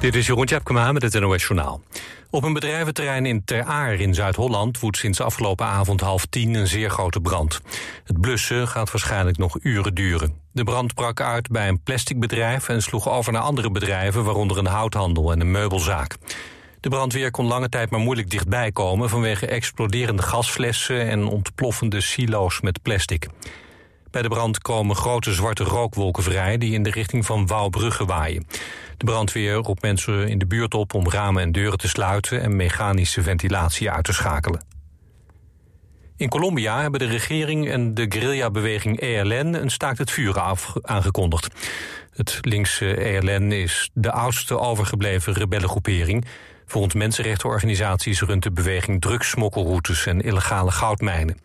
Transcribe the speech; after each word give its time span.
Dit 0.00 0.14
is 0.14 0.26
Jeroen 0.26 0.46
Tjepkema 0.46 0.92
met 0.92 1.02
het 1.02 1.20
NOS 1.20 1.42
Journaal. 1.42 1.80
Op 2.30 2.42
een 2.42 2.52
bedrijventerrein 2.52 3.26
in 3.26 3.44
Ter 3.44 3.64
Aar 3.64 3.94
in 3.94 4.14
Zuid-Holland... 4.14 4.80
woedt 4.80 4.96
sinds 4.96 5.20
afgelopen 5.20 5.66
avond 5.66 6.00
half 6.00 6.26
tien 6.26 6.54
een 6.54 6.66
zeer 6.66 6.90
grote 6.90 7.20
brand. 7.20 7.60
Het 8.04 8.20
blussen 8.20 8.68
gaat 8.68 8.92
waarschijnlijk 8.92 9.36
nog 9.36 9.56
uren 9.62 9.94
duren. 9.94 10.34
De 10.52 10.64
brand 10.64 10.94
brak 10.94 11.20
uit 11.20 11.48
bij 11.48 11.68
een 11.68 11.82
plasticbedrijf... 11.82 12.68
en 12.68 12.82
sloeg 12.82 13.08
over 13.08 13.32
naar 13.32 13.42
andere 13.42 13.70
bedrijven, 13.70 14.24
waaronder 14.24 14.58
een 14.58 14.66
houthandel 14.66 15.32
en 15.32 15.40
een 15.40 15.50
meubelzaak. 15.50 16.16
De 16.80 16.88
brandweer 16.88 17.30
kon 17.30 17.46
lange 17.46 17.68
tijd 17.68 17.90
maar 17.90 18.00
moeilijk 18.00 18.30
dichtbij 18.30 18.72
komen... 18.72 19.08
vanwege 19.08 19.46
exploderende 19.46 20.22
gasflessen 20.22 21.08
en 21.08 21.26
ontploffende 21.26 22.00
silo's 22.00 22.60
met 22.60 22.82
plastic. 22.82 23.28
Bij 24.10 24.22
de 24.22 24.28
brand 24.28 24.58
komen 24.58 24.96
grote 24.96 25.32
zwarte 25.32 25.64
rookwolken 25.64 26.22
vrij... 26.22 26.58
die 26.58 26.72
in 26.72 26.82
de 26.82 26.90
richting 26.90 27.26
van 27.26 27.46
Wouwbrugge 27.46 28.04
waaien. 28.04 28.46
De 29.00 29.06
brandweer 29.06 29.54
roept 29.54 29.82
mensen 29.82 30.28
in 30.28 30.38
de 30.38 30.46
buurt 30.46 30.74
op 30.74 30.94
om 30.94 31.10
ramen 31.10 31.42
en 31.42 31.52
deuren 31.52 31.78
te 31.78 31.88
sluiten... 31.88 32.42
en 32.42 32.56
mechanische 32.56 33.22
ventilatie 33.22 33.90
uit 33.90 34.04
te 34.04 34.12
schakelen. 34.12 34.64
In 36.16 36.28
Colombia 36.28 36.80
hebben 36.80 37.00
de 37.00 37.06
regering 37.06 37.70
en 37.70 37.94
de 37.94 38.06
guerrillabeweging 38.08 39.00
ELN... 39.00 39.54
een 39.54 39.70
staakt 39.70 39.98
het 39.98 40.10
vuren 40.10 40.56
aangekondigd. 40.82 41.48
Het 42.12 42.38
linkse 42.40 42.94
ELN 42.94 43.52
is 43.52 43.90
de 43.94 44.12
oudste 44.12 44.58
overgebleven 44.58 45.32
rebellengroepering. 45.32 46.24
Volgens 46.66 46.94
mensenrechtenorganisaties 46.94 48.20
runt 48.20 48.42
de 48.42 48.52
beweging 48.52 49.00
drugssmokkelroutes 49.00 50.06
en 50.06 50.20
illegale 50.20 50.70
goudmijnen. 50.70 51.38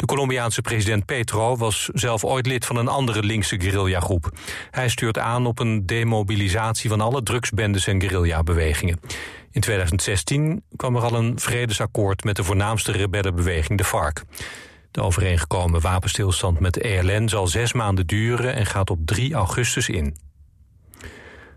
De 0.00 0.06
Colombiaanse 0.06 0.60
president 0.60 1.04
Petro 1.04 1.56
was 1.56 1.88
zelf 1.92 2.24
ooit 2.24 2.46
lid 2.46 2.66
van 2.66 2.76
een 2.76 2.88
andere 2.88 3.22
linkse 3.22 3.60
guerrillagroep. 3.60 4.30
Hij 4.70 4.88
stuurt 4.88 5.18
aan 5.18 5.46
op 5.46 5.58
een 5.58 5.86
demobilisatie 5.86 6.90
van 6.90 7.00
alle 7.00 7.22
drugsbendes 7.22 7.86
en 7.86 8.00
guerrillabewegingen. 8.00 9.00
In 9.50 9.60
2016 9.60 10.62
kwam 10.76 10.96
er 10.96 11.02
al 11.02 11.14
een 11.14 11.38
vredesakkoord 11.38 12.24
met 12.24 12.36
de 12.36 12.44
voornaamste 12.44 12.92
rebellenbeweging, 12.92 13.78
de 13.78 13.84
FARC. 13.84 14.22
De 14.90 15.02
overeengekomen 15.02 15.80
wapenstilstand 15.80 16.60
met 16.60 16.74
de 16.74 16.80
ELN 16.80 17.28
zal 17.28 17.46
zes 17.46 17.72
maanden 17.72 18.06
duren 18.06 18.54
en 18.54 18.66
gaat 18.66 18.90
op 18.90 18.98
3 19.04 19.34
augustus 19.34 19.88
in. 19.88 20.16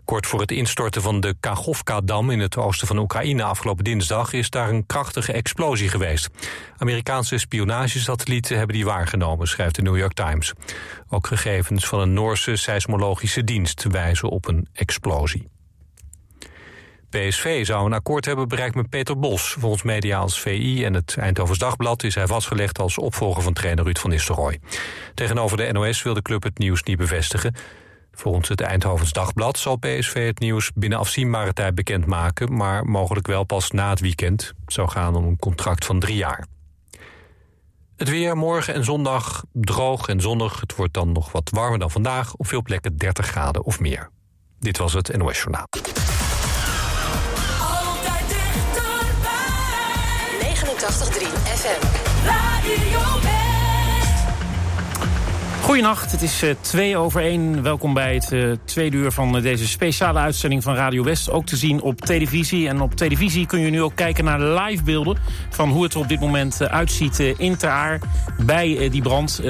Kort 0.04 0.26
voor 0.26 0.40
het 0.40 0.50
instorten 0.50 1.02
van 1.02 1.20
de 1.20 1.34
Kachovka-dam 1.40 2.30
in 2.30 2.40
het 2.40 2.56
oosten 2.56 2.86
van 2.86 2.98
Oekraïne 2.98 3.42
afgelopen 3.42 3.84
dinsdag 3.84 4.32
is 4.32 4.50
daar 4.50 4.68
een 4.68 4.86
krachtige 4.86 5.32
explosie 5.32 5.88
geweest. 5.88 6.28
Amerikaanse 6.76 7.38
spionagesatellieten 7.38 8.56
hebben 8.56 8.76
die 8.76 8.84
waargenomen, 8.84 9.48
schrijft 9.48 9.74
de 9.74 9.82
New 9.82 9.96
York 9.96 10.12
Times. 10.12 10.52
Ook 11.08 11.26
gegevens 11.26 11.86
van 11.86 12.00
een 12.00 12.12
Noorse 12.12 12.56
seismologische 12.56 13.44
dienst 13.44 13.84
wijzen 13.90 14.28
op 14.28 14.48
een 14.48 14.68
explosie. 14.72 15.48
PSV 17.10 17.66
zou 17.66 17.86
een 17.86 17.92
akkoord 17.92 18.24
hebben 18.24 18.48
bereikt 18.48 18.74
met 18.74 18.88
Peter 18.88 19.18
Bos. 19.18 19.56
Volgens 19.58 19.82
media 19.82 20.18
als 20.18 20.40
VI 20.40 20.84
en 20.84 20.94
het 20.94 21.16
Eindhovens 21.18 21.58
Dagblad 21.58 22.02
is 22.02 22.14
hij 22.14 22.26
vastgelegd 22.26 22.78
als 22.78 22.98
opvolger 22.98 23.42
van 23.42 23.52
trainer 23.52 23.84
Ruud 23.84 23.98
van 23.98 24.10
Nistelrooy. 24.10 24.60
Tegenover 25.14 25.56
de 25.56 25.72
NOS 25.72 26.02
wil 26.02 26.14
de 26.14 26.22
club 26.22 26.42
het 26.42 26.58
nieuws 26.58 26.82
niet 26.82 26.98
bevestigen. 26.98 27.54
Volgens 28.14 28.48
het 28.48 28.60
Eindhovens 28.60 29.12
Dagblad 29.12 29.58
zal 29.58 29.76
PSV 29.76 30.26
het 30.26 30.38
nieuws 30.38 30.70
binnen 30.74 30.98
afzienbare 30.98 31.52
tijd 31.52 31.74
bekendmaken... 31.74 32.56
maar 32.56 32.84
mogelijk 32.84 33.26
wel 33.26 33.44
pas 33.44 33.70
na 33.70 33.90
het 33.90 34.00
weekend. 34.00 34.52
Het 34.64 34.72
zou 34.72 34.88
gaan 34.88 35.16
om 35.16 35.24
een 35.24 35.38
contract 35.38 35.84
van 35.84 36.00
drie 36.00 36.16
jaar. 36.16 36.46
Het 37.96 38.08
weer 38.08 38.36
morgen 38.36 38.74
en 38.74 38.84
zondag 38.84 39.44
droog 39.52 40.08
en 40.08 40.20
zonnig. 40.20 40.60
Het 40.60 40.76
wordt 40.76 40.94
dan 40.94 41.12
nog 41.12 41.32
wat 41.32 41.50
warmer 41.50 41.78
dan 41.78 41.90
vandaag. 41.90 42.34
Op 42.34 42.46
veel 42.46 42.62
plekken 42.62 42.96
30 42.96 43.26
graden 43.26 43.64
of 43.64 43.80
meer. 43.80 44.10
Dit 44.58 44.78
was 44.78 44.92
het 44.92 45.16
NOS 45.16 45.36
Journaal. 45.36 45.66
Altijd 47.60 48.28
dichterbij. 48.28 49.34
89.3 50.40 51.26
FM. 51.44 51.86
Radio 52.26 53.43
Goedenacht, 55.64 56.12
het 56.12 56.22
is 56.22 56.42
uh, 56.42 56.54
twee 56.60 56.96
over 56.96 57.22
één. 57.22 57.62
Welkom 57.62 57.94
bij 57.94 58.14
het 58.14 58.32
uh, 58.32 58.52
tweede 58.64 58.96
uur 58.96 59.12
van 59.12 59.36
uh, 59.36 59.42
deze 59.42 59.68
speciale 59.68 60.18
uitzending 60.18 60.62
van 60.62 60.74
Radio 60.74 61.02
West. 61.02 61.30
Ook 61.30 61.46
te 61.46 61.56
zien 61.56 61.80
op 61.80 62.00
televisie. 62.00 62.68
En 62.68 62.80
op 62.80 62.94
televisie 62.94 63.46
kun 63.46 63.60
je 63.60 63.70
nu 63.70 63.82
ook 63.82 63.94
kijken 63.94 64.24
naar 64.24 64.40
livebeelden... 64.40 65.16
van 65.50 65.70
hoe 65.70 65.82
het 65.82 65.94
er 65.94 66.00
op 66.00 66.08
dit 66.08 66.20
moment 66.20 66.68
uitziet 66.68 67.18
in 67.18 67.56
Ter 67.56 67.98
bij 68.46 68.88
die 68.90 69.02
brand. 69.02 69.40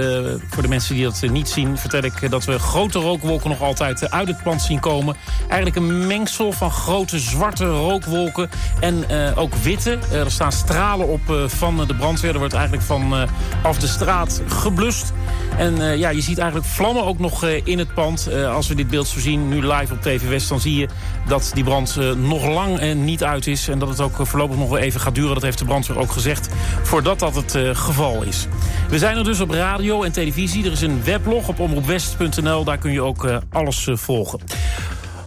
voor 0.50 0.62
de 0.62 0.68
mensen 0.68 0.94
die 0.94 1.04
dat 1.04 1.30
niet 1.30 1.48
zien 1.48 1.78
vertel 1.78 2.02
ik 2.02 2.30
dat 2.30 2.44
we 2.44 2.58
grote 2.58 2.98
rookwolken 2.98 3.50
nog 3.50 3.62
altijd 3.62 4.10
uit 4.10 4.28
het 4.28 4.42
plant 4.42 4.62
zien 4.62 4.80
komen. 4.80 5.16
Eigenlijk 5.48 5.76
een 5.76 6.06
mengsel 6.06 6.52
van 6.52 6.70
grote 6.70 7.18
zwarte 7.18 7.66
rookwolken 7.66 8.50
en 8.80 9.04
ook 9.36 9.54
witte. 9.54 9.98
er 10.12 10.30
staan 10.30 10.52
stralen 10.52 11.08
op 11.08 11.20
van 11.46 11.86
de 11.86 11.94
brandweer. 11.94 12.32
Er 12.32 12.38
wordt 12.38 12.54
eigenlijk 12.54 12.84
van 12.84 13.28
af 13.62 13.78
de 13.78 13.86
straat 13.86 14.42
geblust. 14.46 15.12
En 15.58 15.98
ja, 15.98 16.03
je 16.10 16.20
ziet 16.20 16.38
eigenlijk 16.38 16.70
vlammen 16.70 17.04
ook 17.04 17.18
nog 17.18 17.44
uh, 17.44 17.66
in 17.66 17.78
het 17.78 17.94
pand. 17.94 18.28
Uh, 18.30 18.54
als 18.54 18.68
we 18.68 18.74
dit 18.74 18.88
beeld 18.88 19.06
zo 19.06 19.20
zien, 19.20 19.48
nu 19.48 19.66
live 19.66 19.92
op 19.92 20.02
TV 20.02 20.28
West... 20.28 20.48
dan 20.48 20.60
zie 20.60 20.76
je 20.76 20.88
dat 21.28 21.50
die 21.54 21.64
brand 21.64 21.96
uh, 21.98 22.12
nog 22.12 22.46
lang 22.46 22.94
niet 22.94 23.24
uit 23.24 23.46
is. 23.46 23.68
En 23.68 23.78
dat 23.78 23.88
het 23.88 24.00
ook 24.00 24.26
voorlopig 24.26 24.56
nog 24.56 24.68
wel 24.68 24.78
even 24.78 25.00
gaat 25.00 25.14
duren. 25.14 25.34
Dat 25.34 25.42
heeft 25.42 25.58
de 25.58 25.64
brandweer 25.64 25.98
ook 25.98 26.12
gezegd. 26.12 26.48
Voordat 26.82 27.18
dat 27.18 27.34
het 27.34 27.58
geval 27.72 28.22
is. 28.22 28.46
We 28.88 28.98
zijn 28.98 29.16
er 29.16 29.24
dus 29.24 29.40
op 29.40 29.50
radio 29.50 30.02
en 30.02 30.12
televisie. 30.12 30.64
Er 30.64 30.72
is 30.72 30.80
een 30.80 31.04
weblog 31.04 31.48
op 31.48 31.60
omroepwest.nl. 31.60 32.64
Daar 32.64 32.78
kun 32.78 32.92
je 32.92 33.02
ook 33.02 33.40
alles 33.50 33.88
volgen. 33.92 34.40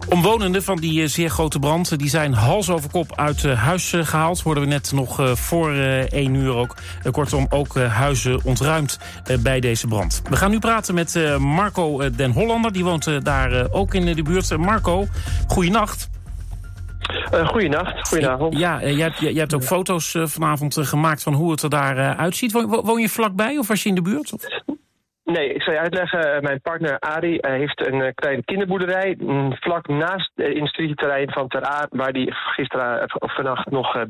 Omwonenden 0.08 0.62
van 0.62 0.76
die 0.76 1.02
eh, 1.02 1.08
zeer 1.08 1.30
grote 1.30 1.58
brand 1.58 1.92
eh, 1.92 1.98
die 1.98 2.08
zijn 2.08 2.32
hals 2.32 2.70
over 2.70 2.90
kop 2.90 3.12
uit 3.16 3.44
eh, 3.44 3.62
huis 3.62 3.94
gehaald. 3.96 4.42
Worden 4.42 4.62
we 4.62 4.68
net 4.68 4.92
nog 4.92 5.38
voor 5.38 5.72
één 6.08 6.34
uur 6.34 6.54
ook. 6.54 6.74
kortom, 7.10 7.46
ook 7.50 7.74
huizen 7.74 8.40
ontruimd 8.44 8.98
bij 9.40 9.60
deze 9.60 9.86
brand. 9.86 10.22
We 10.28 10.36
gaan 10.36 10.50
nu 10.50 10.58
praten 10.58 10.94
met 10.94 11.38
Marco 11.38 12.10
den 12.10 12.30
Hollander. 12.30 12.72
Die 12.72 12.84
woont 12.84 13.24
daar 13.24 13.72
ook 13.72 13.94
in 13.94 14.14
de 14.14 14.22
buurt. 14.22 14.56
Marco, 14.56 15.06
goeienacht. 15.46 16.10
Uh, 17.34 17.48
goeienacht, 17.48 18.08
goedenavond. 18.08 18.58
Ja, 18.58 18.80
jij, 18.80 18.94
hebt, 18.94 19.18
jij 19.18 19.32
hebt 19.32 19.54
ook 19.54 19.64
foto's 19.64 20.16
vanavond 20.22 20.76
gemaakt 20.80 21.22
van 21.22 21.34
hoe 21.34 21.50
het 21.50 21.62
er 21.62 21.70
daar 21.70 22.16
uitziet. 22.16 22.52
Woon, 22.52 22.66
woon, 22.66 23.00
je 23.00 23.08
vlakbij 23.08 23.58
of 23.58 23.68
was 23.68 23.82
je 23.82 23.88
in 23.88 23.94
de 23.94 24.02
buurt? 24.02 24.32
Of? 24.32 24.42
Nee, 25.34 25.52
ik 25.54 25.62
zal 25.62 25.72
je 25.72 25.78
uitleggen. 25.78 26.34
Eh, 26.34 26.40
mijn 26.40 26.60
partner 26.60 26.98
Ari 26.98 27.38
heeft 27.40 27.86
een 27.86 28.02
eh, 28.02 28.14
kleine 28.14 28.44
kinderboerderij 28.44 29.16
mm, 29.18 29.54
vlak 29.54 29.88
naast 29.88 30.30
het 30.34 30.54
industrieterrein 30.54 31.30
van 31.30 31.48
Ter 31.48 31.62
Aar, 31.62 31.86
waar 31.90 32.10
hij 32.10 32.26
gisteren 32.30 33.00
eh, 33.00 33.14
of 33.18 33.34
vannacht 33.34 33.70
nog 33.70 34.04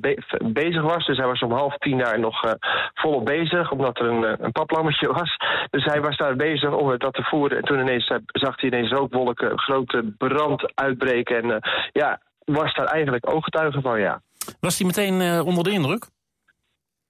bezig 0.53 0.83
was. 0.83 1.06
Dus 1.06 1.17
hij 1.17 1.27
was 1.27 1.41
om 1.41 1.53
half 1.53 1.77
tien 1.77 1.99
daar 1.99 2.21
nog 2.21 2.55
volop 2.95 3.25
bezig, 3.25 3.71
omdat 3.71 3.99
er 3.99 4.06
een, 4.06 4.45
een 4.45 4.53
paplammetje 4.53 5.12
was. 5.21 5.37
Dus 5.71 5.84
hij 5.84 6.01
was 6.01 6.17
daar 6.17 6.37
bezig 6.37 6.73
om 6.73 6.99
dat 6.99 7.15
te 7.15 7.23
voeren. 7.23 7.59
En 7.59 7.65
toen 7.65 7.81
ineens 7.81 8.12
zag 8.27 8.61
hij 8.61 8.71
ineens 8.71 8.91
rookwolken, 8.91 9.59
grote 9.59 10.15
brand 10.19 10.73
uitbreken. 10.75 11.43
En 11.43 11.61
ja, 11.93 12.21
was 12.45 12.75
daar 12.75 12.87
eigenlijk 12.87 13.33
ooggetuige 13.35 13.81
van, 13.81 14.00
ja. 14.00 14.21
Was 14.61 14.79
hij 14.79 14.87
meteen 14.87 15.43
onder 15.43 15.65
de 15.65 15.71
indruk? 15.71 16.06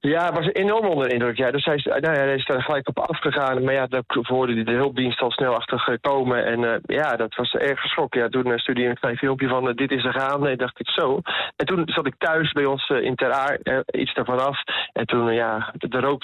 Ja, 0.00 0.32
was 0.32 0.52
enorm 0.52 0.86
onder 0.86 1.08
de 1.08 1.14
indruk. 1.14 1.36
Ja. 1.36 1.50
Dus 1.50 1.64
hij, 1.64 1.80
nou 1.84 2.14
ja, 2.14 2.20
hij 2.20 2.34
is 2.34 2.44
gelijk 2.44 2.88
op 2.88 2.98
afgegaan. 2.98 3.64
Maar 3.64 3.74
ja, 3.74 3.86
daar 3.86 4.02
hoorde 4.06 4.62
de 4.62 4.72
hulpdienst 4.72 5.20
al 5.20 5.30
snel 5.30 5.54
achter 5.54 5.98
komen. 6.00 6.44
En 6.44 6.60
uh, 6.60 6.74
ja, 6.82 7.16
dat 7.16 7.34
was 7.34 7.52
erg 7.52 7.80
geschrokken. 7.80 8.20
Ja, 8.20 8.28
toen 8.28 8.46
uh, 8.46 8.56
stuurde 8.56 8.82
hij 8.82 9.10
een 9.10 9.16
filmpje 9.16 9.48
van 9.48 9.68
uh, 9.68 9.74
dit 9.74 9.90
is 9.90 10.04
er 10.04 10.20
gaande. 10.20 10.48
En 10.48 10.56
dacht 10.56 10.80
ik 10.80 10.88
zo. 10.88 11.20
En 11.56 11.66
toen 11.66 11.82
zat 11.86 12.06
ik 12.06 12.14
thuis 12.18 12.52
bij 12.52 12.64
ons 12.64 12.88
in 12.88 13.14
Ter 13.14 13.32
Aar, 13.32 13.58
iets 13.90 14.14
daarvan 14.14 14.46
af. 14.46 14.62
En 14.92 15.06
toen, 15.06 15.34
ja, 15.34 15.72
de, 15.72 16.00
rook, 16.00 16.22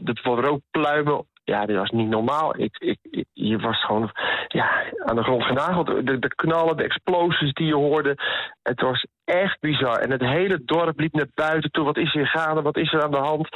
de 0.00 0.14
rookpluimen 0.22 1.26
ja, 1.44 1.66
dit 1.66 1.76
was 1.76 1.90
niet 1.90 2.08
normaal. 2.08 2.60
Ik, 2.60 2.76
ik, 2.78 3.24
je 3.32 3.58
was 3.58 3.84
gewoon 3.84 4.10
ja, 4.48 4.82
aan 5.04 5.16
de 5.16 5.22
grond 5.22 5.42
genageld. 5.42 5.86
De 6.06 6.34
knallen, 6.34 6.76
de 6.76 6.82
explosies 6.82 7.52
die 7.52 7.66
je 7.66 7.74
hoorde. 7.74 8.16
Het 8.62 8.80
was 8.80 9.06
echt 9.24 9.60
bizar. 9.60 9.98
En 9.98 10.10
het 10.10 10.20
hele 10.20 10.62
dorp 10.64 10.98
liep 11.00 11.12
naar 11.12 11.28
buiten 11.34 11.70
toe. 11.70 11.84
Wat 11.84 11.96
is 11.96 12.12
hier 12.12 12.26
gaande? 12.26 12.62
Wat 12.62 12.76
is 12.76 12.92
er 12.92 13.02
aan 13.02 13.10
de 13.10 13.16
hand? 13.16 13.48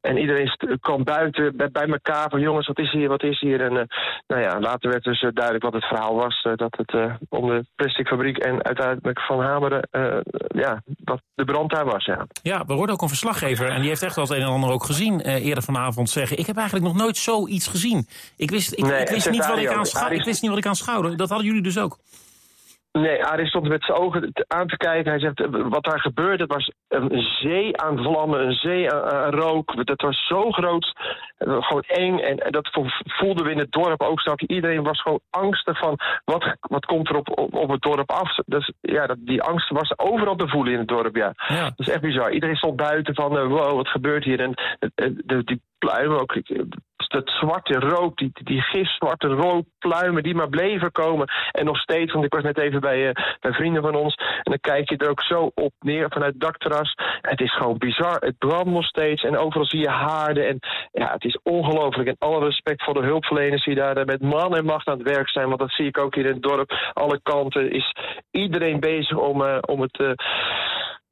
En 0.00 0.18
iedereen 0.18 0.56
kwam 0.80 1.04
buiten 1.04 1.56
bij, 1.56 1.70
bij 1.70 1.86
elkaar 1.86 2.30
van 2.30 2.40
jongens, 2.40 2.66
wat 2.66 2.78
is 2.78 2.92
hier, 2.92 3.08
wat 3.08 3.22
is 3.22 3.40
hier? 3.40 3.60
En 3.60 3.72
uh, 3.72 3.82
nou 4.26 4.42
ja, 4.42 4.60
later 4.60 4.90
werd 4.90 5.04
dus 5.04 5.22
uh, 5.22 5.30
duidelijk 5.32 5.64
wat 5.64 5.72
het 5.72 5.84
verhaal 5.84 6.14
was. 6.14 6.44
Uh, 6.44 6.52
dat 6.56 6.76
het 6.76 7.20
om 7.28 7.46
de 7.46 7.64
plasticfabriek 7.74 8.38
en 8.38 8.64
uiteindelijk 8.64 9.20
van 9.20 9.40
Hameren, 9.40 9.88
ja, 10.48 10.82
dat 10.86 11.20
de 11.34 11.44
brand 11.44 11.70
daar 11.70 11.84
was. 11.84 12.04
Ja. 12.04 12.26
ja, 12.42 12.64
we 12.66 12.72
hoorden 12.72 12.94
ook 12.94 13.02
een 13.02 13.08
verslaggever 13.08 13.68
en 13.68 13.80
die 13.80 13.88
heeft 13.88 14.02
echt 14.02 14.16
wel 14.16 14.24
het 14.24 14.34
een 14.34 14.42
en 14.42 14.48
ander 14.48 14.70
ook 14.70 14.84
gezien 14.84 15.20
eerder 15.20 15.62
vanavond 15.62 16.10
zeggen. 16.10 16.38
Ik 16.38 16.46
heb 16.46 16.56
eigenlijk 16.56 16.86
nog 16.86 16.96
nooit 16.96 17.16
zoiets 17.16 17.66
gezien. 17.66 18.06
Ik 18.36 18.50
wist, 18.50 18.72
ik, 18.72 18.78
ik 18.78 19.08
wist, 19.08 19.30
niet, 19.30 19.46
wat 19.46 19.58
ik, 19.58 19.68
aan 19.68 20.12
ik 20.12 20.24
wist 20.24 20.42
niet 20.42 20.50
wat 20.50 20.58
ik 20.58 20.66
aan 20.66 20.76
schouwde. 20.76 21.16
Dat 21.16 21.28
hadden 21.28 21.46
jullie 21.46 21.62
dus 21.62 21.78
ook. 21.78 21.98
Nee, 22.92 23.24
Arie 23.24 23.46
stond 23.46 23.68
met 23.68 23.84
zijn 23.84 23.98
ogen 23.98 24.32
aan 24.46 24.66
te 24.66 24.76
kijken. 24.76 25.10
Hij 25.10 25.20
zegt, 25.20 25.40
wat 25.50 25.84
daar 25.84 26.00
gebeurde, 26.00 26.42
het 26.42 26.52
was 26.52 26.72
een 26.88 27.22
zee 27.22 27.80
aan 27.80 27.98
vlammen, 27.98 28.46
een 28.46 28.52
zee 28.52 28.92
aan, 28.92 29.34
rook. 29.34 29.86
Dat 29.86 30.00
was 30.00 30.26
zo 30.26 30.50
groot, 30.50 30.92
gewoon 31.38 31.82
eng. 31.82 32.18
En, 32.18 32.52
dat 32.52 32.68
voelden 33.04 33.44
we 33.44 33.50
in 33.50 33.58
het 33.58 33.72
dorp 33.72 34.02
ook. 34.02 34.20
Je? 34.20 34.46
Iedereen 34.46 34.82
was 34.82 35.02
gewoon 35.02 35.20
angstig 35.30 35.78
van, 35.78 35.98
wat, 36.24 36.56
wat 36.60 36.84
komt 36.84 37.08
er 37.08 37.16
op, 37.16 37.54
op, 37.54 37.70
het 37.70 37.82
dorp 37.82 38.10
af? 38.10 38.38
Dus 38.46 38.72
ja, 38.80 39.06
dat, 39.06 39.16
die 39.20 39.42
angst 39.42 39.70
was 39.70 39.98
overal 39.98 40.36
te 40.36 40.48
voelen 40.48 40.72
in 40.72 40.78
het 40.78 40.88
dorp, 40.88 41.16
ja. 41.16 41.32
ja. 41.48 41.64
Dat 41.64 41.86
is 41.86 41.88
echt 41.88 42.00
bizar. 42.00 42.32
Iedereen 42.32 42.56
stond 42.56 42.76
buiten 42.76 43.14
van, 43.14 43.48
wow, 43.48 43.76
wat 43.76 43.88
gebeurt 43.88 44.24
hier? 44.24 44.40
En 44.40 44.54
de, 45.24 45.44
die 45.44 45.62
pluimen 45.78 46.20
ook 46.20 46.34
dat 47.08 47.28
zwarte 47.28 47.78
rook, 47.78 48.16
die, 48.16 48.30
die 48.32 48.60
gifzwarte 48.60 49.26
rookpluimen 49.26 50.22
die 50.22 50.34
maar 50.34 50.48
bleven 50.48 50.92
komen. 50.92 51.30
En 51.52 51.64
nog 51.64 51.78
steeds, 51.78 52.12
want 52.12 52.24
ik 52.24 52.34
was 52.34 52.42
net 52.42 52.58
even 52.58 52.80
bij, 52.80 53.06
uh, 53.06 53.10
bij 53.40 53.52
vrienden 53.52 53.82
van 53.82 53.94
ons. 53.94 54.14
En 54.14 54.50
dan 54.50 54.60
kijk 54.60 54.90
je 54.90 54.96
er 54.96 55.10
ook 55.10 55.22
zo 55.22 55.50
op 55.54 55.72
neer 55.80 56.10
vanuit 56.10 56.40
dakterras. 56.40 56.94
Het 57.20 57.40
is 57.40 57.54
gewoon 57.54 57.78
bizar. 57.78 58.16
Het 58.20 58.38
brandt 58.38 58.70
nog 58.70 58.84
steeds. 58.84 59.22
En 59.22 59.38
overal 59.38 59.66
zie 59.66 59.80
je 59.80 59.90
haarden. 59.90 60.48
En 60.48 60.58
ja, 60.92 61.12
het 61.12 61.24
is 61.24 61.38
ongelooflijk. 61.42 62.08
En 62.08 62.16
alle 62.18 62.44
respect 62.44 62.84
voor 62.84 62.94
de 62.94 63.06
hulpverleners 63.06 63.64
die 63.64 63.74
daar 63.74 64.04
met 64.04 64.22
man 64.22 64.56
en 64.56 64.64
macht 64.64 64.86
aan 64.86 64.98
het 64.98 65.08
werk 65.08 65.28
zijn. 65.28 65.46
Want 65.48 65.60
dat 65.60 65.72
zie 65.72 65.86
ik 65.86 65.98
ook 65.98 66.14
hier 66.14 66.26
in 66.26 66.32
het 66.32 66.42
dorp. 66.42 66.90
Alle 66.92 67.20
kanten 67.22 67.70
is 67.70 67.94
iedereen 68.30 68.80
bezig 68.80 69.16
om, 69.16 69.42
uh, 69.42 69.58
om 69.60 69.80
het. 69.80 69.98
Uh, 69.98 70.10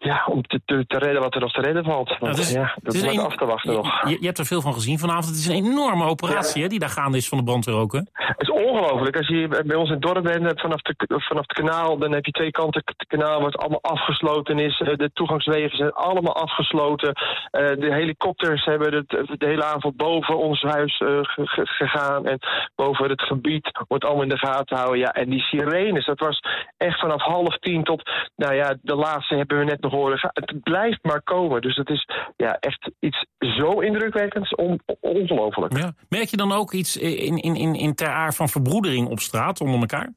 ja, 0.02 0.25
om 0.26 0.43
te, 0.43 0.61
te, 0.64 0.85
te, 0.87 0.99
redden 0.99 1.23
wat 1.23 1.35
er 1.35 1.41
nog 1.41 1.52
te 1.52 1.61
redden 1.61 1.85
valt. 1.85 2.19
Want, 2.19 2.37
nou, 2.37 2.52
ja, 2.52 2.75
dat 2.82 2.94
is 2.94 3.02
een, 3.02 3.19
af 3.19 3.37
te 3.37 3.44
wachten 3.44 3.73
nog. 3.75 4.08
Je, 4.08 4.17
je, 4.20 4.26
hebt 4.26 4.38
er 4.38 4.47
veel 4.47 4.61
van 4.61 4.73
gezien 4.73 4.99
vanavond. 4.99 5.26
Het 5.26 5.37
is 5.37 5.47
een 5.47 5.64
enorme 5.64 6.05
operatie 6.05 6.62
hè, 6.62 6.69
die 6.69 6.79
daar 6.79 6.88
gaande 6.88 7.17
is 7.17 7.29
van 7.29 7.38
de 7.38 7.44
brandweer 7.44 7.76
ook. 7.76 7.93
Hè? 7.93 8.00
Het 8.12 8.41
is 8.41 8.50
ongelooflijk. 8.50 9.17
Als 9.17 9.29
je 9.29 9.62
bij 9.67 9.76
ons 9.76 9.88
in 9.88 9.94
het 9.94 10.02
dorp 10.02 10.23
bent, 10.23 10.61
vanaf, 10.61 10.81
de, 10.81 10.94
vanaf 11.06 11.47
het 11.47 11.52
kanaal... 11.52 11.99
dan 11.99 12.12
heb 12.12 12.25
je 12.25 12.32
twee 12.32 12.50
kanten. 12.50 12.82
Het 12.85 13.06
kanaal 13.06 13.41
wordt 13.41 13.58
allemaal 13.58 13.82
afgesloten 13.82 14.58
is. 14.58 14.81
Eh, 14.81 14.97
de 14.97 15.11
toegangswegen 15.12 15.76
zijn 15.76 15.93
allemaal 15.93 16.35
afgesloten. 16.35 17.08
Uh, 17.08 17.69
de 17.69 17.94
helikopters 17.94 18.64
hebben 18.64 18.94
het, 18.94 19.08
de 19.41 19.46
hele 19.46 19.64
avond 19.64 19.96
boven 19.96 20.38
ons 20.38 20.62
huis 20.62 21.00
uh, 21.00 21.19
gegaan. 21.53 22.26
En 22.26 22.38
boven 22.75 23.11
het 23.11 23.23
gebied 23.23 23.85
wordt 23.88 24.05
allemaal 24.05 24.23
in 24.23 24.29
de 24.29 24.46
gaten 24.46 24.76
houden. 24.76 24.99
Ja, 24.99 25.12
en 25.12 25.31
die 25.31 25.41
sirenes, 25.41 26.06
dat 26.06 26.20
was 26.20 26.41
echt 26.76 27.00
vanaf 27.00 27.23
half 27.23 27.58
tien 27.58 27.85
tot... 27.85 28.11
nou 28.37 28.55
ja, 28.55 28.76
de 28.82 28.94
laatste 28.94 29.35
hebben 29.35 29.58
we 29.58 29.64
net 29.64 29.81
nog 29.81 29.90
het 30.33 30.63
blijft 30.63 30.99
maar 31.03 31.23
komen. 31.23 31.63
Dus 31.63 31.77
het 31.77 31.89
is 31.89 32.09
ja, 32.37 32.57
echt 32.61 32.91
iets 32.99 33.27
zo 33.39 33.81
indrukwekkends, 33.81 34.55
on, 34.55 34.81
ongelooflijk. 35.01 35.77
Ja. 35.77 35.93
Merk 36.09 36.29
je 36.29 36.37
dan 36.37 36.53
ook 36.53 36.73
iets 36.73 36.97
in, 36.97 37.37
in, 37.37 37.57
in, 37.57 37.75
in 37.75 37.95
ter 37.95 38.09
aard 38.09 38.37
van 38.37 38.49
verbroedering 38.49 39.09
op 39.09 39.19
straat 39.19 39.61
onder 39.61 39.81
elkaar? 39.81 40.13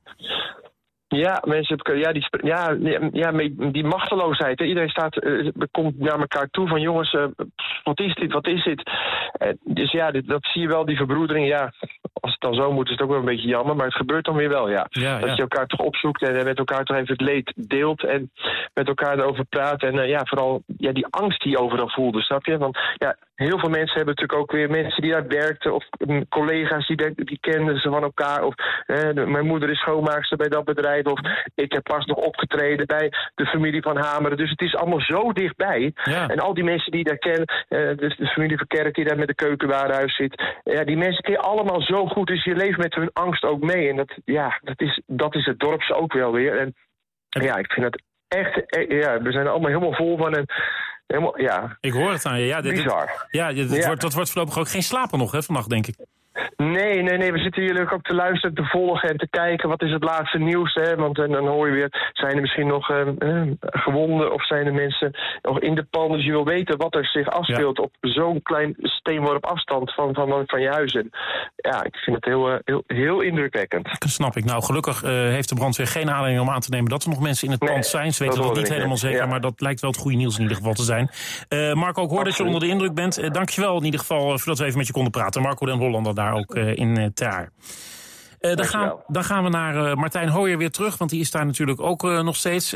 Ja, 1.15 1.41
mensen 1.45 1.79
ja, 1.95 2.11
die, 2.11 2.27
ja, 2.41 2.77
ja, 3.11 3.31
die 3.71 3.83
machteloosheid. 3.83 4.59
Hè. 4.59 4.65
Iedereen 4.65 4.89
staat, 4.89 5.23
uh, 5.23 5.51
komt 5.71 5.99
naar 5.99 6.19
elkaar 6.19 6.47
toe 6.51 6.67
van 6.67 6.81
jongens, 6.81 7.13
uh, 7.13 7.25
wat 7.83 7.99
is 7.99 8.15
dit, 8.15 8.31
wat 8.31 8.47
is 8.47 8.63
dit? 8.63 8.89
Uh, 9.41 9.49
dus 9.63 9.91
ja, 9.91 10.11
dit, 10.11 10.27
dat 10.27 10.45
zie 10.45 10.61
je 10.61 10.67
wel, 10.67 10.85
die 10.85 10.97
verbroedering. 10.97 11.47
Ja, 11.47 11.73
als 12.13 12.31
het 12.31 12.41
dan 12.41 12.53
zo 12.53 12.71
moet, 12.71 12.85
is 12.85 12.91
het 12.91 13.01
ook 13.01 13.09
wel 13.09 13.19
een 13.19 13.25
beetje 13.25 13.47
jammer. 13.47 13.75
Maar 13.75 13.85
het 13.85 13.95
gebeurt 13.95 14.25
dan 14.25 14.35
weer 14.35 14.49
wel, 14.49 14.69
ja. 14.69 14.87
ja 14.89 15.19
dat 15.19 15.35
je 15.35 15.41
elkaar 15.41 15.67
toch 15.67 15.85
opzoekt 15.85 16.21
en 16.21 16.45
met 16.45 16.57
elkaar 16.57 16.83
toch 16.83 16.97
even 16.97 17.13
het 17.13 17.21
leed 17.21 17.53
deelt. 17.55 18.03
En 18.03 18.31
met 18.73 18.87
elkaar 18.87 19.19
erover 19.19 19.45
praat. 19.45 19.83
En 19.83 20.07
ja, 20.07 20.21
vooral 20.25 20.63
ja, 20.77 20.91
die 20.91 21.07
angst 21.09 21.41
die 21.41 21.51
je 21.51 21.59
overal 21.59 21.89
voelde, 21.89 22.21
snap 22.21 22.45
je? 22.45 22.57
Want 22.57 22.77
ja, 22.97 23.15
heel 23.35 23.59
veel 23.59 23.69
mensen 23.69 23.95
hebben 23.95 24.15
natuurlijk 24.15 24.39
ook 24.39 24.51
weer 24.51 24.69
mensen 24.69 25.01
die 25.01 25.11
daar 25.11 25.27
werkten. 25.27 25.73
Of 25.73 25.85
collega's 26.29 26.87
die, 26.87 27.13
die 27.15 27.39
kenden 27.39 27.79
ze 27.79 27.89
van 27.89 28.03
elkaar. 28.03 28.43
Of 28.43 28.55
mijn 29.13 29.45
moeder 29.45 29.69
is 29.69 29.79
schoonmaakster 29.79 30.37
bij 30.37 30.49
dat 30.49 30.63
bedrijf. 30.63 31.05
Of 31.05 31.19
ik 31.55 31.71
heb 31.71 31.83
pas 31.83 32.05
nog 32.05 32.17
opgetreden 32.17 32.85
bij 32.85 33.11
de 33.35 33.45
familie 33.45 33.81
van 33.81 33.97
Hameren. 33.97 34.37
Dus 34.37 34.49
het 34.49 34.61
is 34.61 34.75
allemaal 34.75 35.01
zo 35.01 35.31
dichtbij. 35.31 35.93
En 36.03 36.39
al 36.39 36.53
die 36.53 36.63
mensen 36.63 36.91
die 36.91 37.03
daar 37.03 37.17
kennen. 37.17 37.65
Uh, 37.69 37.97
dus 37.97 38.17
de 38.17 38.27
familie 38.27 38.57
van 38.57 38.67
Kerk 38.67 38.95
die 38.95 39.05
daar 39.05 39.17
met 39.17 39.27
de 39.27 39.35
keukenwarenhuis 39.35 40.15
zit. 40.15 40.43
Ja, 40.63 40.83
die 40.83 40.97
mensen 40.97 41.23
ken 41.23 41.33
je 41.33 41.39
allemaal 41.39 41.81
zo 41.81 42.05
goed. 42.07 42.27
Dus 42.27 42.43
je 42.43 42.55
leeft 42.55 42.77
met 42.77 42.95
hun 42.95 43.09
angst 43.13 43.43
ook 43.43 43.61
mee. 43.61 43.89
En 43.89 43.95
dat, 43.95 44.17
ja, 44.25 44.59
dat, 44.61 44.81
is, 44.81 45.01
dat 45.05 45.35
is 45.35 45.45
het 45.45 45.59
dorps 45.59 45.91
ook 45.91 46.13
wel 46.13 46.31
weer. 46.31 46.57
En 46.59 46.73
ja, 47.29 47.57
ik 47.57 47.71
vind 47.71 47.85
het 47.85 48.03
echt... 48.27 48.65
Eh, 48.65 49.01
ja, 49.01 49.21
we 49.21 49.31
zijn 49.31 49.45
er 49.45 49.51
allemaal 49.51 49.71
helemaal 49.71 49.93
vol 49.93 50.17
van. 50.17 50.33
En 50.33 50.45
helemaal, 51.07 51.39
ja. 51.39 51.77
Ik 51.79 51.93
hoor 51.93 52.11
het 52.11 52.25
aan 52.25 52.39
je. 52.39 52.45
Ja, 52.45 52.61
dit, 52.61 52.73
Bizar. 52.73 53.27
ja, 53.29 53.53
dit, 53.53 53.85
Wordt, 53.85 54.01
dat 54.01 54.13
wordt 54.13 54.29
voorlopig 54.29 54.57
ook 54.57 54.69
geen 54.69 54.83
slapen 54.83 55.19
nog, 55.19 55.31
hè, 55.31 55.43
vannacht, 55.43 55.69
denk 55.69 55.87
ik. 55.87 55.95
Nee, 56.57 57.01
nee, 57.01 57.17
nee. 57.17 57.31
We 57.31 57.39
zitten 57.39 57.61
hier 57.61 57.93
ook 57.93 58.03
te 58.03 58.13
luisteren, 58.13 58.55
te 58.55 58.65
volgen 58.65 59.09
en 59.09 59.17
te 59.17 59.27
kijken. 59.29 59.69
Wat 59.69 59.81
is 59.81 59.91
het 59.91 60.03
laatste 60.03 60.37
nieuws? 60.37 60.73
Hè? 60.73 60.95
Want 60.95 61.19
en 61.19 61.31
dan 61.31 61.47
hoor 61.47 61.67
je 61.67 61.73
weer, 61.73 62.11
zijn 62.13 62.35
er 62.35 62.41
misschien 62.41 62.67
nog 62.67 62.89
uh, 62.89 62.97
gewonden 63.59 64.33
of 64.33 64.45
zijn 64.45 64.65
er 64.65 64.73
mensen 64.73 65.11
nog 65.41 65.59
in 65.59 65.75
de 65.75 65.83
pan? 65.83 66.11
Dus 66.11 66.25
je 66.25 66.31
wil 66.31 66.45
weten 66.45 66.77
wat 66.77 66.95
er 66.95 67.05
zich 67.05 67.27
afspeelt 67.29 67.79
op 67.79 67.91
zo'n 68.01 68.41
klein 68.41 68.75
steenworp 68.77 69.45
afstand 69.45 69.93
van, 69.93 70.13
van, 70.13 70.43
van 70.45 70.61
je 70.61 70.69
huizen. 70.69 71.09
Ja, 71.55 71.83
ik 71.83 71.95
vind 71.95 72.15
het 72.15 72.25
heel, 72.25 72.51
uh, 72.51 72.55
heel, 72.65 72.83
heel 72.87 73.21
indrukwekkend. 73.21 73.85
Dat 73.99 74.09
snap 74.09 74.35
ik. 74.35 74.45
Nou, 74.45 74.63
gelukkig 74.63 75.03
uh, 75.03 75.09
heeft 75.09 75.49
de 75.49 75.55
brandweer 75.55 75.87
geen 75.87 76.11
aanleiding 76.11 76.47
om 76.47 76.53
aan 76.53 76.61
te 76.61 76.69
nemen 76.69 76.89
dat 76.89 77.03
er 77.03 77.09
nog 77.09 77.21
mensen 77.21 77.47
in 77.47 77.53
het 77.53 77.65
pand 77.65 77.85
zijn. 77.85 78.13
Ze 78.13 78.23
weten 78.23 78.41
dat 78.41 78.55
niet 78.55 78.69
helemaal 78.69 78.97
zeker, 78.97 79.27
maar 79.27 79.41
dat 79.41 79.61
lijkt 79.61 79.81
wel 79.81 79.89
het 79.89 79.99
goede 79.99 80.17
nieuws 80.17 80.35
in 80.35 80.41
ieder 80.41 80.57
geval 80.57 80.73
te 80.73 80.83
zijn. 80.83 81.09
Marco, 81.77 82.03
ik 82.03 82.09
hoor 82.09 82.23
dat 82.23 82.37
je 82.37 82.43
onder 82.43 82.59
de 82.59 82.67
indruk 82.67 82.93
bent. 82.93 83.33
dankjewel 83.33 83.77
in 83.77 83.85
ieder 83.85 83.99
geval 83.99 84.37
voor 84.37 84.45
dat 84.45 84.57
we 84.57 84.65
even 84.65 84.77
met 84.77 84.87
je 84.87 84.93
konden 84.93 85.11
praten. 85.11 85.41
Marco 85.41 85.65
den 85.65 85.77
Hollander 85.77 86.13
daar 86.23 86.33
ook 86.33 86.55
eh, 86.55 86.75
in 86.75 86.99
uh, 86.99 87.05
Ter 87.05 87.49
uh, 88.43 88.55
dan, 88.55 88.65
gaan, 88.65 88.93
dan 89.07 89.23
gaan 89.23 89.43
we 89.43 89.49
naar 89.49 89.75
uh, 89.75 89.93
Martijn 89.93 90.29
Hooyer 90.29 90.57
weer 90.57 90.71
terug, 90.71 90.97
want 90.97 91.09
die 91.09 91.19
is 91.19 91.31
daar 91.31 91.45
natuurlijk 91.45 91.81
ook 91.81 92.03
uh, 92.03 92.23
nog 92.23 92.35
steeds. 92.35 92.71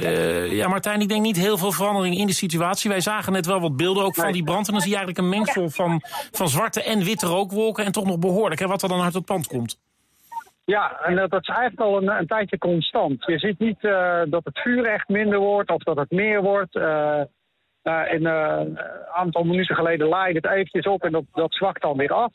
ja, 0.50 0.68
Martijn, 0.68 1.02
ik 1.02 1.10
denk 1.10 1.22
niet 1.22 1.38
heel 1.38 1.58
veel 1.58 1.72
verandering 1.72 2.18
in 2.18 2.28
de 2.28 2.34
situatie. 2.34 2.90
Wij 2.90 3.00
zagen 3.00 3.34
net 3.34 3.46
wel 3.46 3.60
wat 3.60 3.78
beelden 3.78 4.04
ook 4.04 4.16
van 4.16 4.32
die 4.32 4.44
brand. 4.44 4.68
En 4.68 4.74
dan 4.74 4.82
zie 4.82 4.92
je 4.92 4.98
eigenlijk 4.98 5.26
een 5.26 5.38
mengsel 5.38 5.70
van, 5.70 6.02
van 6.32 6.48
zwarte 6.48 6.84
en 6.84 7.04
witte 7.04 7.28
rookwolken. 7.28 7.86
En 7.86 7.92
toch 7.92 8.06
nog 8.06 8.20
behoorlijk, 8.20 8.60
hè, 8.60 8.68
wat 8.68 8.82
er 8.82 8.90
dan 8.90 9.02
uit 9.02 9.14
het 9.14 9.26
pand 9.26 9.48
komt. 9.48 9.80
Ja, 10.66 11.00
en 11.00 11.16
dat, 11.16 11.42
is 11.42 11.48
eigenlijk 11.48 11.80
al 11.80 11.98
een, 11.98 12.10
een 12.20 12.28
tijdje 12.28 12.58
constant. 12.58 13.26
Je 13.26 13.40
ziet 13.40 13.60
niet 13.60 13.82
dat 14.30 14.44
het 14.44 14.60
vuur 14.60 14.86
echt 14.86 15.08
minder 15.08 15.40
wordt 15.40 15.70
of 15.70 15.84
dat 15.84 15.98
het 15.98 16.12
meer 16.12 16.42
wordt. 16.42 16.76
een 17.84 18.28
aantal 19.14 19.44
minuten 19.44 19.76
geleden 19.76 20.08
laaide 20.08 20.40
het 20.42 20.52
eventjes 20.52 20.86
op 20.86 21.04
en 21.04 21.12
dat, 21.12 21.24
dat 21.34 21.54
zwakt 21.54 21.82
dan 21.82 21.98
weer 21.98 22.14
af. 22.14 22.32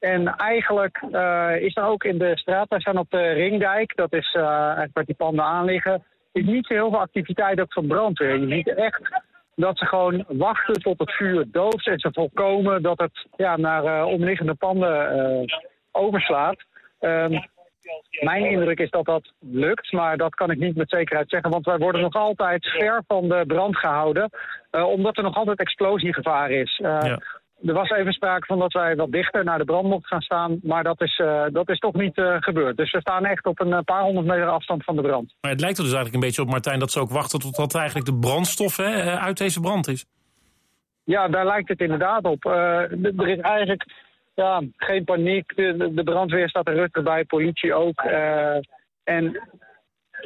En 0.00 0.36
eigenlijk 0.36 1.02
uh, 1.12 1.56
is 1.60 1.76
er 1.76 1.84
ook 1.84 2.04
in 2.04 2.18
de 2.18 2.38
straat, 2.38 2.68
wij 2.68 2.80
staan 2.80 2.98
op 2.98 3.10
de 3.10 3.32
Ringdijk, 3.32 3.96
dat 3.96 4.12
is 4.12 4.34
uh, 4.34 4.42
waar 4.92 5.04
die 5.04 5.14
panden 5.14 5.44
aan 5.44 5.64
liggen, 5.64 6.04
is 6.32 6.44
niet 6.44 6.66
zo 6.66 6.74
heel 6.74 6.90
veel 6.90 7.00
activiteit 7.00 7.60
ook 7.60 7.72
van 7.72 7.86
brandweer. 7.86 8.38
Je 8.38 8.54
ziet 8.54 8.74
echt 8.74 9.22
dat 9.54 9.78
ze 9.78 9.86
gewoon 9.86 10.24
wachten 10.28 10.82
tot 10.82 10.98
het 10.98 11.12
vuur 11.12 11.44
dooft 11.50 11.86
en 11.86 11.98
ze 11.98 12.08
voorkomen 12.12 12.82
dat 12.82 12.98
het 12.98 13.26
ja, 13.36 13.56
naar 13.56 13.84
uh, 13.84 14.06
omliggende 14.06 14.54
panden 14.54 15.46
overslaat. 15.92 16.64
Um, 17.00 17.48
mijn 18.20 18.44
indruk 18.44 18.78
is 18.78 18.90
dat 18.90 19.04
dat 19.04 19.32
lukt, 19.40 19.92
maar 19.92 20.16
dat 20.16 20.34
kan 20.34 20.50
ik 20.50 20.58
niet 20.58 20.76
met 20.76 20.90
zekerheid 20.90 21.28
zeggen. 21.28 21.50
Want 21.50 21.64
wij 21.64 21.78
worden 21.78 22.00
nog 22.00 22.14
altijd 22.14 22.66
ver 22.66 23.02
van 23.06 23.28
de 23.28 23.44
brand 23.46 23.76
gehouden. 23.76 24.30
Omdat 24.70 25.16
er 25.16 25.22
nog 25.22 25.36
altijd 25.36 25.58
explosiegevaar 25.58 26.50
is. 26.50 26.76
Ja 26.82 27.18
er 27.64 27.74
was 27.74 27.90
even 27.90 28.12
sprake 28.12 28.46
van 28.46 28.58
dat 28.58 28.72
wij 28.72 28.96
wat 28.96 29.12
dichter 29.12 29.44
naar 29.44 29.58
de 29.58 29.64
brand 29.64 29.86
mochten 29.86 30.08
gaan 30.08 30.20
staan. 30.20 30.58
Maar 30.62 30.82
dat 30.82 31.00
is, 31.00 31.18
uh, 31.18 31.44
dat 31.52 31.68
is 31.68 31.78
toch 31.78 31.94
niet 31.94 32.18
uh, 32.18 32.36
gebeurd. 32.38 32.76
Dus 32.76 32.92
we 32.92 33.00
staan 33.00 33.24
echt 33.24 33.46
op 33.46 33.60
een 33.60 33.72
eh, 33.72 33.80
paar 33.84 34.02
honderd 34.02 34.26
meter 34.26 34.46
afstand 34.46 34.84
van 34.84 34.96
de 34.96 35.02
brand. 35.02 35.34
Maar 35.40 35.50
het 35.50 35.60
lijkt 35.60 35.78
er 35.78 35.84
dus 35.84 35.92
eigenlijk 35.92 36.22
een 36.22 36.28
beetje 36.28 36.42
op, 36.42 36.48
Martijn, 36.48 36.78
dat 36.78 36.90
ze 36.90 37.00
ook 37.00 37.10
wachten 37.10 37.40
totdat 37.40 37.74
eigenlijk 37.74 38.06
de 38.06 38.18
brandstof 38.18 38.76
hè, 38.76 39.18
uit 39.18 39.38
deze 39.38 39.60
brand 39.60 39.88
is. 39.88 40.06
Ja, 41.04 41.28
daar 41.28 41.46
lijkt 41.46 41.68
het 41.68 41.80
inderdaad 41.80 42.24
op. 42.24 42.44
er 42.44 43.28
is 43.28 43.38
eigenlijk 43.38 43.84
ja, 44.34 44.62
geen 44.76 45.04
paniek. 45.04 45.56
De, 45.56 45.90
de 45.94 46.02
brandweer 46.02 46.48
staat 46.48 46.68
er 46.68 46.74
rustig 46.74 47.02
bij, 47.02 47.24
politie 47.24 47.74
ook. 47.74 48.02
en 49.04 49.40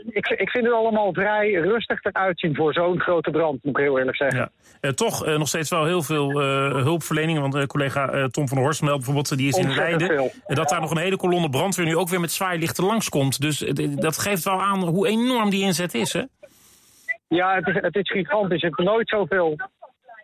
ik, 0.07 0.29
ik 0.29 0.51
vind 0.51 0.65
het 0.65 0.75
allemaal 0.75 1.13
vrij 1.13 1.53
rustig 1.53 2.03
eruit 2.03 2.41
zien 2.41 2.55
voor 2.55 2.73
zo'n 2.73 3.01
grote 3.01 3.31
brand, 3.31 3.65
moet 3.65 3.79
ik 3.79 3.85
heel 3.85 3.99
eerlijk 3.99 4.17
zeggen. 4.17 4.39
Ja. 4.39 4.51
Eh, 4.81 4.91
toch 4.91 5.27
uh, 5.27 5.39
nog 5.39 5.49
steeds 5.49 5.71
wel 5.71 5.85
heel 5.85 6.03
veel 6.03 6.31
uh, 6.31 6.83
hulpverleningen. 6.83 7.41
Want 7.41 7.67
collega 7.67 8.29
Tom 8.29 8.49
van 8.49 8.57
der 8.57 8.67
Horst 8.67 8.83
meldt 8.83 8.97
bijvoorbeeld, 8.97 9.37
die 9.37 9.49
is 9.49 9.57
in 9.57 9.75
Leiden. 9.75 10.31
Dat 10.47 10.69
daar 10.69 10.81
nog 10.81 10.91
een 10.91 10.97
hele 10.97 11.17
kolonne 11.17 11.49
brandweer 11.49 11.87
nu 11.87 11.97
ook 11.97 12.09
weer 12.09 12.21
met 12.21 12.33
zwaailichten 12.33 12.85
langskomt. 12.85 13.41
Dus 13.41 13.59
dat 13.97 14.19
geeft 14.19 14.45
wel 14.45 14.61
aan 14.61 14.83
hoe 14.83 15.09
enorm 15.09 15.51
die 15.51 15.63
inzet 15.63 15.95
is, 15.95 16.13
hè? 16.13 16.23
Ja, 17.29 17.55
het 17.55 17.67
is, 17.67 17.75
het 17.75 17.97
is 17.97 18.11
gigantisch. 18.11 18.63
Ik 18.63 18.75
heb 18.77 18.87
nooit 18.87 19.09
zoveel 19.09 19.57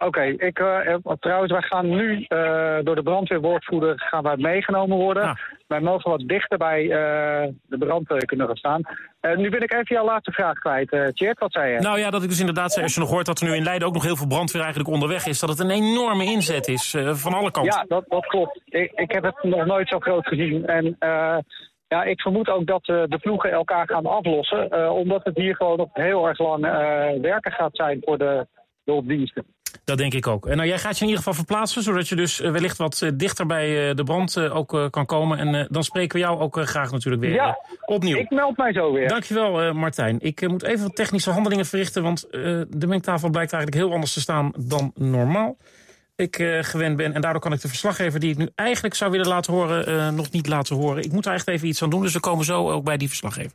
Oké, 0.04 0.22
ik 0.22 0.58
uh, 0.58 0.96
trouwens, 1.18 1.52
wij 1.52 1.62
gaan 1.62 1.88
nu 1.88 2.26
uh, 2.28 2.78
door 2.82 2.94
de 2.94 3.02
brandweerwoordvoerder 3.02 4.00
gaan 4.00 4.22
wij 4.22 4.36
meegenomen 4.36 4.96
worden. 4.96 5.22
Ah. 5.22 5.36
Wij 5.66 5.80
mogen 5.80 6.10
wat 6.10 6.22
dichter 6.26 6.58
bij 6.58 6.82
uh, 6.82 7.52
de 7.66 7.78
brand 7.78 8.24
kunnen 8.24 8.46
gaan 8.46 8.56
staan. 8.56 8.82
nu 9.36 9.50
ben 9.50 9.62
ik 9.62 9.72
even 9.72 9.94
jouw 9.94 10.04
laatste 10.04 10.32
vraag 10.32 10.58
kwijt. 10.58 10.92
Uh, 10.92 11.06
Tjert, 11.06 11.38
wat 11.38 11.52
zei 11.52 11.72
je? 11.72 11.80
Nou 11.80 11.98
ja, 11.98 12.10
dat 12.10 12.22
ik 12.22 12.28
dus 12.28 12.40
inderdaad 12.40 12.72
zei, 12.72 12.84
als 12.84 12.94
je 12.94 13.00
nog 13.00 13.10
hoort 13.10 13.26
dat 13.26 13.40
er 13.40 13.48
nu 13.48 13.54
in 13.54 13.62
Leiden 13.62 13.88
ook 13.88 13.94
nog 13.94 14.02
heel 14.02 14.16
veel 14.16 14.26
brandweer 14.26 14.62
eigenlijk 14.62 14.92
onderweg 14.92 15.26
is, 15.26 15.40
dat 15.40 15.48
het 15.48 15.58
een 15.58 15.70
enorme 15.70 16.24
inzet 16.24 16.68
is 16.68 16.96
van 17.12 17.34
alle 17.34 17.50
kanten. 17.50 17.74
Ja, 17.74 17.84
dat, 17.88 18.04
dat 18.08 18.26
klopt. 18.26 18.60
Ik, 18.64 18.92
ik 18.94 19.12
heb 19.12 19.22
het 19.22 19.42
nog 19.42 19.66
nooit 19.66 19.88
zo 19.88 19.98
groot 19.98 20.26
gezien. 20.26 20.66
En 20.66 20.96
ja, 21.88 22.02
ik 22.04 22.20
vermoed 22.20 22.48
ook 22.48 22.66
dat 22.66 22.84
de 22.84 23.18
ploegen 23.20 23.50
elkaar 23.50 23.86
gaan 23.86 24.06
aflossen. 24.06 24.92
omdat 24.92 25.24
het 25.24 25.36
hier 25.36 25.56
gewoon 25.56 25.76
nog 25.76 25.88
heel 25.92 26.28
erg 26.28 26.38
lang 26.38 26.60
werken 27.20 27.52
gaat 27.52 27.76
zijn 27.76 27.98
voor 28.04 28.18
de 28.18 28.46
hulpdiensten. 28.84 29.44
Dat 29.84 29.98
denk 29.98 30.14
ik 30.14 30.26
ook. 30.26 30.46
En 30.46 30.56
nou, 30.56 30.68
jij 30.68 30.78
gaat 30.78 30.94
je 30.94 31.00
in 31.00 31.10
ieder 31.10 31.18
geval 31.18 31.34
verplaatsen, 31.34 31.82
zodat 31.82 32.08
je 32.08 32.16
dus 32.16 32.40
eh, 32.40 32.50
wellicht 32.50 32.76
wat 32.76 33.02
eh, 33.02 33.10
dichter 33.14 33.46
bij 33.46 33.88
eh, 33.88 33.96
de 33.96 34.04
brand 34.04 34.38
ook 34.38 34.88
kan 34.90 35.06
komen. 35.06 35.38
En 35.38 35.66
dan 35.70 35.84
spreken 35.84 36.18
we 36.18 36.24
jou 36.24 36.40
ook 36.40 36.60
graag 36.62 36.90
natuurlijk 36.92 37.22
weer 37.22 37.32
ja, 37.32 37.58
opnieuw. 37.86 38.16
ik 38.16 38.30
meld 38.30 38.56
mij 38.56 38.72
zo 38.72 38.92
weer. 38.92 39.08
Dankjewel 39.08 39.74
Martijn. 39.74 40.16
Ik 40.20 40.48
moet 40.48 40.62
even 40.62 40.82
wat 40.82 40.96
technische 40.96 41.30
handelingen 41.30 41.66
verrichten, 41.66 42.02
want 42.02 42.26
de 42.30 42.86
mengtafel 42.86 43.30
blijkt 43.30 43.52
eigenlijk 43.52 43.82
heel 43.82 43.92
anders 43.94 44.12
te 44.12 44.20
staan 44.20 44.52
dan 44.56 44.92
normaal 44.94 45.56
ik 46.16 46.36
gewend 46.60 46.96
ben. 46.96 47.12
En 47.12 47.20
daardoor 47.20 47.40
kan 47.40 47.52
ik 47.52 47.60
de 47.60 47.68
verslaggever 47.68 48.20
die 48.20 48.30
ik 48.30 48.36
nu 48.36 48.48
eigenlijk 48.54 48.94
zou 48.94 49.10
willen 49.10 49.26
laten 49.26 49.52
horen, 49.52 50.14
nog 50.14 50.30
niet 50.30 50.46
laten 50.46 50.76
horen. 50.76 51.04
Ik 51.04 51.12
moet 51.12 51.26
er 51.26 51.32
echt 51.32 51.48
even 51.48 51.68
iets 51.68 51.82
aan 51.82 51.90
doen, 51.90 52.02
dus 52.02 52.12
we 52.12 52.20
komen 52.20 52.44
zo 52.44 52.70
ook 52.70 52.84
bij 52.84 52.96
die 52.96 53.08
verslaggever. 53.08 53.52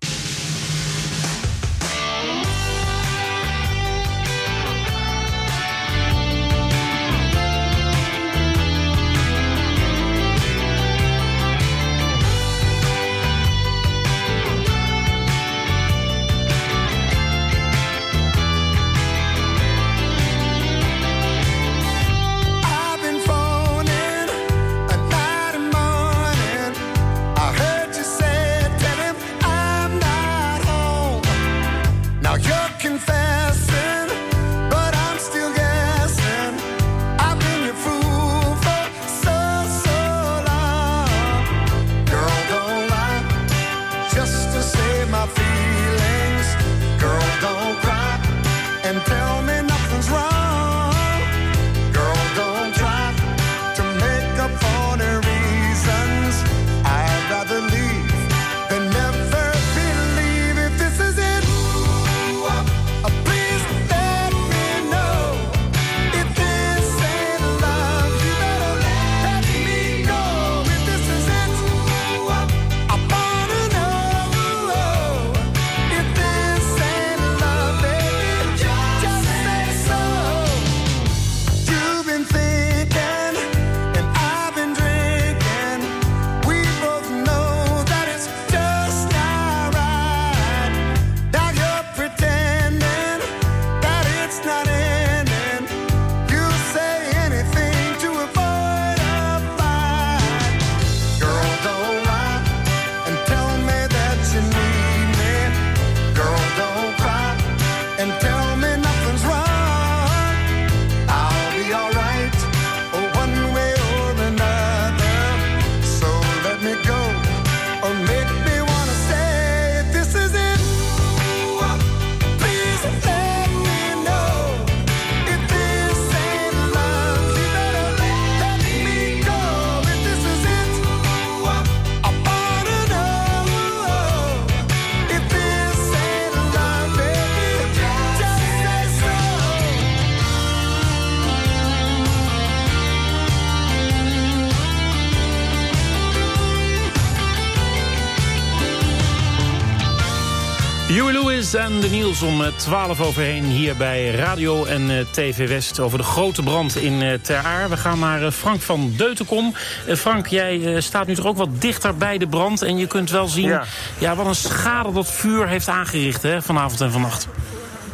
De 151.66 151.90
nieuws 151.92 152.22
om 152.22 152.44
12 152.56 153.00
eh, 153.00 153.08
overheen 153.08 153.44
hier 153.44 153.76
bij 153.76 154.12
Radio 154.12 154.66
en 154.66 154.90
eh, 154.90 155.06
TV 155.12 155.48
West... 155.50 155.80
over 155.80 155.98
de 155.98 156.04
grote 156.04 156.44
brand 156.44 156.76
in 156.76 157.02
eh, 157.02 157.14
Ter 157.22 157.38
Aar. 157.38 157.70
We 157.70 157.78
gaan 157.78 158.00
naar 158.00 158.32
Frank 158.32 158.62
van 158.62 158.94
Deutenkom. 158.98 159.54
Frank, 159.88 160.28
jij 160.28 160.82
staat 160.82 161.08
nu 161.08 161.16
toch 161.16 161.26
ook 161.26 161.38
wat 161.38 161.62
dichter 161.62 161.96
bij 161.96 162.18
de 162.18 162.28
brand... 162.28 162.62
en 162.62 162.78
je 162.78 162.88
kunt 162.88 163.12
wel 163.12 163.28
zien 163.28 163.60
ja. 163.98 164.16
wat 164.16 164.26
een 164.26 164.36
schade 164.36 164.92
dat 164.92 165.12
vuur 165.12 165.48
heeft 165.48 165.68
aangericht 165.68 166.22
hè, 166.22 166.42
vanavond 166.42 166.82
en 166.82 166.92
vannacht. 166.92 167.28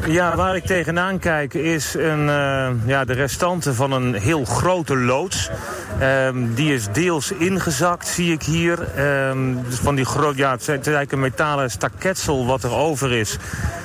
Ja, 0.07 0.35
waar 0.35 0.55
ik 0.55 0.65
tegenaan 0.65 1.19
kijk 1.19 1.53
is 1.53 1.93
een, 1.93 2.25
ja, 2.85 3.05
de 3.05 3.13
restanten 3.13 3.75
van 3.75 3.91
een 3.91 4.13
heel 4.13 4.45
grote 4.45 4.97
loods. 4.97 5.49
Um, 6.01 6.53
die 6.53 6.73
is 6.73 6.87
deels 6.91 7.31
ingezakt, 7.31 8.07
zie 8.07 8.31
ik 8.31 8.43
hier. 8.43 8.99
Um, 9.29 9.59
van 9.69 9.95
die 9.95 10.05
groot, 10.05 10.37
ja, 10.37 10.51
het 10.51 10.87
is 10.87 10.95
een 11.09 11.19
metalen 11.19 11.71
staketsel 11.71 12.45
wat 12.45 12.63
er 12.63 12.71
over 12.71 13.11
is. 13.11 13.37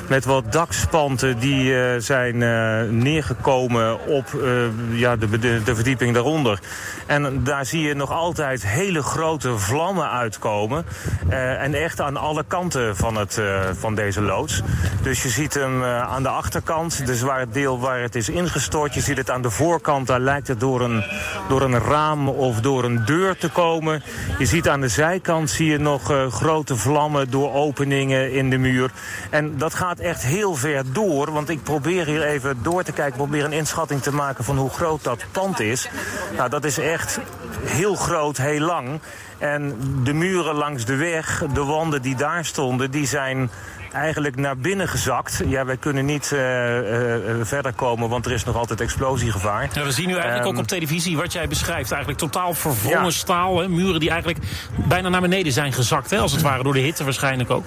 Met 0.09 0.25
wat 0.25 0.53
dakspanten 0.53 1.39
die 1.39 1.65
uh, 1.65 1.91
zijn 1.99 2.35
uh, 2.35 2.83
neergekomen 2.91 4.07
op 4.07 4.33
uh, 4.33 4.63
ja, 4.91 5.17
de, 5.17 5.39
de, 5.39 5.63
de, 5.65 5.75
verdieping 5.75 6.15
daaronder. 6.15 6.61
En 7.07 7.45
daar 7.45 7.67
zie 7.67 7.83
je 7.83 7.95
nog 7.95 8.13
altijd 8.13 8.67
hele 8.67 9.03
grote 9.03 9.59
vlammen 9.59 10.11
uitkomen. 10.11 10.85
en 11.29 11.75
echt 11.75 12.01
aan 12.01 12.17
alle 12.17 12.45
kanten 12.49 12.97
van, 12.97 13.17
het, 13.17 13.41
van 13.79 13.95
deze 13.95 14.21
loods. 14.21 14.63
Dus 15.03 15.23
je 15.23 15.29
ziet 15.29 15.55
hem 15.55 15.85
aan 15.85 16.23
de 16.23 16.29
achterkant, 16.29 17.07
dus 17.07 17.21
waar 17.21 17.41
het 17.41 17.55
deel 17.55 17.81
waar 17.81 18.01
het 18.01 18.15
is 18.15 18.29
ingestort. 18.29 18.95
Je 18.95 19.01
ziet 19.01 19.17
het 19.17 19.31
aan 19.31 19.43
de 19.43 19.51
voorkant, 19.51 20.07
daar 20.07 20.21
lijkt 20.21 20.49
het 20.49 20.61
door 20.61 20.81
een, 20.81 21.05
door 21.49 21.63
een 21.63 21.79
raam 21.79 22.06
of 22.15 22.61
door 22.61 22.85
een 22.85 23.05
deur 23.05 23.37
te 23.37 23.49
komen. 23.49 24.03
Je 24.39 24.47
ziet 24.47 24.69
aan 24.69 24.81
de 24.81 24.89
zijkant 24.89 25.51
zie 25.51 25.71
je 25.71 25.79
nog 25.79 26.11
uh, 26.11 26.33
grote 26.33 26.77
vlammen 26.77 27.31
door 27.31 27.53
openingen 27.53 28.33
in 28.33 28.51
de 28.51 28.59
muur. 28.59 28.91
En 29.31 29.59
dat 29.59 29.75
gaat 29.75 29.99
echt 29.99 30.23
heel 30.23 30.55
ver 30.55 30.93
door, 30.93 31.33
want 31.33 31.49
ik 31.49 31.63
probeer 31.63 32.07
hier 32.07 32.23
even 32.23 32.59
door 32.63 32.83
te 32.83 32.93
kijken, 32.93 33.17
probeer 33.17 33.45
een 33.45 33.53
inschatting 33.53 34.03
te 34.03 34.13
maken 34.13 34.45
van 34.45 34.59
hoe 34.59 34.71
groot 34.71 35.05
dat 35.05 35.25
pand 35.33 35.61
is. 35.61 35.89
Nou, 36.37 36.51
dat 36.51 36.65
is 36.65 36.79
echt 36.79 37.19
heel 37.65 37.95
groot, 37.95 38.37
heel 38.37 38.61
lang. 38.61 39.01
En 39.39 39.77
de 40.03 40.13
muren 40.13 40.55
langs 40.55 40.85
de 40.85 40.97
weg, 40.97 41.45
de 41.53 41.65
wanden 41.65 42.03
die 42.03 42.17
daar 42.17 42.45
stonden, 42.45 42.91
die 42.91 43.07
zijn 43.07 43.51
eigenlijk 43.97 44.37
naar 44.37 44.57
binnen 44.57 44.89
gezakt. 44.89 45.43
Ja, 45.47 45.65
wij 45.65 45.77
kunnen 45.77 46.05
niet 46.05 46.31
uh, 46.35 46.41
uh, 46.41 47.35
verder 47.43 47.73
komen, 47.73 48.09
want 48.09 48.27
er 48.27 48.33
is 48.33 48.45
nog 48.45 48.57
altijd 48.57 48.81
explosiegevaar. 48.81 49.69
Ja, 49.73 49.85
we 49.85 49.91
zien 49.91 50.07
nu 50.07 50.15
eigenlijk 50.15 50.47
ook 50.47 50.53
ehm, 50.53 50.63
op 50.63 50.67
televisie 50.67 51.17
wat 51.17 51.33
jij 51.33 51.49
beschrijft. 51.49 51.91
Eigenlijk 51.91 52.21
totaal 52.21 52.55
verwrongen 52.55 53.13
staal. 53.13 53.59
Hè? 53.61 53.69
Muren 53.69 54.01
die 54.01 54.11
eigenlijk 54.11 54.45
bijna 54.89 55.09
naar 55.09 55.21
beneden 55.21 55.53
zijn 55.53 55.73
gezakt. 55.73 56.11
Hè? 56.11 56.19
Als 56.19 56.33
het 56.33 56.43
ware 56.43 56.63
door 56.63 56.73
de 56.73 56.81
hitte 56.81 57.05
waarschijnlijk 57.05 57.51
ook. 57.51 57.67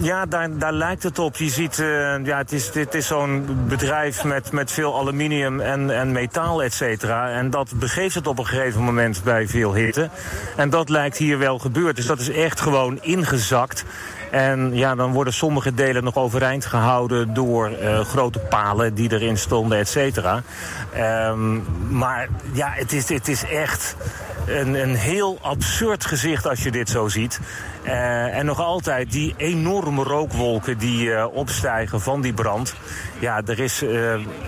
Ja, 0.00 0.26
daar, 0.26 0.58
daar 0.58 0.72
lijkt 0.72 1.02
het 1.02 1.18
op. 1.18 1.36
Je 1.36 1.48
ziet, 1.48 1.78
uh, 1.78 2.24
ja, 2.24 2.36
het 2.36 2.52
is, 2.52 2.70
dit 2.70 2.94
is 2.94 3.06
zo'n 3.06 3.46
bedrijf 3.68 4.24
met, 4.24 4.52
met 4.52 4.72
veel 4.72 4.98
aluminium 4.98 5.60
en, 5.60 5.90
en 5.90 6.12
metaal, 6.12 6.62
et 6.62 6.74
cetera. 6.74 7.30
En 7.30 7.50
dat 7.50 7.72
begeeft 7.74 8.14
het 8.14 8.26
op 8.26 8.38
een 8.38 8.46
gegeven 8.46 8.82
moment 8.82 9.20
bij 9.24 9.48
veel 9.48 9.74
hitte. 9.74 10.10
En 10.56 10.70
dat 10.70 10.88
lijkt 10.88 11.16
hier 11.16 11.38
wel 11.38 11.58
gebeurd. 11.58 11.96
Dus 11.96 12.06
dat 12.06 12.20
is 12.20 12.30
echt 12.30 12.60
gewoon 12.60 12.98
ingezakt. 13.02 13.84
En 14.32 14.74
ja, 14.74 14.94
dan 14.94 15.12
worden 15.12 15.32
sommige 15.32 15.74
delen 15.74 16.04
nog 16.04 16.16
overeind 16.16 16.66
gehouden 16.66 17.34
door 17.34 17.70
uh, 17.70 18.00
grote 18.00 18.38
palen 18.38 18.94
die 18.94 19.12
erin 19.12 19.38
stonden, 19.38 19.78
et 19.78 19.88
cetera. 19.88 20.42
Um, 21.28 21.64
maar 21.88 22.28
ja, 22.52 22.70
het 22.74 22.92
is, 22.92 23.08
het 23.08 23.28
is 23.28 23.44
echt 23.44 23.96
een, 24.46 24.74
een 24.74 24.94
heel 24.94 25.38
absurd 25.42 26.04
gezicht 26.04 26.46
als 26.46 26.62
je 26.62 26.70
dit 26.70 26.88
zo 26.88 27.08
ziet. 27.08 27.40
Uh, 27.84 28.36
en 28.36 28.46
nog 28.46 28.60
altijd 28.60 29.12
die 29.12 29.34
enorme 29.36 30.02
rookwolken 30.02 30.78
die 30.78 31.06
uh, 31.06 31.26
opstijgen 31.32 32.00
van 32.00 32.20
die 32.20 32.32
brand. 32.32 32.74
Ja, 33.18 33.40
er 33.46 33.58
is 33.58 33.84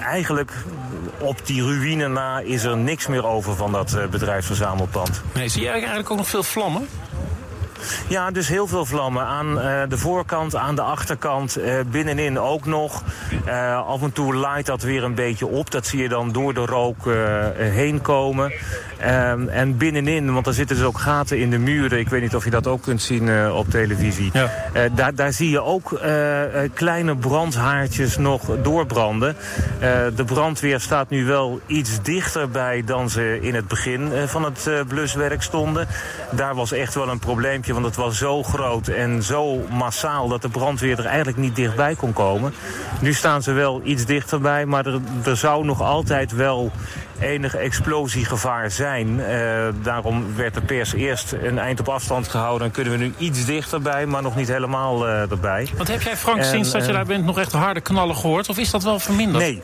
eigenlijk 0.01 0.53
op 1.19 1.47
die 1.47 1.63
ruïne 1.63 2.09
na 2.09 2.41
is 2.41 2.65
er 2.65 2.77
niks 2.77 3.07
meer 3.07 3.27
over 3.27 3.57
van 3.57 3.73
dat 3.73 3.97
bedrijfsverzamelpand. 4.11 5.23
Nee, 5.35 5.49
zie 5.49 5.63
je 5.63 5.69
eigenlijk 5.69 6.11
ook 6.11 6.17
nog 6.17 6.29
veel 6.29 6.43
vlammen? 6.43 6.89
Ja, 8.09 8.31
dus 8.31 8.49
heel 8.49 8.67
veel 8.67 8.85
vlammen. 8.85 9.27
Aan 9.27 9.59
uh, 9.59 9.83
de 9.89 9.99
voorkant, 9.99 10.57
aan 10.57 10.75
de 10.75 10.83
achterkant, 10.83 11.59
uh, 11.59 11.75
binnenin 11.91 12.39
ook 12.39 12.67
nog. 12.67 13.03
Uh, 13.47 13.87
af 13.87 14.03
en 14.03 14.13
toe 14.13 14.35
laait 14.35 14.67
dat 14.67 14.83
weer 14.83 15.05
een 15.05 15.15
beetje 15.15 15.47
op. 15.47 15.71
Dat 15.71 15.87
zie 15.87 16.03
je 16.03 16.09
dan 16.09 16.33
door 16.33 16.55
de 16.55 16.67
rook 16.67 17.09
heen 17.57 18.01
komen. 18.01 18.53
Ehm, 18.99 19.49
en 19.49 19.77
binnenin, 19.77 20.33
want 20.33 20.47
er 20.47 20.55
zitten 20.55 20.77
dus 20.77 20.85
ook 20.85 20.99
gaten 20.99 21.39
in 21.39 21.51
de 21.51 21.59
muren. 21.59 21.99
Ik 21.99 22.09
weet 22.09 22.23
niet 22.23 22.35
of 22.35 22.45
je 22.45 22.51
dat 22.51 22.67
ook 22.67 22.83
kunt 22.83 23.03
zien 23.03 23.51
op 23.51 23.71
televisie. 23.71 24.31
Ja. 24.33 24.51
daar, 24.95 25.15
daar 25.15 25.33
zie 25.33 25.51
je 25.51 25.63
ook 25.63 26.01
kleine 26.75 27.17
brandhaartjes 27.17 28.19
nog 28.19 28.43
doorbranden. 28.63 29.37
de 30.15 30.25
brandweer 30.25 30.81
staat 30.81 31.11
nu 31.11 31.25
wel 31.25 31.61
iets 31.67 32.03
dichterbij 32.03 32.83
dan 32.85 33.11
ze 33.11 33.39
in 33.41 33.55
het 33.55 33.69
begin 33.69 34.11
van 34.27 34.45
het 34.45 34.69
bluswerk 34.89 35.43
stonden. 35.43 35.87
Daar 36.31 36.55
was 36.55 36.73
echt 36.73 36.95
wel 36.95 37.09
een 37.09 37.19
probleempje 37.19 37.74
want 37.75 37.87
het 37.87 37.97
was 37.97 38.19
zo 38.19 38.43
groot 38.43 38.89
en 38.89 39.23
zo 39.23 39.67
massaal 39.71 40.29
dat 40.29 40.43
de 40.43 40.49
brandweer 40.49 40.99
er 40.99 41.05
eigenlijk 41.05 41.37
niet 41.37 41.57
dichtbij 41.57 41.95
kon 41.95 42.13
komen. 42.13 42.55
Nu 43.01 43.13
staan 43.13 43.43
ze 43.43 43.53
wel 43.53 43.81
iets 43.85 44.05
dichterbij, 44.05 44.67
maar 44.67 44.87
er, 44.87 45.01
er 45.25 45.37
zou 45.37 45.65
nog 45.65 45.83
altijd 45.83 46.33
wel 46.33 46.71
enig 47.21 47.55
explosiegevaar 47.55 48.71
zijn. 48.71 49.09
Uh, 49.09 49.27
daarom 49.83 50.37
werd 50.37 50.55
de 50.55 50.61
pers 50.61 50.93
eerst 50.93 51.33
een 51.33 51.59
eind 51.59 51.81
op 51.81 51.89
afstand 51.89 52.29
gehouden. 52.29 52.67
En 52.67 52.73
kunnen 52.73 52.93
we 52.93 52.99
nu 52.99 53.15
iets 53.19 53.45
dichterbij, 53.45 54.07
maar 54.07 54.23
nog 54.23 54.37
niet 54.37 54.49
helemaal 54.49 55.07
uh, 55.07 55.31
erbij. 55.31 55.69
Wat 55.77 55.89
heb 55.89 56.03
jij, 56.03 56.17
Frank, 56.17 56.39
en, 56.39 56.45
sinds 56.45 56.71
dat 56.71 56.87
je 56.87 56.93
daar 56.93 57.07
bent 57.07 57.25
nog 57.25 57.39
echt 57.39 57.53
harde 57.53 57.81
knallen 57.81 58.17
gehoord? 58.17 58.49
Of 58.49 58.59
is 58.59 58.71
dat 58.71 58.83
wel 58.83 58.99
verminderd? 58.99 59.45
Nee, 59.45 59.63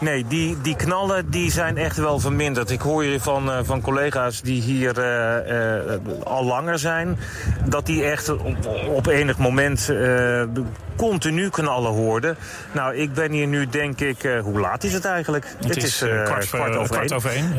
Nee, 0.00 0.24
die, 0.28 0.56
die 0.62 0.76
knallen 0.76 1.30
die 1.30 1.50
zijn 1.50 1.76
echt 1.76 1.96
wel 1.96 2.20
verminderd. 2.20 2.70
Ik 2.70 2.80
hoor 2.80 3.04
je 3.04 3.20
van, 3.20 3.48
uh, 3.48 3.58
van 3.62 3.80
collega's 3.80 4.40
die 4.40 4.62
hier 4.62 4.98
uh, 4.98 5.86
uh, 5.86 6.24
al 6.24 6.44
langer 6.44 6.78
zijn... 6.78 7.18
dat 7.64 7.86
die 7.86 8.04
echt 8.04 8.28
op, 8.28 8.66
op 8.88 9.06
enig 9.06 9.38
moment 9.38 9.90
continu 10.96 11.48
knallen 11.48 11.92
hoorden. 11.92 12.36
Nou, 12.72 12.94
ik 12.94 13.14
ben 13.14 13.32
hier 13.32 13.46
nu 13.46 13.66
denk 13.66 14.00
ik... 14.00 14.24
Uh, 14.24 14.40
hoe 14.40 14.60
laat 14.60 14.84
is 14.84 14.92
het 14.92 15.04
eigenlijk? 15.04 15.46
Het, 15.58 15.74
het 15.74 15.84
is, 15.84 16.02
uh, 16.02 16.24
kwart, 16.24 16.48
kwart, 16.48 16.76
over 16.76 16.94
kwart 16.94 17.12
over 17.12 17.30
één. 17.30 17.54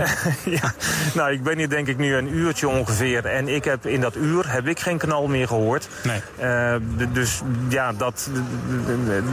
ja. 0.62 0.74
Nou, 1.14 1.32
ik 1.32 1.44
ben 1.44 1.58
hier 1.58 1.70
denk 1.70 1.88
ik 1.88 1.98
nu 1.98 2.16
een 2.16 2.36
uurtje 2.36 2.68
ongeveer. 2.68 3.26
En 3.26 3.48
ik 3.48 3.64
heb 3.64 3.86
in 3.86 4.02
dat 4.02 4.16
uur 4.16 4.52
heb 4.52 4.68
ik 4.68 4.80
geen 4.80 4.98
knal 4.98 5.28
meer 5.28 5.48
gehoord. 5.48 5.88
Nee. 6.04 6.22
Uh, 6.42 6.76
dus 7.14 7.42
ja, 7.70 7.94
dat, 7.94 8.30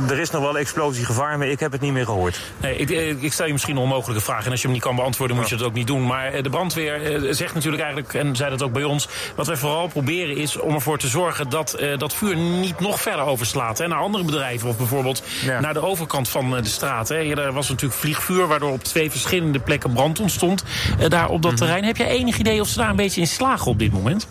er 0.09 0.19
is 0.19 0.31
nog 0.31 0.43
wel 0.43 0.59
explosiegevaar, 0.59 1.39
maar 1.39 1.47
ik 1.47 1.61
heb 1.61 1.73
het 1.73 1.81
niet 1.81 1.93
meer 1.93 2.05
gehoord. 2.05 2.41
Nee, 2.61 2.77
ik, 2.77 2.91
ik 3.09 3.33
stel 3.33 3.47
je 3.47 3.53
misschien 3.53 3.77
een 3.77 3.83
onmogelijke 3.83 4.23
vraag. 4.23 4.45
En 4.45 4.51
als 4.51 4.61
je 4.61 4.67
hem 4.67 4.77
niet 4.77 4.85
kan 4.85 4.97
beantwoorden, 4.97 5.37
moet 5.37 5.49
je 5.49 5.57
dat 5.57 5.67
ook 5.67 5.75
niet 5.75 5.87
doen. 5.87 6.07
Maar 6.07 6.43
de 6.43 6.51
brandweer 6.51 7.27
zegt 7.35 7.55
natuurlijk 7.55 7.83
eigenlijk, 7.83 8.15
en 8.15 8.37
zei 8.37 8.51
dat 8.51 8.63
ook 8.63 8.73
bij 8.73 8.85
ons... 8.85 9.09
wat 9.35 9.47
wij 9.47 9.57
vooral 9.57 9.89
proberen 9.89 10.37
is 10.37 10.57
om 10.57 10.75
ervoor 10.75 10.99
te 10.99 11.09
zorgen 11.09 11.49
dat 11.49 11.77
dat 11.99 12.15
vuur 12.15 12.37
niet 12.37 12.81
nog 12.81 13.01
verder 13.01 13.25
overslaat. 13.25 13.79
Hè? 13.79 13.89
naar 13.93 14.03
andere 14.03 14.25
bedrijven. 14.25 14.69
Of 14.69 14.77
bijvoorbeeld 14.77 15.23
ja. 15.45 15.61
naar 15.61 15.75
de 15.75 15.83
overkant 15.83 16.29
van 16.29 16.57
eh, 16.57 16.63
de 16.63 16.69
straat. 16.69 17.09
Hè. 17.09 17.17
Er 17.17 17.53
was 17.53 17.69
natuurlijk 17.69 18.01
vliegvuur, 18.01 18.47
waardoor 18.47 18.73
op 18.73 18.85
twee 18.85 19.11
verschillende 19.11 19.59
plekken 19.59 19.93
brand 19.93 20.21
ontstond. 20.21 20.65
Daar 21.09 21.29
op 21.29 21.31
dat 21.31 21.41
mm 21.41 21.49
-hmm. 21.49 21.57
terrein. 21.57 21.85
Heb 21.85 21.97
je 21.97 22.05
enig 22.05 22.39
idee 22.39 22.61
of 22.61 22.69
ze 22.69 22.79
daar 22.79 22.91
een 22.91 22.97
beetje 22.97 23.21
in 23.21 23.27
slagen 23.27 23.71
op 23.71 23.79
dit 23.79 23.93
moment? 23.93 24.27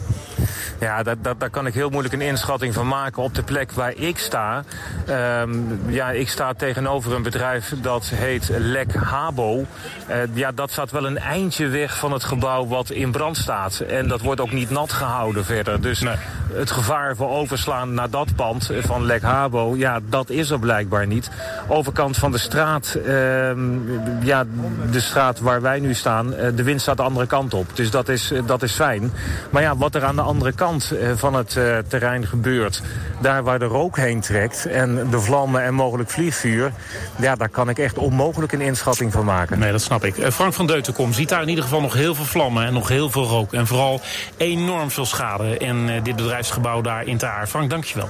Ja, 0.79 1.03
dat, 1.03 1.17
dat, 1.23 1.39
daar 1.39 1.49
kan 1.49 1.67
ik 1.67 1.73
heel 1.73 1.89
moeilijk 1.89 2.13
een 2.13 2.21
inschatting 2.21 2.73
van 2.73 2.87
maken. 2.87 3.23
Op 3.23 3.35
de 3.35 3.43
plek 3.43 3.71
waar 3.71 3.93
ik 3.95 4.17
sta, 4.17 4.63
um, 5.09 5.79
ja, 5.87 6.11
ik 6.11 6.29
sta 6.29 6.53
tegenover 6.53 7.13
een 7.13 7.23
bedrijf 7.23 7.73
dat 7.81 8.11
heet 8.15 8.50
Lek 8.57 8.93
Habo. 8.93 9.65
Uh, 10.09 10.15
ja, 10.33 10.51
dat 10.51 10.71
staat 10.71 10.91
wel 10.91 11.05
een 11.05 11.17
eindje 11.17 11.67
weg 11.67 11.97
van 11.97 12.11
het 12.11 12.23
gebouw 12.23 12.67
wat 12.67 12.89
in 12.89 13.11
brand 13.11 13.37
staat. 13.37 13.79
En 13.79 14.07
dat 14.07 14.21
wordt 14.21 14.41
ook 14.41 14.51
niet 14.51 14.69
nat 14.69 14.91
gehouden 14.91 15.45
verder. 15.45 15.81
Dus 15.81 15.99
nee. 15.99 16.15
het 16.53 16.71
gevaar 16.71 17.15
voor 17.15 17.29
overslaan 17.29 17.93
naar 17.93 18.09
dat 18.09 18.35
pand 18.35 18.69
van 18.79 19.05
Lek 19.05 19.21
Habo, 19.21 19.75
ja, 19.75 19.99
dat 20.09 20.29
is 20.29 20.49
er 20.49 20.59
blijkbaar 20.59 21.07
niet. 21.07 21.29
Overkant 21.67 22.17
van 22.17 22.31
de 22.31 22.37
straat, 22.37 22.97
um, 23.07 24.01
ja, 24.23 24.43
de 24.91 24.99
straat 24.99 25.39
waar 25.39 25.61
wij 25.61 25.79
nu 25.79 25.93
staan, 25.93 26.33
uh, 26.33 26.47
de 26.55 26.63
wind 26.63 26.81
staat 26.81 26.97
de 26.97 27.03
andere 27.03 27.27
kant 27.27 27.53
op. 27.53 27.75
Dus 27.75 27.91
dat 27.91 28.09
is, 28.09 28.33
dat 28.45 28.63
is 28.63 28.73
fijn. 28.73 29.11
Maar 29.49 29.61
ja, 29.61 29.77
wat 29.77 29.95
er 29.95 30.03
aan 30.03 30.15
de 30.15 30.21
andere 30.21 30.51
kant 30.51 30.93
van 31.15 31.33
het 31.33 31.49
terrein 31.87 32.27
gebeurt. 32.27 32.81
Daar 33.21 33.43
waar 33.43 33.59
de 33.59 33.65
rook 33.65 33.97
heen 33.97 34.19
trekt 34.19 34.65
en 34.65 35.09
de 35.09 35.19
vlammen 35.19 35.63
en 35.63 35.73
mogelijk 35.73 36.09
vliegvuur... 36.09 36.71
ja, 37.15 37.35
daar 37.35 37.49
kan 37.49 37.69
ik 37.69 37.77
echt 37.77 37.97
onmogelijk 37.97 38.40
een 38.49 38.61
inschatting 38.61 39.11
van 39.11 39.25
maken. 39.25 39.59
Nee, 39.59 39.71
dat 39.71 39.81
snap 39.81 40.03
ik. 40.03 40.17
Uh, 40.17 40.29
Frank 40.29 40.53
van 40.53 40.67
Deutenkom 40.67 41.13
ziet 41.13 41.29
daar 41.29 41.41
in 41.41 41.49
ieder 41.49 41.63
geval 41.63 41.81
nog 41.81 41.93
heel 41.93 42.15
veel 42.15 42.25
vlammen... 42.25 42.65
en 42.65 42.73
nog 42.73 42.87
heel 42.87 43.09
veel 43.09 43.25
rook 43.25 43.53
en 43.53 43.67
vooral 43.67 44.01
enorm 44.37 44.91
veel 44.91 45.05
schade 45.05 45.57
in 45.57 45.89
uh, 45.89 46.03
dit 46.03 46.15
bedrijfsgebouw 46.15 46.81
daar 46.81 47.03
in 47.03 47.17
Taar. 47.17 47.47
Frank, 47.47 47.69
dankjewel. 47.69 48.09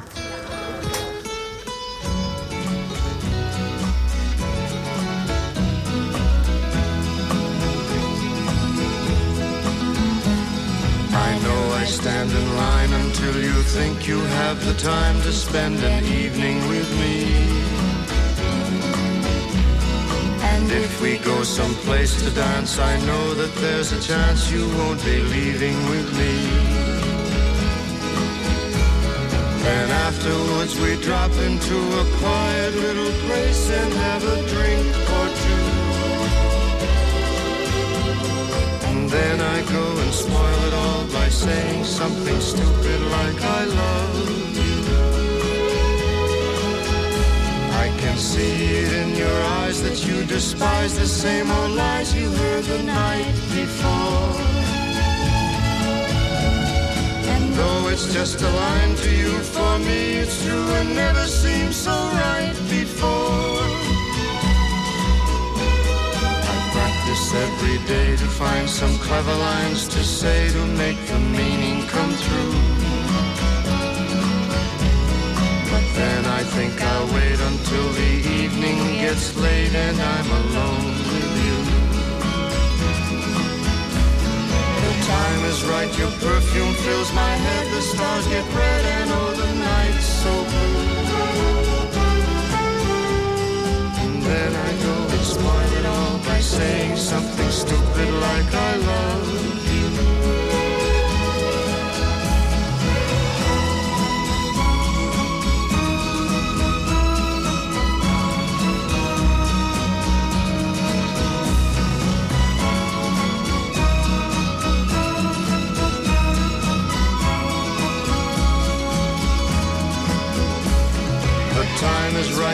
stand 12.02 12.32
in 12.32 12.56
line 12.56 12.94
until 12.94 13.42
you 13.42 13.64
think 13.64 14.08
you 14.08 14.18
have 14.18 14.66
the 14.66 14.74
time 14.76 15.22
to 15.22 15.32
spend 15.32 15.78
an 15.84 16.04
evening 16.06 16.58
with 16.70 16.90
me. 17.00 17.81
If 20.74 21.02
we 21.02 21.18
go 21.18 21.44
someplace 21.44 22.22
to 22.24 22.30
dance, 22.34 22.80
I 22.80 22.98
know 23.06 23.34
that 23.34 23.54
there's 23.56 23.92
a 23.92 24.00
chance 24.00 24.50
you 24.50 24.70
won't 24.78 25.04
be 25.04 25.20
leaving 25.20 25.76
with 25.90 26.08
me. 26.18 26.34
Then 29.66 29.92
afterwards 30.08 30.80
we 30.80 30.96
drop 31.02 31.32
into 31.32 31.76
a 31.76 32.06
quiet 32.20 32.74
little 32.76 33.12
place 33.28 33.70
and 33.70 33.94
have 33.94 34.24
a 34.24 34.38
drink 34.48 34.88
or 35.20 35.28
two. 35.44 35.68
And 38.90 39.10
then 39.10 39.42
I 39.42 39.62
go 39.78 39.86
and 40.04 40.14
spoil 40.14 40.60
it 40.68 40.74
all 40.74 41.06
by 41.08 41.28
saying 41.28 41.84
something 41.84 42.40
stupid 42.40 43.02
like 43.18 43.42
I 43.42 43.66
love 43.66 44.56
you. 44.56 44.71
Can 48.02 48.18
see 48.18 48.56
it 48.82 48.92
in 49.04 49.16
your 49.16 49.38
eyes 49.62 49.84
that 49.84 50.00
you 50.08 50.26
despise 50.26 50.98
the 50.98 51.06
same 51.06 51.52
old 51.52 51.72
lies 51.72 52.16
you 52.16 52.28
heard 52.32 52.64
the 52.64 52.82
night 52.82 53.36
before. 53.54 54.32
And 57.34 57.44
though 57.54 57.90
it's 57.90 58.12
just 58.12 58.42
a 58.42 58.52
line 58.64 58.96
to 59.04 59.10
you, 59.22 59.34
for 59.56 59.74
me 59.88 60.02
it's 60.22 60.44
true 60.44 60.70
and 60.80 60.96
never 60.96 61.26
seemed 61.28 61.76
so 61.76 61.96
right 62.26 62.58
before. 62.78 63.66
I 66.54 66.56
practice 66.76 67.26
every 67.48 67.78
day 67.94 68.10
to 68.18 68.28
find 68.42 68.68
some 68.68 68.96
clever 69.06 69.36
lines 69.50 69.88
to 69.90 70.04
say 70.04 70.50
to 70.50 70.66
make 70.84 71.00
the 71.06 71.20
meaning 71.20 71.86
come 71.94 72.14
true. 72.26 72.81
Then 75.96 76.26
I 76.26 76.44
think 76.44 76.74
I'll 76.82 77.08
wait 77.14 77.40
until 77.40 77.88
the 77.94 78.14
evening 78.42 78.78
gets 79.04 79.36
late 79.38 79.74
and 79.74 79.98
I'm 80.00 80.30
alone 80.42 80.86
with 81.12 81.34
you. 81.46 81.58
The 84.86 84.94
time 85.16 85.42
is 85.52 85.64
right, 85.66 85.92
your 85.98 86.12
perfume 86.26 86.74
fills 86.86 87.12
my 87.14 87.34
head, 87.46 87.66
the 87.76 87.82
stars 87.82 88.28
get 88.28 88.46
red 88.54 88.86
and 88.98 89.10
oh 89.12 89.32
the 89.42 89.52
night's 89.70 90.08
so 90.24 90.34
blue. 90.52 90.92
And 94.04 94.16
then 94.24 94.52
I 94.68 94.72
go 94.88 94.96
and 95.16 95.26
spoil 95.34 95.72
it 95.80 95.86
all 95.86 96.18
by 96.30 96.40
saying 96.40 96.96
something 96.98 97.52
stupid 97.52 98.10
like 98.28 98.54
I 98.54 98.76
love 98.78 99.01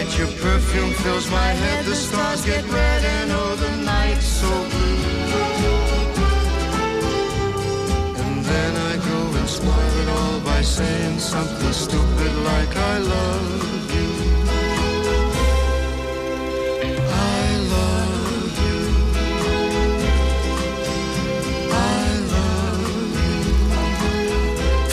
time 0.09 0.19
your 0.19 0.27
perfume 0.39 0.91
fills 1.03 1.29
my 1.31 1.47
head, 1.47 1.85
the 1.85 1.95
stars 1.95 2.45
get 2.45 2.63
red 2.69 3.03
and 3.03 3.31
oh 3.31 3.55
the 3.55 3.71
night's 3.83 4.25
so 4.25 4.49
blue. 4.49 4.97
And 8.23 8.45
then 8.45 8.75
I 8.75 8.97
go 8.97 9.37
and 9.39 9.49
spoil 9.49 10.01
it 10.01 10.09
all 10.09 10.39
by 10.41 10.61
saying 10.61 11.19
something 11.19 11.73
stupid 11.73 12.35
like 12.43 12.75
I 12.75 12.97
love 12.99 13.95
you. 13.95 14.16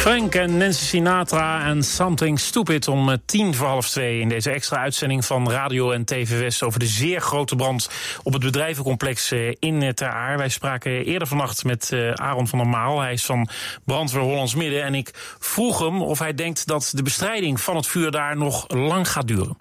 Frank 0.04 0.34
en 0.34 0.56
Nancy 0.58 0.84
Sinatra 0.84 1.64
en 1.66 1.82
Something 1.82 2.40
Stupid 2.40 2.88
om 2.88 3.10
eh, 3.10 3.16
tien 3.26 3.54
voor 3.54 3.66
half 3.66 3.88
twee... 3.88 4.20
in 4.20 4.28
deze 4.28 4.50
extra 4.50 4.78
uitzending 4.78 5.24
van 5.24 5.50
Radio 5.50 5.90
en 5.90 6.04
TV 6.04 6.40
West... 6.40 6.62
over 6.62 6.80
de 6.80 6.86
zeer 6.86 7.20
grote 7.20 7.56
brand 7.56 7.90
op 8.22 8.32
het 8.32 8.42
bedrijvencomplex 8.42 9.30
eh, 9.30 9.48
in 9.58 9.82
eh, 9.82 9.88
Ter 9.88 10.08
Aar. 10.08 10.36
Wij 10.36 10.48
spraken 10.48 11.04
eerder 11.04 11.28
vannacht 11.28 11.64
met 11.64 11.92
Aaron 12.14 12.48
van 12.48 12.58
der 12.58 12.68
Maal. 12.68 13.00
Hij 13.00 13.12
is 13.12 13.24
van 13.24 13.48
Brandweer 13.84 14.22
Hollands 14.22 14.54
Midden. 14.54 14.82
En 14.82 14.94
ik 14.94 15.10
vroeg 15.38 15.78
hem 15.78 16.02
of 16.02 16.18
hij 16.18 16.34
denkt 16.34 16.66
dat 16.66 16.92
de 16.94 17.02
bestrijding 17.02 17.60
van 17.60 17.76
het 17.76 17.86
vuur 17.86 18.10
daar 18.10 18.36
nog 18.36 18.64
lang 18.68 19.08
gaat 19.08 19.28
duren. 19.28 19.56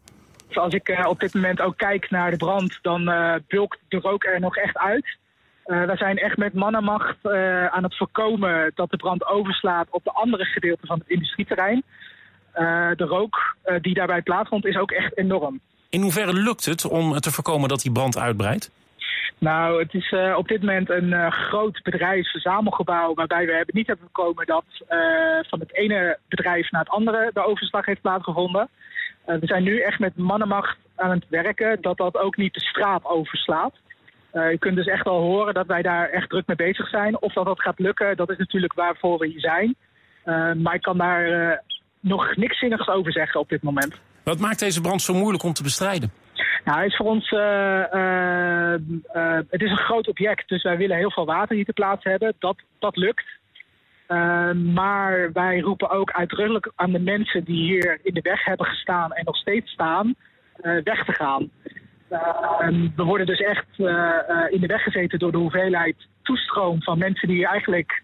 Als 0.54 0.74
ik 0.74 1.06
op 1.08 1.20
dit 1.20 1.34
moment 1.34 1.62
ook 1.62 1.78
kijk 1.78 2.10
naar 2.10 2.32
de 2.32 2.38
brand, 2.38 2.80
dan 2.82 3.04
bulkt 3.48 3.80
de 3.88 3.98
rook 3.98 4.24
er 4.24 4.40
nog 4.40 4.58
echt 4.58 4.78
uit. 4.78 5.18
Eh 5.64 5.86
we 5.86 5.98
zijn 5.98 6.18
echt 6.18 6.38
met 6.38 6.54
mannenmacht 6.54 7.18
eh, 7.22 7.66
aan 7.66 7.84
het 7.84 7.98
voorkomen 7.98 8.72
dat 8.76 8.90
de 8.90 8.98
brand 8.98 9.26
overslaat 9.26 9.88
op 9.90 10.04
de 10.04 10.12
andere 10.12 10.46
gedeelten 10.46 10.88
van 10.88 11.00
het 11.00 11.10
industrieterrein. 11.10 11.84
Eh, 12.52 12.90
de 12.96 13.04
rook 13.04 13.56
die 13.82 13.94
daarbij 13.94 14.22
plaatsvond 14.22 14.66
is 14.66 14.78
ook 14.78 14.92
echt 14.92 15.18
enorm. 15.18 15.60
In 15.90 16.02
hoeverre 16.02 16.34
lukt 16.34 16.66
het 16.66 16.86
om 16.86 17.20
te 17.20 17.32
voorkomen 17.32 17.70
dat 17.70 17.82
die 17.82 17.92
brand 17.92 18.18
uitbreidt? 18.18 18.72
Nou, 19.38 19.80
het 19.80 19.94
is 19.94 20.16
op 20.36 20.48
dit 20.48 20.60
moment 20.60 20.90
een 20.90 21.32
groot 21.32 21.82
bedrijfsverzamelgebouw 21.84 23.14
waarbij 23.14 23.46
we 23.46 23.54
hebben 23.54 23.76
niet 23.76 23.88
hebben 23.88 24.06
voorkomen 24.14 24.46
dat 24.46 24.66
van 25.48 25.60
het 25.60 25.74
ene 25.74 26.18
bedrijf 26.28 26.72
naar 26.72 26.82
het 26.82 26.90
andere 26.90 27.30
de 27.34 27.46
overslag 27.46 27.86
heeft 27.86 28.02
plaatsgevonden. 28.02 28.70
We 29.26 29.46
zijn 29.46 29.64
nu 29.64 29.80
echt 29.80 30.00
met 30.00 30.18
mannenmacht 30.18 30.78
aan 30.96 31.10
het 31.10 31.26
werken 31.30 31.82
dat 31.82 31.98
dat 31.98 32.18
ook 32.18 32.38
niet 32.38 32.54
de 32.54 32.60
straat 32.60 33.06
overslaat. 33.06 33.74
Eh, 34.34 34.52
je 34.52 34.58
kunt 34.58 34.76
dus 34.76 34.86
echt 34.86 35.04
wel 35.04 35.22
horen 35.22 35.54
dat 35.54 35.68
wij 35.68 35.82
daar 35.82 36.10
echt 36.10 36.30
druk 36.30 36.48
mee 36.48 36.56
bezig 36.56 36.90
zijn. 36.90 37.22
Of 37.22 37.34
dat 37.34 37.46
dat 37.46 37.62
gaat 37.62 37.80
lukken, 37.80 38.18
dat 38.18 38.30
is 38.30 38.38
natuurlijk 38.38 38.74
waarvoor 38.74 39.18
we 39.18 39.28
hier 39.28 39.40
zijn. 39.40 39.76
Eh, 40.24 40.52
maar 40.54 40.76
ik 40.76 40.82
kan 40.82 40.98
daar 40.98 41.26
eh, 41.26 41.58
nog 42.00 42.36
niks 42.36 42.60
zinnigs 42.60 42.88
over 42.88 43.12
zeggen 43.12 43.40
op 43.40 43.50
dit 43.50 43.62
moment. 43.62 44.02
Wat 44.24 44.40
maakt 44.40 44.60
deze 44.60 44.82
brand 44.82 45.02
zo 45.02 45.14
moeilijk 45.14 45.44
om 45.44 45.54
te 45.54 45.64
bestrijden? 45.64 46.12
Nou, 46.66 46.78
het 46.82 46.92
is 46.92 46.96
voor 46.96 47.06
ons 47.06 47.30
het 49.50 49.62
is 49.62 49.72
een 49.72 49.78
groot 49.78 50.08
object, 50.08 50.50
dus 50.50 50.64
wij 50.64 50.78
willen 50.78 50.98
heel 50.98 51.12
veel 51.12 51.26
water 51.26 51.56
hier 51.56 51.66
te 51.66 51.74
plaatsen 51.74 52.12
hebben. 52.12 52.34
Dat, 52.40 52.56
dat 52.80 52.98
lukt. 52.98 53.26
Maar 54.54 55.32
wij 55.34 55.60
roepen 55.60 55.90
ook 55.90 56.12
uitdrukkelijk 56.12 56.72
aan 56.76 56.92
de 56.92 57.00
mensen 57.00 57.44
die 57.44 57.64
hier 57.64 58.00
in 58.04 58.14
de 58.14 58.22
weg 58.22 58.46
hebben 58.46 58.66
gestaan 58.66 59.14
en 59.14 59.26
nog 59.26 59.36
steeds 59.36 59.72
staan, 59.72 60.16
weg 60.84 61.06
te 61.06 61.14
gaan. 61.14 61.50
Eh, 62.14 62.68
we 62.96 63.04
worden 63.04 63.26
dus 63.26 63.40
echt 63.40 63.66
eh, 63.78 64.30
eh, 64.30 64.52
in 64.52 64.62
de 64.62 64.68
weg 64.68 64.84
gezeten 64.84 65.20
door 65.20 65.32
de 65.32 65.38
hoeveelheid 65.38 65.96
toestroom 66.22 66.84
van 66.84 66.98
mensen 66.98 67.28
die 67.28 67.48
eigenlijk 67.48 68.04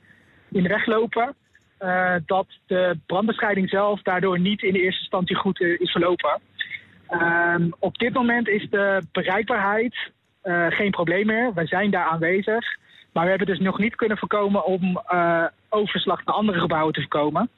in 0.52 0.64
de 0.64 0.70
weg 0.70 0.86
lopen. 0.86 1.36
eh, 1.78 2.16
dat 2.26 2.48
de 2.68 2.98
brandbestrijding 3.06 3.70
zelf 3.70 4.02
daardoor 4.02 4.40
niet 4.40 4.62
in 4.62 4.74
de 4.74 4.82
eerste 4.82 5.00
instantie 5.00 5.36
goed 5.36 5.62
is 5.62 5.92
verlopen. 5.92 6.40
Ehm, 7.08 7.70
op 7.80 7.98
dit 7.98 8.14
moment 8.14 8.48
is 8.48 8.70
de 8.70 9.02
bereikbaarheid 9.12 9.96
geen 10.70 10.92
probleem 10.92 11.26
meer. 11.26 11.54
Wij 11.54 11.68
zijn 11.68 11.92
daar 11.92 12.06
aanwezig. 12.06 12.78
Maar 13.14 13.24
we 13.24 13.30
hebben 13.30 13.48
dus 13.48 13.60
nog 13.60 13.78
niet 13.78 13.96
kunnen 13.96 14.18
voorkomen 14.18 14.66
om 14.66 15.02
overslag 15.70 16.26
naar 16.26 16.36
andere 16.36 16.60
gebouwen 16.60 16.94
te 16.94 17.00
voorkomen. 17.00 17.50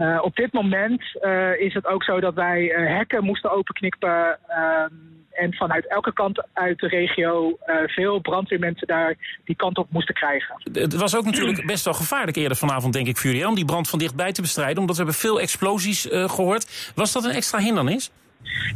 Eh, 0.00 0.18
op 0.22 0.36
dit 0.36 0.52
moment 0.52 1.02
eh, 1.20 1.60
is 1.60 1.74
het 1.74 1.86
ook 1.86 2.04
zo 2.04 2.20
dat 2.20 2.34
wij 2.34 2.70
eh, 2.70 2.96
hekken 2.96 3.24
moesten 3.24 3.50
openknippen. 3.50 4.38
ehm, 4.48 4.94
en 5.30 5.54
vanuit 5.54 5.88
elke 5.88 6.12
kant 6.12 6.46
uit 6.52 6.78
de 6.78 6.88
regio 6.88 7.58
veel 7.86 8.18
brandweermensen 8.18 8.86
daar 8.86 9.14
die 9.44 9.56
kant 9.56 9.78
op 9.78 9.86
moesten 9.90 10.14
krijgen. 10.14 10.62
Het 10.72 10.96
was 10.96 11.16
ook 11.16 11.24
natuurlijk 11.24 11.66
best 11.66 11.84
wel 11.84 11.94
gevaarlijk 11.94 12.36
eerder 12.36 12.56
vanavond, 12.56 12.92
denk 12.92 13.06
ik, 13.06 13.18
jullie... 13.18 13.48
om 13.48 13.54
die 13.54 13.64
brand 13.64 13.88
van 13.88 13.98
dichtbij 13.98 14.32
te 14.32 14.40
bestrijden, 14.40 14.78
omdat 14.78 14.96
we 14.96 15.02
hebben 15.02 15.20
veel 15.20 15.40
explosies 15.40 16.08
eh, 16.08 16.28
gehoord. 16.28 16.92
Was 16.94 17.12
dat 17.12 17.24
een 17.24 17.30
extra 17.30 17.58
hindernis? 17.58 18.10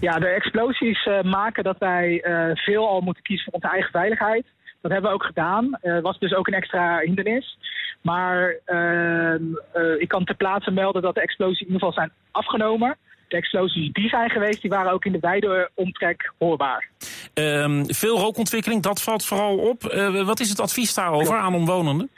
Ja, 0.00 0.18
de 0.18 0.26
explosies 0.26 1.08
maken 1.22 1.64
dat 1.64 1.78
wij 1.78 2.20
veel 2.54 2.88
al 2.88 3.00
moeten 3.00 3.22
kiezen 3.22 3.44
voor 3.44 3.54
onze 3.54 3.68
eigen 3.68 3.90
veiligheid. 3.90 4.46
Dat 4.84 4.92
hebben 4.92 5.10
we 5.10 5.16
ook 5.16 5.24
gedaan. 5.24 5.78
Was 6.02 6.18
dus 6.18 6.34
ook 6.34 6.46
een 6.46 6.54
extra 6.54 6.98
hindernis. 6.98 7.56
Maar 8.04 8.56
ehm, 8.64 9.42
eh, 9.72 10.00
ik 10.00 10.08
kan 10.08 10.24
ter 10.24 10.34
plaatse 10.34 10.70
melden 10.70 11.02
dat 11.02 11.14
de 11.14 11.20
explosies 11.20 11.60
in 11.60 11.66
ieder 11.66 11.78
geval 11.78 11.94
zijn 11.94 12.12
afgenomen. 12.30 12.96
De 13.28 13.36
explosies 13.36 13.92
die 13.92 14.08
zijn 14.08 14.30
geweest, 14.30 14.60
die 14.60 14.70
waren 14.70 14.92
ook 14.92 15.04
in 15.04 15.12
de 15.12 15.18
wijde 15.20 15.70
omtrek 15.74 16.32
hoorbaar. 16.38 16.88
Ehm, 17.34 17.84
veel 17.84 18.18
rookontwikkeling, 18.18 18.82
dat 18.82 19.02
valt 19.02 19.24
vooral 19.24 19.58
op. 19.58 19.84
Eh, 19.84 20.26
wat 20.26 20.40
is 20.40 20.48
het 20.48 20.60
advies 20.60 20.94
daarover 20.94 21.36
aan 21.36 21.54
omwonenden? 21.54 22.10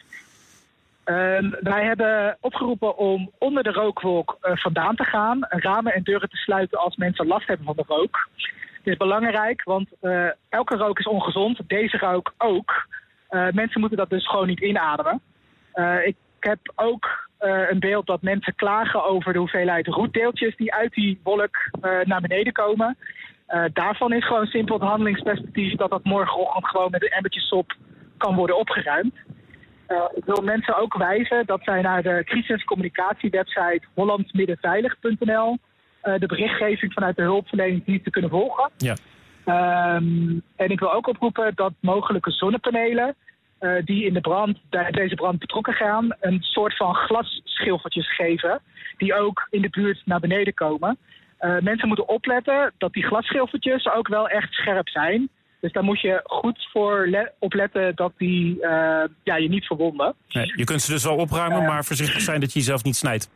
Ehm, 1.04 1.50
wij 1.60 1.84
hebben 1.84 2.36
opgeroepen 2.40 2.96
om 2.96 3.30
onder 3.38 3.62
de 3.62 3.72
rookwolk 3.72 4.36
eh, 4.40 4.56
vandaan 4.56 4.96
te 4.96 5.04
gaan. 5.04 5.38
Ramen 5.48 5.94
en 5.94 6.02
deuren 6.02 6.28
te 6.28 6.36
sluiten 6.36 6.78
als 6.78 6.96
mensen 6.96 7.26
last 7.26 7.46
hebben 7.46 7.66
van 7.66 7.76
de 7.76 7.84
rook. 7.86 8.28
Is 8.86 8.96
belangrijk, 8.96 9.62
want 9.64 9.88
eh, 10.00 10.28
elke 10.48 10.76
rook 10.76 10.98
is 10.98 11.06
ongezond. 11.06 11.60
Deze 11.66 11.98
rook 11.98 12.34
ook. 12.38 12.86
Eh, 13.28 13.48
mensen 13.50 13.80
moeten 13.80 13.98
dat 13.98 14.10
dus 14.10 14.28
gewoon 14.28 14.46
niet 14.46 14.60
inademen. 14.60 15.20
Eh, 15.72 16.06
ik 16.06 16.16
heb 16.40 16.58
ook 16.74 17.24
een 17.38 17.80
beeld 17.80 18.06
dat 18.06 18.22
mensen 18.22 18.54
klagen 18.54 19.04
over 19.04 19.32
de 19.32 19.38
hoeveelheid 19.38 19.86
roetdeeltjes 19.86 20.56
die 20.56 20.74
uit 20.74 20.92
die 20.92 21.20
wolk 21.22 21.56
naar 22.04 22.20
beneden 22.20 22.52
komen. 22.52 22.96
Daarvan 23.72 24.12
is 24.12 24.26
gewoon 24.26 24.46
simpel 24.46 24.74
het 24.74 24.88
handelingsperspectief 24.88 25.74
dat 25.74 25.90
dat 25.90 26.04
morgenochtend 26.04 26.68
gewoon 26.68 26.90
met 26.90 27.02
een 27.02 27.08
emmertje 27.08 27.40
sop 27.40 27.72
kan 28.16 28.34
worden 28.34 28.58
opgeruimd. 28.58 29.14
Ik 30.14 30.24
wil 30.24 30.42
mensen 30.42 30.76
ook 30.76 30.96
wijzen 30.96 31.46
dat 31.46 31.60
zij 31.62 31.80
naar 31.80 32.02
de 32.02 32.22
crisiscommunicatiewebsite 32.24 33.82
hollandsmiddenveilig.nl 33.94 35.58
de 36.18 36.26
berichtgeving 36.26 36.92
vanuit 36.92 37.16
de 37.16 37.22
hulpverleningsdiensten 37.22 38.12
kunnen 38.12 38.30
volgen. 38.30 38.70
Ja. 38.76 38.96
Ehm, 39.44 40.38
en 40.56 40.68
ik 40.70 40.78
wil 40.80 40.92
ook 40.92 41.06
oproepen 41.06 41.52
dat 41.54 41.72
mogelijke 41.80 42.30
zonnepanelen 42.30 43.14
eh, 43.58 43.70
die 43.84 44.04
in 44.04 44.14
de 44.14 44.20
brand, 44.20 44.58
bij 44.70 44.90
deze 44.90 45.14
brand 45.14 45.38
betrokken 45.38 45.72
gaan, 45.74 46.16
een 46.20 46.42
soort 46.42 46.76
van 46.76 46.94
glasschilfertjes 46.94 48.14
geven, 48.16 48.60
die 48.96 49.14
ook 49.14 49.46
in 49.50 49.62
de 49.62 49.70
buurt 49.70 50.02
naar 50.04 50.20
beneden 50.20 50.54
komen. 50.54 50.98
Eh, 51.38 51.58
mensen 51.58 51.88
moeten 51.88 52.08
opletten 52.08 52.72
dat 52.78 52.92
die 52.92 53.06
glasschilfertjes 53.06 53.88
ook 53.88 54.08
wel 54.08 54.28
echt 54.28 54.52
scherp 54.52 54.88
zijn. 54.88 55.28
Dus 55.60 55.72
daar 55.72 55.84
moet 55.84 56.00
je 56.00 56.20
goed 56.24 56.68
voor 56.72 57.06
le- 57.08 57.32
opletten 57.38 57.94
dat 57.94 58.12
die 58.16 58.62
eh, 58.62 59.04
ja, 59.22 59.36
je 59.36 59.48
niet 59.48 59.66
verwonden. 59.66 60.14
Nee, 60.28 60.52
je 60.56 60.64
kunt 60.64 60.82
ze 60.82 60.92
dus 60.92 61.04
wel 61.04 61.16
opruimen, 61.16 61.64
maar 61.64 61.84
voorzichtig 61.84 62.20
zijn 62.20 62.40
dat 62.40 62.52
je 62.52 62.58
jezelf 62.58 62.84
niet 62.84 62.96
snijdt. 62.96 63.30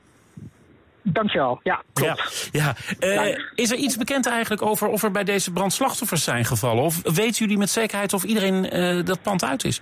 Dankjewel. 1.03 1.61
Ja, 1.63 1.83
klopt. 1.93 2.49
Ja, 2.53 2.75
ja. 2.99 3.25
Eh, 3.25 3.39
is 3.55 3.71
er 3.71 3.77
iets 3.77 3.97
bekend 3.97 4.27
eigenlijk 4.27 4.63
over 4.63 4.89
of 4.89 5.03
er 5.03 5.11
bij 5.11 5.25
deze 5.25 5.53
brand 5.53 5.73
slachtoffers 5.73 6.25
zijn 6.25 6.45
gevallen? 6.45 6.85
Of 6.85 7.03
weten 7.03 7.35
jullie 7.35 7.59
met 7.59 7.71
zekerheid 7.71 8.13
of 8.13 8.25
iedereen 8.25 8.71
eh, 8.71 9.05
dat 9.05 9.23
pand 9.23 9.45
uit 9.45 9.65
is? 9.65 9.81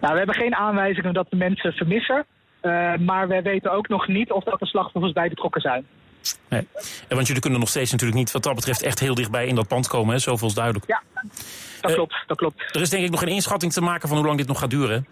Nou, 0.00 0.12
we 0.12 0.18
hebben 0.18 0.34
geen 0.34 0.54
aanwijzingen 0.54 1.14
dat 1.14 1.26
de 1.30 1.36
mensen 1.36 1.72
vermissen. 1.72 2.26
Eh, 2.60 2.94
maar 2.96 3.28
we 3.28 3.42
weten 3.42 3.72
ook 3.72 3.88
nog 3.88 4.08
niet 4.08 4.32
of 4.32 4.44
dat 4.44 4.58
de 4.58 4.66
slachtoffers 4.66 5.12
bij 5.12 5.28
betrokken 5.28 5.60
zijn. 5.60 5.86
Nee. 6.48 6.68
Want 7.08 7.26
jullie 7.26 7.42
kunnen 7.42 7.60
nog 7.60 7.68
steeds 7.68 7.90
natuurlijk 7.90 8.18
niet 8.18 8.32
wat 8.32 8.42
dat 8.42 8.54
betreft 8.54 8.82
echt 8.82 8.98
heel 8.98 9.14
dichtbij 9.14 9.46
in 9.46 9.54
dat 9.54 9.68
pand 9.68 9.88
komen. 9.88 10.14
Hè? 10.14 10.20
Zoveel 10.20 10.48
is 10.48 10.54
duidelijk. 10.54 10.86
Ja, 10.86 11.02
dat 11.80 11.94
klopt. 11.94 12.14
Dat 12.26 12.36
klopt. 12.36 12.74
Er 12.74 12.80
is 12.80 12.90
denk 12.90 13.04
ik 13.04 13.10
nog 13.10 13.22
een 13.22 13.28
inschatting 13.28 13.72
te 13.72 13.80
maken 13.80 14.08
van 14.08 14.16
hoe 14.16 14.26
lang 14.26 14.38
dit 14.38 14.46
nog 14.46 14.58
gaat 14.58 14.70
duren. 14.70 15.06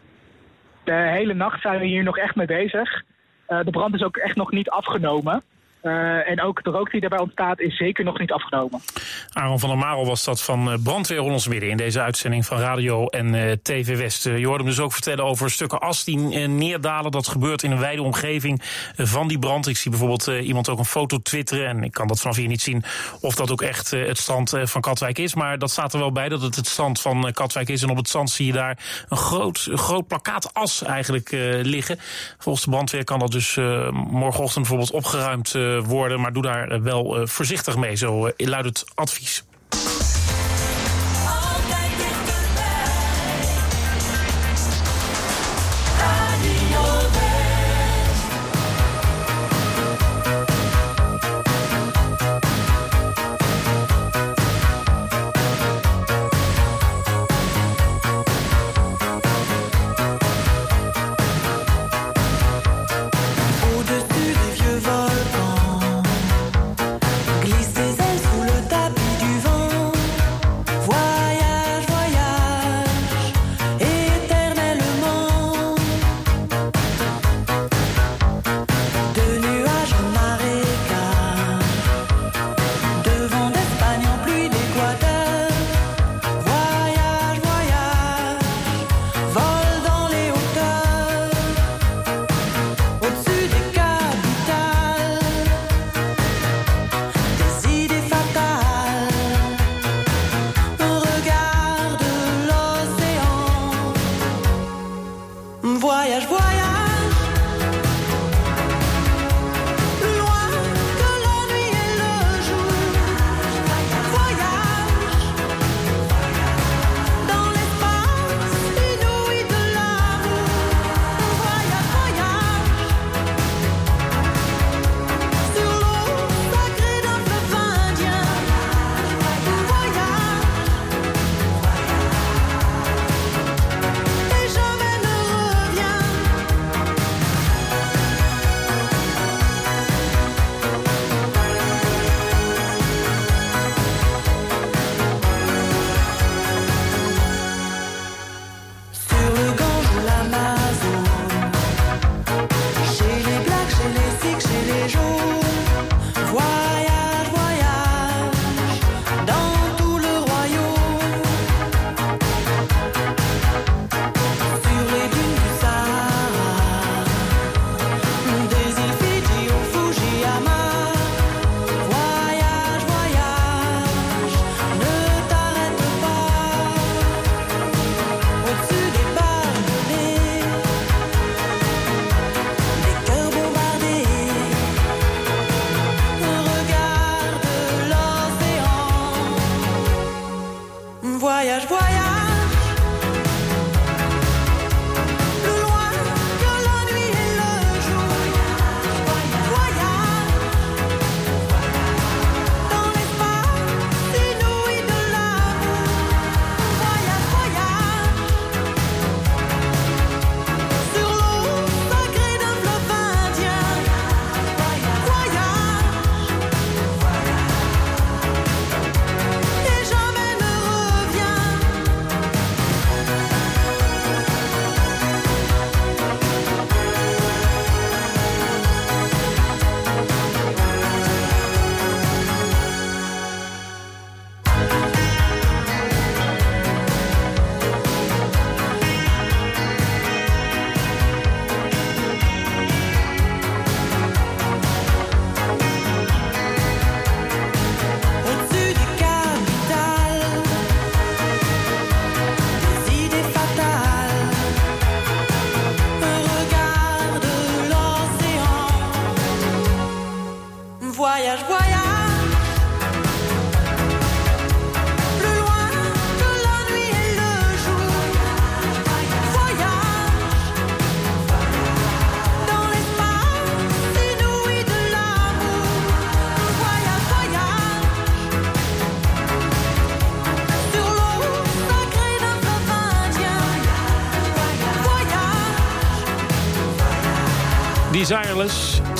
De 0.84 0.92
hele 0.92 1.34
nacht 1.34 1.60
zijn 1.60 1.80
we 1.80 1.86
hier 1.86 2.02
nog 2.02 2.16
echt 2.16 2.34
mee 2.34 2.46
bezig. 2.46 3.02
Eh, 3.50 3.58
de 3.64 3.70
brand 3.70 3.94
is 3.94 4.02
ook 4.02 4.16
echt 4.16 4.36
nog 4.36 4.50
niet 4.50 4.70
afgenomen. 4.70 5.42
Eh, 5.82 6.30
en 6.30 6.42
ook 6.42 6.62
de 6.62 6.70
rook 6.70 6.90
die 6.90 7.00
daarbij 7.00 7.18
ontstaat 7.18 7.60
is 7.60 7.76
zeker 7.76 8.04
nog 8.04 8.18
niet 8.18 8.32
afgenomen. 8.32 8.80
Aaron 9.32 9.58
van 9.58 9.68
der 9.68 9.78
Marel 9.78 10.06
was 10.06 10.24
dat 10.24 10.42
van 10.42 10.70
eh, 10.70 10.78
Brandweer 10.82 11.20
Hollands 11.20 11.48
Midden... 11.48 11.70
in 11.70 11.76
deze 11.76 12.00
uitzending 12.00 12.46
van 12.46 12.58
Radio 12.58 13.06
en 13.06 13.34
eh, 13.34 13.52
TV 13.62 13.98
West. 13.98 14.24
Je 14.24 14.46
hoorde 14.46 14.64
hem 14.64 14.72
dus 14.72 14.80
ook 14.80 14.92
vertellen 14.92 15.24
over 15.24 15.50
stukken 15.50 15.80
as 15.80 16.04
die 16.04 16.18
neerdalen. 16.48 17.10
Dat 17.10 17.28
gebeurt 17.28 17.62
in 17.62 17.70
een 17.70 17.78
wijde 17.78 18.02
omgeving 18.02 18.62
van 18.96 19.28
die 19.28 19.38
brand. 19.38 19.66
Ik 19.66 19.76
zie 19.76 19.90
bijvoorbeeld 19.90 20.26
iemand 20.26 20.68
ook 20.68 20.78
een 20.78 20.84
foto 20.84 21.18
twitteren... 21.18 21.66
en 21.66 21.84
ik 21.84 21.92
kan 21.92 22.06
dat 22.06 22.20
vanaf 22.20 22.36
hier 22.36 22.48
niet 22.48 22.62
zien 22.62 22.84
of 23.20 23.34
dat 23.34 23.50
ook 23.50 23.62
echt 23.62 23.90
het 23.90 24.18
strand 24.18 24.54
van 24.62 24.80
Katwijk 24.80 25.18
is. 25.18 25.34
Maar 25.34 25.58
dat 25.58 25.70
staat 25.70 25.92
er 25.92 25.98
wel 25.98 26.12
bij 26.12 26.28
dat 26.28 26.42
het 26.42 26.56
het 26.56 26.66
strand 26.66 27.00
van 27.00 27.32
Katwijk 27.32 27.68
is. 27.68 27.82
En 27.82 27.90
op 27.90 27.96
het 27.96 28.08
strand 28.08 28.30
zie 28.30 28.46
je 28.46 28.52
daar 28.52 28.78
een 29.08 29.16
groot, 29.16 29.68
groot 29.72 30.06
plakkaat 30.06 30.54
as 30.54 30.82
eigenlijk 30.82 31.30
liggen. 31.62 31.98
Volgens 32.38 32.64
de 32.64 32.70
brandweer 32.70 33.04
kan 33.04 33.18
dat 33.18 33.32
dus 33.32 33.56
morgenochtend 33.92 34.54
bijvoorbeeld 34.54 34.90
opgeruimd 34.90 35.54
worden... 35.78 36.20
maar 36.20 36.32
doe 36.32 36.42
daar 36.42 36.68
eh, 36.68 36.80
wel 36.80 37.20
eh, 37.20 37.26
voorzichtig 37.26 37.76
mee, 37.76 37.94
zo 37.94 38.26
eh, 38.26 38.46
luidt 38.46 38.66
het 38.66 38.84
advies. 38.94 39.44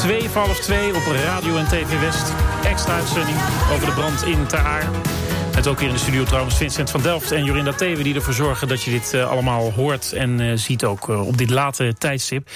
2 0.01 0.29
voor 0.29 0.43
half 0.43 0.61
2 0.61 0.95
op 0.95 1.03
Radio 1.25 1.57
en 1.57 1.65
TV 1.65 2.01
West. 2.01 2.33
Extra 2.65 2.95
uitzending 2.95 3.37
over 3.73 3.87
de 3.87 3.93
brand 3.93 4.23
in 4.23 4.47
Ter 4.47 4.59
Aar. 4.59 4.91
Met 5.55 5.69
ook 5.69 5.79
hier 5.79 5.89
in 5.89 5.95
de 5.95 6.01
studio 6.01 6.25
trouwens 6.25 6.57
Vincent 6.57 6.91
van 6.91 7.03
Delft 7.03 7.33
en 7.33 7.45
Jorinda 7.45 7.73
Thewe... 7.73 8.03
die 8.03 8.15
ervoor 8.15 8.33
zorgen 8.33 8.69
dat 8.69 8.83
je 8.83 8.91
dit 8.91 9.15
eh, 9.15 9.31
allemaal 9.31 9.73
hoort 9.73 10.13
en 10.13 10.41
eh, 10.41 10.53
ziet 10.55 10.85
ook 10.85 11.09
eh, 11.09 11.27
op 11.27 11.39
dit 11.39 11.51
late 11.51 11.95
tijdstip. 11.99 12.49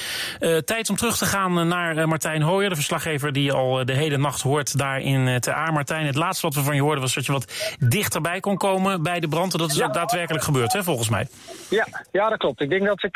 Tijd 0.64 0.90
om 0.90 0.96
terug 0.96 1.16
te 1.16 1.24
gaan 1.24 1.68
naar 1.68 2.08
Martijn 2.08 2.42
Hooyer, 2.42 2.68
de 2.68 2.74
verslaggever... 2.74 3.32
die 3.32 3.52
al 3.52 3.84
de 3.84 3.92
hele 3.92 4.16
nacht 4.16 4.42
hoort 4.42 4.78
daar 4.78 5.00
in 5.00 5.40
Ter 5.40 5.54
Aar. 5.54 5.72
Martijn, 5.72 6.06
het 6.06 6.14
laatste 6.14 6.46
wat 6.46 6.54
we 6.54 6.62
van 6.62 6.74
je 6.74 6.82
hoorden 6.82 7.00
was 7.00 7.14
dat 7.14 7.26
je 7.26 7.32
wat 7.32 7.76
dichterbij 7.78 8.40
kon 8.40 8.56
komen 8.56 9.02
bij 9.02 9.20
de 9.20 9.28
brand. 9.28 9.52
En 9.52 9.58
dat 9.58 9.70
is 9.70 9.82
ook 9.82 9.94
daadwerkelijk 9.94 10.44
gebeurd, 10.44 10.72
hè, 10.72 10.82
volgens 10.82 11.08
mij. 11.08 11.26
Ja, 11.70 11.86
ja, 12.12 12.28
dat 12.28 12.38
klopt. 12.38 12.60
Ik 12.60 12.70
denk 12.70 12.84
dat 12.84 13.02
ik, 13.02 13.14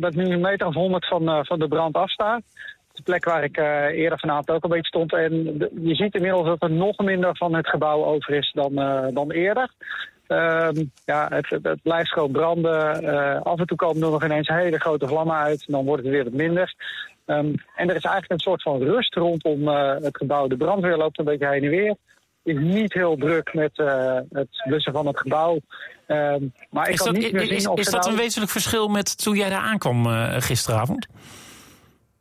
dat 0.00 0.10
ik 0.10 0.16
nu 0.16 0.32
een 0.32 0.40
meter 0.40 0.66
of 0.66 0.74
honderd 0.74 1.08
van, 1.08 1.44
van 1.46 1.58
de 1.58 1.68
brand 1.68 1.94
afsta. 1.94 2.40
De 2.98 3.04
plek 3.04 3.24
waar 3.24 3.44
ik 3.44 3.56
eh, 3.56 3.84
eerder 3.84 4.18
vanavond 4.18 4.50
ook 4.50 4.64
een 4.64 4.70
beetje 4.70 4.86
stond. 4.86 5.12
En 5.12 5.30
de- 5.58 5.70
je 5.80 5.94
ziet 5.94 6.14
inmiddels 6.14 6.46
dat 6.46 6.62
er 6.62 6.70
nog 6.70 6.98
minder 6.98 7.36
van 7.36 7.54
het 7.54 7.68
gebouw 7.68 8.04
over 8.04 8.34
is 8.34 8.50
dan, 8.54 8.78
eh, 8.78 9.06
dan 9.14 9.30
eerder. 9.30 9.70
Ehm, 10.26 10.84
ja, 11.04 11.28
het, 11.30 11.82
blijft 11.82 12.12
gewoon 12.12 12.32
branden. 12.32 13.02
Eh, 13.02 13.40
af 13.42 13.58
en 13.58 13.66
toe 13.66 13.76
komen 13.76 14.02
er 14.02 14.10
nog 14.10 14.24
ineens 14.24 14.48
hele 14.48 14.78
grote 14.80 15.06
vlammen 15.08 15.36
uit. 15.36 15.64
En 15.66 15.72
dan 15.72 15.84
wordt 15.84 16.02
het 16.02 16.12
weer 16.12 16.24
wat 16.24 16.32
minder. 16.32 16.74
Ehm, 17.26 17.46
en 17.76 17.88
er 17.88 17.96
is 17.96 18.04
eigenlijk 18.04 18.30
een 18.30 18.38
soort 18.38 18.62
van 18.62 18.82
rust 18.82 19.14
rondom 19.14 19.68
het 19.68 20.16
gebouw. 20.16 20.46
De 20.46 20.56
brandweer 20.56 20.96
loopt 20.96 21.18
een 21.18 21.24
beetje 21.24 21.48
heen 21.48 21.62
en 21.64 21.70
weer. 21.70 21.94
is 22.42 22.58
niet 22.58 22.92
heel 22.92 23.16
druk 23.16 23.54
met 23.54 23.70
het 24.30 24.62
blussen 24.64 24.92
van 24.92 25.06
het 25.06 25.18
gebouw. 25.18 25.58
Ehm, 26.06 26.42
maar 26.70 26.86
ik 26.88 26.92
Is 26.94 27.02
kan 27.02 27.12
dat, 27.14 27.22
niet 27.22 27.32
meer 27.32 27.52
is, 27.52 27.62
zien 27.62 27.70
of 27.70 27.78
is 27.78 27.86
er 27.86 27.92
dat 27.92 28.00
nou- 28.02 28.14
een 28.14 28.20
wezenlijk 28.20 28.50
verschil 28.52 28.88
met 28.88 29.22
toen 29.22 29.36
jij 29.36 29.48
daar 29.50 29.60
aankwam 29.60 30.06
gisteravond? 30.40 31.06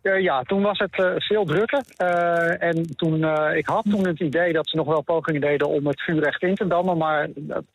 Eh, 0.07 0.21
ja, 0.21 0.41
toen 0.41 0.61
was 0.61 0.79
het 0.79 0.99
eh, 0.99 1.11
veel 1.15 1.45
drukker. 1.45 1.81
Eh, 1.97 2.63
en 2.63 2.95
toen, 2.95 3.13
ik 3.55 3.67
had 3.67 3.85
toen 3.89 4.07
het 4.07 4.19
idee 4.19 4.53
dat 4.53 4.69
ze 4.69 4.75
nog 4.75 4.87
wel 4.87 5.01
pogingen 5.01 5.41
deden 5.41 5.67
om 5.67 5.87
het 5.87 6.01
vuur 6.01 6.23
echt 6.23 6.41
in 6.41 6.55
te 6.55 6.67
dammen. 6.67 6.97
Maar 6.97 7.27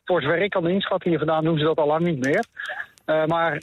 voor 0.05 0.23
zover 0.23 0.43
ik 0.43 0.51
kan 0.51 0.69
inschatten 0.69 1.11
hier 1.11 1.19
vandaan 1.19 1.45
doen 1.45 1.59
ze 1.59 1.65
dat 1.65 1.77
al 1.77 1.87
lang 1.87 2.05
niet 2.05 2.25
meer. 2.25 2.45
Maar 3.27 3.55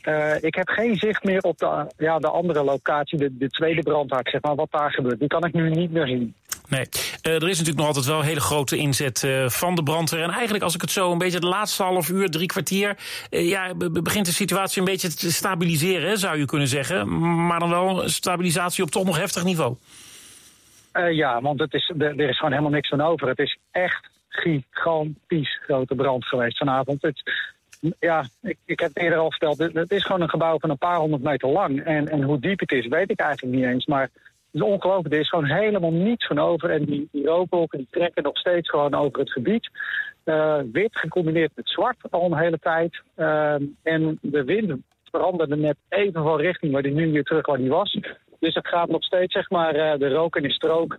ik 0.42 0.56
heb 0.56 0.70
geen 0.70 0.96
zicht 0.96 1.24
meer 1.24 1.42
op 1.42 1.58
de, 1.58 1.86
ja, 1.98 2.20
de 2.20 2.30
andere 2.30 2.64
locatie, 2.64 3.18
de, 3.18 3.38
de 3.38 3.50
tweede 3.50 3.82
brandhaard, 3.82 4.30
zeg 4.30 4.42
maar, 4.42 4.56
wat 4.56 4.72
daar 4.72 4.92
gebeurt. 4.92 5.20
Die 5.20 5.28
kan 5.28 5.46
ik 5.46 5.54
nu 5.54 5.70
niet 5.70 5.92
meer 5.92 6.08
zien. 6.08 6.36
Nee, 6.70 6.86
Eh, 7.22 7.34
er 7.34 7.50
is 7.50 7.58
natuurlijk 7.58 7.78
nog 7.78 7.88
altijd 7.88 8.06
wel 8.06 8.22
hele 8.22 8.40
grote 8.40 8.78
inzet 8.78 9.24
eh, 9.24 9.50
van 9.50 9.76
de 9.76 9.84
brandweer. 9.84 10.24
En 10.24 10.30
eigenlijk 10.30 10.64
als 10.64 10.76
ik 10.76 10.82
het 10.82 10.92
zo 10.92 11.12
een 11.12 11.18
beetje 11.18 11.36
het 11.36 11.44
laatste 11.44 11.84
half 11.84 12.10
uur, 12.10 12.30
drie 12.30 12.48
kwartier... 12.48 12.98
eh, 13.30 13.50
ja, 13.50 13.74
be- 13.76 13.90
be- 13.92 14.02
begint 14.02 14.26
de 14.26 14.32
situatie 14.32 14.80
een 14.80 14.86
beetje 14.86 15.14
te 15.14 15.32
stabiliseren, 15.32 16.18
zou 16.18 16.38
je 16.38 16.46
kunnen 16.46 16.68
zeggen. 16.68 17.20
Maar 17.46 17.60
dan 17.60 17.70
wel 17.70 18.10
stabilisatie 18.10 18.84
op 18.84 18.90
toch 18.92 19.06
nog 19.06 19.18
heftig 19.18 19.44
niveau. 19.44 19.76
Ja, 21.12 21.42
want 21.42 21.60
het 21.60 21.74
is, 21.74 21.92
er, 22.00 22.20
is 22.20 22.36
gewoon 22.38 22.52
helemaal 22.52 22.72
niks 22.74 22.90
van 22.90 23.02
over. 23.02 23.28
Het 23.28 23.40
is 23.40 23.58
echt 23.72 24.10
gigantisch 24.30 25.60
grote 25.64 25.96
brand 25.96 26.26
geweest 26.26 26.58
vanavond. 26.58 27.02
Het, 27.02 27.32
ja, 28.00 28.26
ik, 28.42 28.58
ik 28.66 28.80
heb 28.80 28.90
het 28.94 29.04
eerder 29.04 29.20
al 29.20 29.30
verteld. 29.30 29.58
Het, 29.58 29.74
het 29.74 29.92
is 29.92 30.06
gewoon 30.06 30.22
een 30.22 30.30
gebouw 30.30 30.60
van 30.60 30.70
een 30.70 30.78
paar 30.78 30.98
honderd 30.98 31.24
meter 31.24 31.50
lang. 31.50 31.84
En, 31.84 32.08
en 32.08 32.22
hoe 32.24 32.40
diep 32.40 32.60
het 32.60 32.72
is, 32.72 32.88
weet 32.88 33.10
ik 33.10 33.20
eigenlijk 33.20 33.56
niet 33.58 33.66
eens. 33.66 33.86
Maar 33.86 34.10
is 34.52 34.62
ongelooflijk. 34.62 35.14
Er 35.14 35.20
is 35.20 35.30
gewoon 35.30 35.46
helemaal 35.46 35.92
niets 35.92 36.28
van 36.28 36.40
over. 36.40 36.70
En 36.70 36.86
die, 36.86 37.08
die 37.12 37.26
rookwolken 37.26 37.78
die 37.78 37.88
trekken 37.92 38.24
nog 38.24 38.38
steeds 38.38 38.70
gewoon 38.70 38.94
over 38.94 39.20
het 39.20 39.32
gebied. 39.32 39.70
Eh, 40.24 40.60
wit 40.72 40.98
gecombineerd 40.98 41.52
met 41.56 41.70
zwart 41.70 41.98
al 42.10 42.26
een 42.26 42.38
hele 42.38 42.60
tijd. 42.60 43.02
Eh, 43.16 43.56
en 43.84 44.18
de 44.22 44.44
wind 44.44 44.72
veranderde 45.12 45.56
net 45.56 45.76
even 45.90 46.24
van 46.24 46.38
richting, 46.38 46.72
maar 46.72 46.82
die 46.82 46.94
nu 46.94 47.12
weer 47.12 47.24
terug 47.24 47.46
waar 47.46 47.58
die 47.58 47.70
was. 47.70 48.00
Dus 48.40 48.54
het 48.54 48.68
gaat 48.68 48.90
nog 48.90 49.04
steeds, 49.04 49.34
zeg 49.34 49.50
maar, 49.50 49.76
eh, 49.76 50.00
de 50.00 50.10
rook 50.10 50.36
en 50.36 50.44
de 50.44 50.52
strook 50.52 50.98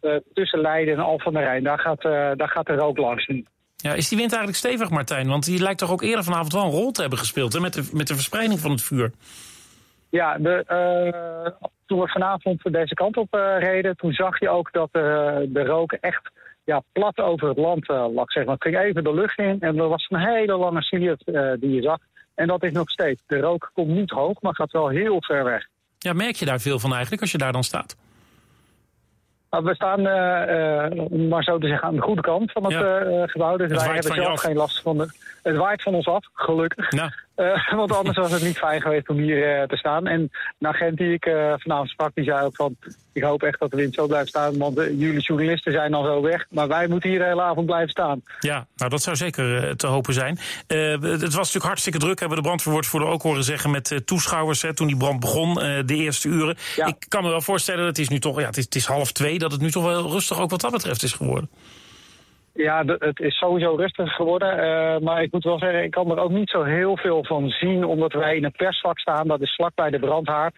eh, 0.00 0.16
tussen 0.32 0.60
Leiden 0.60 0.94
en 0.94 1.00
Alphen 1.00 1.26
aan 1.26 1.32
de 1.32 1.38
Rijn. 1.38 1.62
Daar 1.62 1.78
gaat, 1.78 2.02
daar 2.38 2.48
gaat 2.48 2.66
de 2.66 2.74
rook 2.74 2.98
langs. 2.98 3.26
Ja, 3.76 3.94
is 3.94 4.08
die 4.08 4.18
wind 4.18 4.32
eigenlijk 4.32 4.64
stevig, 4.64 4.90
Martijn? 4.90 5.28
Want 5.28 5.44
die 5.44 5.62
lijkt 5.62 5.78
toch 5.78 5.90
ook 5.90 6.02
eerder 6.02 6.24
vanavond 6.24 6.52
wel 6.52 6.64
een 6.64 6.70
rol 6.70 6.90
te 6.90 7.00
hebben 7.00 7.18
gespeeld... 7.18 7.52
Hè, 7.52 7.60
met, 7.60 7.74
de, 7.74 7.88
met 7.92 8.06
de 8.06 8.14
verspreiding 8.14 8.60
van 8.60 8.70
het 8.70 8.82
vuur. 8.82 9.12
Ja, 10.18 10.38
de, 10.38 10.64
eh, 10.66 11.68
toen 11.86 12.00
we 12.00 12.08
vanavond 12.08 12.72
deze 12.72 12.94
kant 12.94 13.16
op 13.16 13.34
eh, 13.34 13.58
reden, 13.58 13.96
toen 13.96 14.12
zag 14.12 14.40
je 14.40 14.48
ook 14.48 14.72
dat 14.72 14.88
eh, 14.92 15.02
de 15.46 15.64
rook 15.64 15.92
echt 15.92 16.30
ja, 16.64 16.82
plat 16.92 17.18
over 17.18 17.48
het 17.48 17.56
land 17.58 17.88
lag. 17.88 18.30
Zeg 18.32 18.44
maar. 18.44 18.54
Het 18.54 18.62
ging 18.62 18.78
even 18.78 19.04
de 19.04 19.14
lucht 19.14 19.38
in 19.38 19.60
en 19.60 19.78
er 19.78 19.88
was 19.88 20.06
een 20.08 20.18
hele 20.20 20.56
lange 20.56 20.82
silhouet 20.82 21.24
die 21.60 21.70
je 21.74 21.82
zag. 21.82 21.98
En 22.34 22.46
dat 22.46 22.62
is 22.62 22.72
nog 22.72 22.90
steeds. 22.90 23.22
De 23.26 23.40
rook 23.40 23.70
komt 23.74 23.88
niet 23.88 24.10
hoog, 24.10 24.40
maar 24.40 24.54
gaat 24.54 24.72
wel 24.72 24.88
heel 24.88 25.22
ver 25.22 25.44
weg. 25.44 25.66
Ja, 25.98 26.12
merk 26.12 26.36
je 26.36 26.44
daar 26.44 26.60
veel 26.60 26.78
van 26.78 26.90
eigenlijk 26.92 27.22
als 27.22 27.32
je 27.32 27.38
daar 27.38 27.52
dan 27.52 27.64
staat? 27.64 27.96
Maar 29.50 29.62
we 29.62 29.74
staan, 29.74 29.98
om 31.10 31.28
maar 31.28 31.42
zo 31.42 31.58
te 31.58 31.66
zeggen, 31.66 31.88
aan 31.88 31.94
de 31.94 32.02
goede 32.02 32.20
kant 32.22 32.52
van 32.52 32.64
het 32.64 32.72
Ja. 32.72 33.26
gebouw. 33.26 33.56
Dus 33.56 33.70
Het 33.70 33.80
wij 33.82 33.92
hebben 33.94 34.14
zelf 34.14 34.28
af. 34.28 34.40
geen 34.40 34.56
last 34.56 34.82
van 34.82 34.98
de... 34.98 35.08
Het 35.42 35.56
waait 35.56 35.82
van 35.82 35.94
ons 35.94 36.06
af, 36.06 36.24
gelukkig. 36.32 36.92
Ja. 36.92 37.12
Eh, 37.42 37.72
want 37.80 37.92
anders 37.92 38.16
was 38.16 38.32
het 38.32 38.42
niet 38.42 38.58
fijn 38.58 38.80
geweest 38.80 39.08
om 39.08 39.16
hier 39.16 39.60
eh, 39.60 39.66
te 39.66 39.76
staan. 39.76 40.06
En 40.06 40.30
een 40.58 40.68
agent 40.68 40.96
die 40.96 41.12
ik 41.12 41.26
eh, 41.26 41.54
vanavond 41.56 41.88
sprak, 41.88 42.10
die 42.14 42.24
zei 42.24 42.44
ook 42.44 42.56
van... 42.56 42.76
ik 43.12 43.22
hoop 43.22 43.42
echt 43.42 43.60
dat 43.60 43.70
de 43.70 43.76
wind 43.76 43.94
zo 43.94 44.06
blijft 44.06 44.28
staan, 44.28 44.58
want 44.58 44.76
jullie 44.76 45.20
journalisten 45.20 45.72
zijn 45.72 45.94
al 45.94 46.04
zo 46.04 46.22
weg. 46.22 46.46
Maar 46.50 46.68
wij 46.68 46.88
moeten 46.88 47.10
hier 47.10 47.18
de 47.18 47.24
hele 47.24 47.42
avond 47.42 47.66
blijven 47.66 47.90
staan. 47.90 48.22
Ja, 48.40 48.66
nou 48.76 48.90
dat 48.90 49.02
zou 49.02 49.16
zeker 49.16 49.76
te 49.76 49.86
hopen 49.86 50.14
zijn. 50.14 50.38
Het 50.66 51.20
was 51.20 51.32
natuurlijk 51.34 51.64
hartstikke 51.64 51.98
druk, 51.98 52.20
hebben 52.20 52.38
de 52.38 52.44
brandweerwoordvoerder 52.44 53.08
ook 53.08 53.22
horen 53.22 53.44
zeggen... 53.44 53.70
met 53.70 54.02
toeschouwers 54.04 54.62
hè, 54.62 54.74
toen 54.74 54.86
die 54.86 54.96
brand 54.96 55.20
begon, 55.20 55.54
de 55.54 55.94
eerste 55.94 56.28
uren. 56.28 56.56
Ja. 56.76 56.86
Ik 56.86 56.96
kan 57.08 57.22
me 57.22 57.28
wel 57.28 57.40
voorstellen, 57.40 57.86
het 57.86 57.98
is 57.98 58.08
nu 58.08 58.18
toch 58.18 58.40
ja, 58.40 58.46
het 58.46 58.56
is, 58.56 58.64
het 58.64 58.74
is 58.74 58.86
half 58.86 59.12
twee... 59.12 59.38
dat 59.38 59.52
het 59.52 59.60
nu 59.60 59.70
toch 59.70 59.84
wel 59.84 60.10
rustig 60.10 60.40
ook 60.40 60.50
wat 60.50 60.60
dat 60.60 60.70
betreft 60.70 61.02
is 61.02 61.12
geworden. 61.12 61.50
Ja, 62.54 62.84
het 62.84 63.20
is 63.20 63.36
sowieso 63.36 63.74
rustig 63.74 64.12
geworden. 64.12 64.58
eh, 64.58 65.00
maar 65.00 65.22
ik 65.22 65.32
moet 65.32 65.44
wel 65.44 65.58
zeggen, 65.58 65.82
ik 65.82 65.90
kan 65.90 66.10
er 66.10 66.18
ook 66.18 66.30
niet 66.30 66.50
zo 66.50 66.62
heel 66.62 66.96
veel 66.96 67.24
van 67.24 67.48
zien... 67.48 67.84
omdat 67.84 68.12
wij 68.12 68.36
in 68.36 68.44
het 68.44 68.56
persvak 68.56 68.98
staan, 68.98 69.28
dat 69.28 69.40
is 69.40 69.54
vlakbij 69.54 69.90
de 69.90 69.98
brandhaard. 69.98 70.54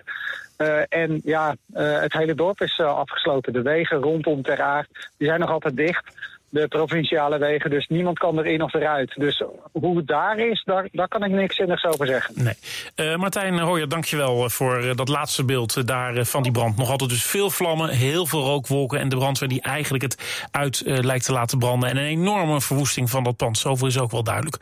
Eh, 0.57 0.83
en 0.89 1.21
ja, 1.25 1.55
eh, 1.73 2.01
het 2.01 2.13
hele 2.13 2.35
dorp 2.35 2.61
is 2.61 2.81
afgesloten. 2.81 3.53
De 3.53 3.63
wegen 3.63 3.99
rondom 3.99 4.43
Ter 4.43 4.63
Aar, 4.63 4.87
die 5.19 5.29
zijn 5.29 5.41
nog 5.41 5.51
altijd 5.51 5.77
dicht. 5.77 6.34
De 6.55 6.69
provinciale 6.69 7.39
wegen. 7.39 7.71
Dus 7.71 7.87
niemand 7.89 8.19
kan 8.19 8.39
erin 8.39 8.63
of 8.63 8.75
eruit. 8.75 9.13
Dus 9.17 9.43
hoe 9.73 9.97
het 9.97 10.07
daar 10.07 10.39
is, 10.39 10.63
daar, 10.65 10.89
daar 10.93 11.09
kan 11.09 11.25
ik 11.25 11.31
niks 11.31 11.57
zinnigs 11.57 11.85
over 11.85 12.07
zeggen. 12.07 12.35
Nee. 12.45 12.55
Eh, 12.95 13.17
Martijn 13.17 13.59
Hooyer, 13.59 13.89
dankjewel 13.89 14.51
voor 14.51 14.77
eh, 14.79 14.97
dat 14.97 15.09
laatste 15.09 15.45
beeld 15.45 15.77
eh, 15.77 15.85
daar 15.85 16.17
eh, 16.17 16.25
van 16.25 16.43
die 16.43 16.53
brand. 16.53 16.77
Nog 16.77 16.91
altijd 16.91 17.11
dus 17.11 17.23
veel 17.25 17.51
vlammen, 17.51 17.89
heel 17.89 18.27
veel 18.27 18.43
rookwolken... 18.43 19.01
en 19.01 19.09
de 19.09 19.17
brandweer 19.17 19.49
die 19.49 19.63
eigenlijk 19.63 20.03
het 20.03 20.47
uit 20.51 20.81
eh, 20.81 20.99
lijkt 20.99 21.25
te 21.25 21.33
laten 21.33 21.59
branden... 21.59 21.89
en 21.89 21.97
een 21.97 22.05
enorme 22.05 22.61
verwoesting 22.61 23.11
van 23.11 23.25
dat 23.25 23.37
pand. 23.37 23.59
Zoveel 23.59 23.87
is 23.87 23.99
ook 23.99 24.11
wel 24.11 24.23
duidelijk. 24.25 24.57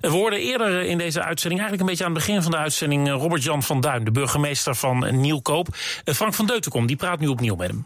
Eh, 0.00 0.10
We 0.10 0.16
hoorden 0.16 0.38
eerder 0.40 0.82
in 0.82 0.98
deze 0.98 1.22
uitzending, 1.22 1.60
eigenlijk 1.60 1.80
een 1.80 1.96
beetje 1.96 2.04
aan 2.04 2.14
het 2.14 2.26
begin 2.26 2.42
van 2.42 2.50
de 2.50 2.56
uitzending... 2.56 3.08
eh, 3.08 3.14
Robert-Jan 3.14 3.62
van 3.62 3.80
Duin, 3.80 4.04
de 4.04 4.10
burgemeester 4.10 4.74
van 4.74 5.20
Nieuwkoop. 5.20 5.68
Eh, 6.04 6.14
Frank 6.14 6.34
van 6.34 6.46
Deutenkom, 6.46 6.86
die 6.86 6.96
praat 6.96 7.20
nu 7.20 7.26
opnieuw 7.26 7.54
met 7.54 7.68
hem. 7.70 7.84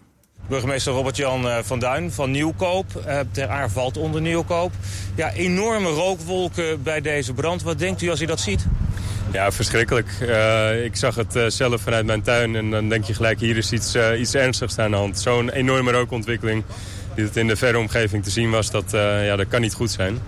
Burgemeester 0.49 0.93
Robert-Jan 0.93 1.49
eh, 1.49 1.59
van 1.63 1.79
Duin 1.79 2.11
van 2.11 2.31
Nieuwkoop. 2.31 2.97
Eh, 2.97 3.19
Ter 3.31 3.49
Aar 3.49 3.71
valt 3.71 3.97
onder 3.97 4.21
Nieuwkoop. 4.21 4.73
Ja, 5.15 5.33
enorme 5.33 5.89
rookwolken 5.89 6.83
bij 6.83 7.01
deze 7.01 7.33
brand. 7.33 7.63
Wat 7.63 7.79
denkt 7.79 8.03
u 8.03 8.11
als 8.11 8.21
u 8.21 8.27
dat 8.27 8.41
ziet? 8.41 8.67
Ja, 9.33 9.53
verschrikkelijk. 9.53 10.09
Eh, 10.21 10.85
ik 10.85 10.97
zag 10.97 11.15
het 11.15 11.39
zelf 11.47 11.81
vanuit 11.81 12.07
mijn 12.07 12.23
tuin 12.23 12.57
en 12.57 12.71
dan 12.71 12.89
denk 12.89 13.05
je 13.05 13.15
gelijk, 13.15 13.41
hier 13.41 13.57
is 13.57 13.73
iets, 13.73 13.97
iets 14.19 14.35
ernstigs 14.35 14.79
aan 14.79 14.91
de 14.91 14.97
hand. 14.97 15.19
Zo'n 15.19 15.51
enorme 15.51 15.91
rookontwikkeling 15.91 16.65
die 17.15 17.25
het 17.25 17.37
in 17.37 17.47
de 17.47 17.57
verre 17.57 17.79
omgeving 17.79 18.25
te 18.25 18.31
zien 18.31 18.51
was, 18.51 18.71
dat, 18.71 18.85
ja, 18.91 19.37
dat 19.37 19.49
kan 19.49 19.61
niet 19.61 19.75
goed 19.75 19.91
zijn. 19.91 20.19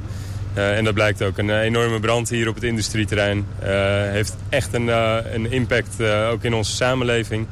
En 0.54 0.84
dat 0.84 0.94
blijkt 0.94 1.22
ook. 1.22 1.38
Een 1.38 1.60
enorme 1.60 2.00
brand 2.00 2.28
hier 2.28 2.48
op 2.48 2.54
het 2.54 2.64
industrieterrein 2.64 3.46
heeft 4.12 4.36
echt 4.48 4.74
een, 4.74 4.88
een 5.34 5.52
impact 5.52 6.02
ook 6.02 6.42
in 6.44 6.54
onze 6.54 6.72
samenleving. 6.72 7.46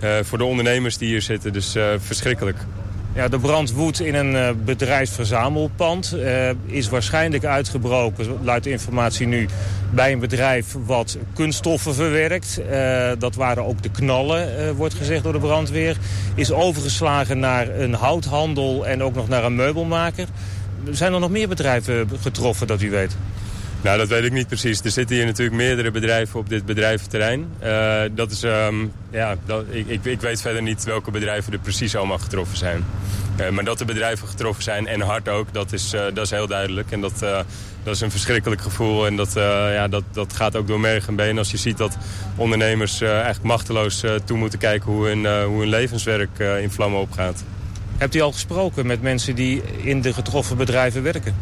Eh, 0.00 0.16
voor 0.22 0.38
de 0.38 0.44
ondernemers 0.44 0.98
die 0.98 1.08
hier 1.08 1.22
zitten, 1.22 1.52
dus 1.52 1.74
eh, 1.74 1.84
verschrikkelijk. 1.98 2.58
Ja, 3.14 3.28
de 3.28 3.38
brand 3.38 3.72
woedt 3.72 4.00
in 4.00 4.14
een 4.14 4.36
eh, 4.36 4.50
bedrijfsverzamelpand. 4.64 6.16
Is 6.66 6.88
waarschijnlijk 6.88 7.44
uitgebroken, 7.44 8.38
luidt 8.42 8.64
de 8.64 8.70
informatie 8.70 9.26
nu, 9.26 9.48
bij 9.90 10.12
een 10.12 10.18
bedrijf 10.18 10.76
wat 10.86 11.18
kunststoffen 11.34 11.94
verwerkt. 11.94 12.60
Dat 13.18 13.34
waren 13.34 13.64
ook 13.64 13.82
de 13.82 13.90
knallen, 13.90 14.74
wordt 14.74 14.94
gezegd 14.94 15.22
door 15.22 15.32
de 15.32 15.38
brandweer. 15.38 15.96
Is 16.34 16.52
overgeslagen 16.52 17.38
naar 17.38 17.68
een 17.68 17.94
houthandel 17.94 18.86
en 18.86 19.02
ook 19.02 19.14
nog 19.14 19.28
naar 19.28 19.44
een 19.44 19.54
meubelmaker. 19.54 20.26
Zijn 20.90 21.12
er 21.12 21.20
nog 21.20 21.30
meer 21.30 21.48
bedrijven 21.48 22.08
getroffen 22.20 22.66
dat 22.66 22.82
u 22.82 22.90
weet? 22.90 23.16
Nou, 23.82 23.98
dat 23.98 24.08
weet 24.08 24.24
ik 24.24 24.32
niet 24.32 24.46
precies. 24.46 24.80
Er 24.80 24.90
zitten 24.90 25.16
hier 25.16 25.24
natuurlijk 25.24 25.56
meerdere 25.56 25.90
bedrijven 25.90 26.40
op 26.40 26.48
dit 26.48 26.66
bedrijventerrein. 26.66 27.46
Eh, 27.58 28.02
dat 28.10 28.30
is, 28.30 28.42
ehm, 28.42 28.74
ja, 29.10 29.36
dat, 29.46 29.64
ik, 29.70 29.86
ik, 29.86 30.04
ik 30.04 30.20
weet 30.20 30.40
verder 30.40 30.62
niet 30.62 30.84
welke 30.84 31.10
bedrijven 31.10 31.52
er 31.52 31.58
precies 31.58 31.96
allemaal 31.96 32.18
getroffen 32.18 32.56
zijn. 32.56 32.84
Eh, 33.36 33.48
maar 33.48 33.64
dat 33.64 33.78
de 33.78 33.84
bedrijven 33.84 34.28
getroffen 34.28 34.62
zijn 34.62 34.86
en 34.86 35.00
hard 35.00 35.28
ook, 35.28 35.52
dat 35.52 35.72
is, 35.72 35.92
eh, 35.92 36.00
dat 36.14 36.24
is 36.24 36.30
heel 36.30 36.46
duidelijk. 36.46 36.90
En 36.90 37.00
dat, 37.00 37.18
dat 37.82 37.94
is 37.94 38.00
een 38.00 38.10
verschrikkelijk 38.10 38.60
gevoel. 38.60 39.06
En 39.06 39.16
dat, 39.16 39.32
ja, 39.72 39.88
dat, 39.88 40.02
dat 40.12 40.32
gaat 40.32 40.56
ook 40.56 40.66
door 40.66 40.80
merg 40.80 41.08
en 41.08 41.16
been 41.16 41.38
als 41.38 41.50
je 41.50 41.56
ziet 41.56 41.76
dat 41.76 41.96
ondernemers 42.36 43.00
eigenlijk 43.00 43.42
machteloos 43.42 44.04
toe 44.24 44.38
moeten 44.38 44.58
kijken 44.58 44.92
hoe 44.92 45.06
hun, 45.06 45.44
hoe 45.44 45.60
hun 45.60 45.68
levenswerk 45.68 46.38
in 46.38 46.70
vlammen 46.70 47.00
opgaat. 47.00 47.44
Hebt 47.98 48.14
u 48.14 48.20
al 48.20 48.32
gesproken 48.32 48.86
met 48.86 49.02
mensen 49.02 49.34
die 49.34 49.62
in 49.82 50.00
de 50.00 50.12
getroffen 50.12 50.56
bedrijven 50.56 51.02
werken? 51.02 51.34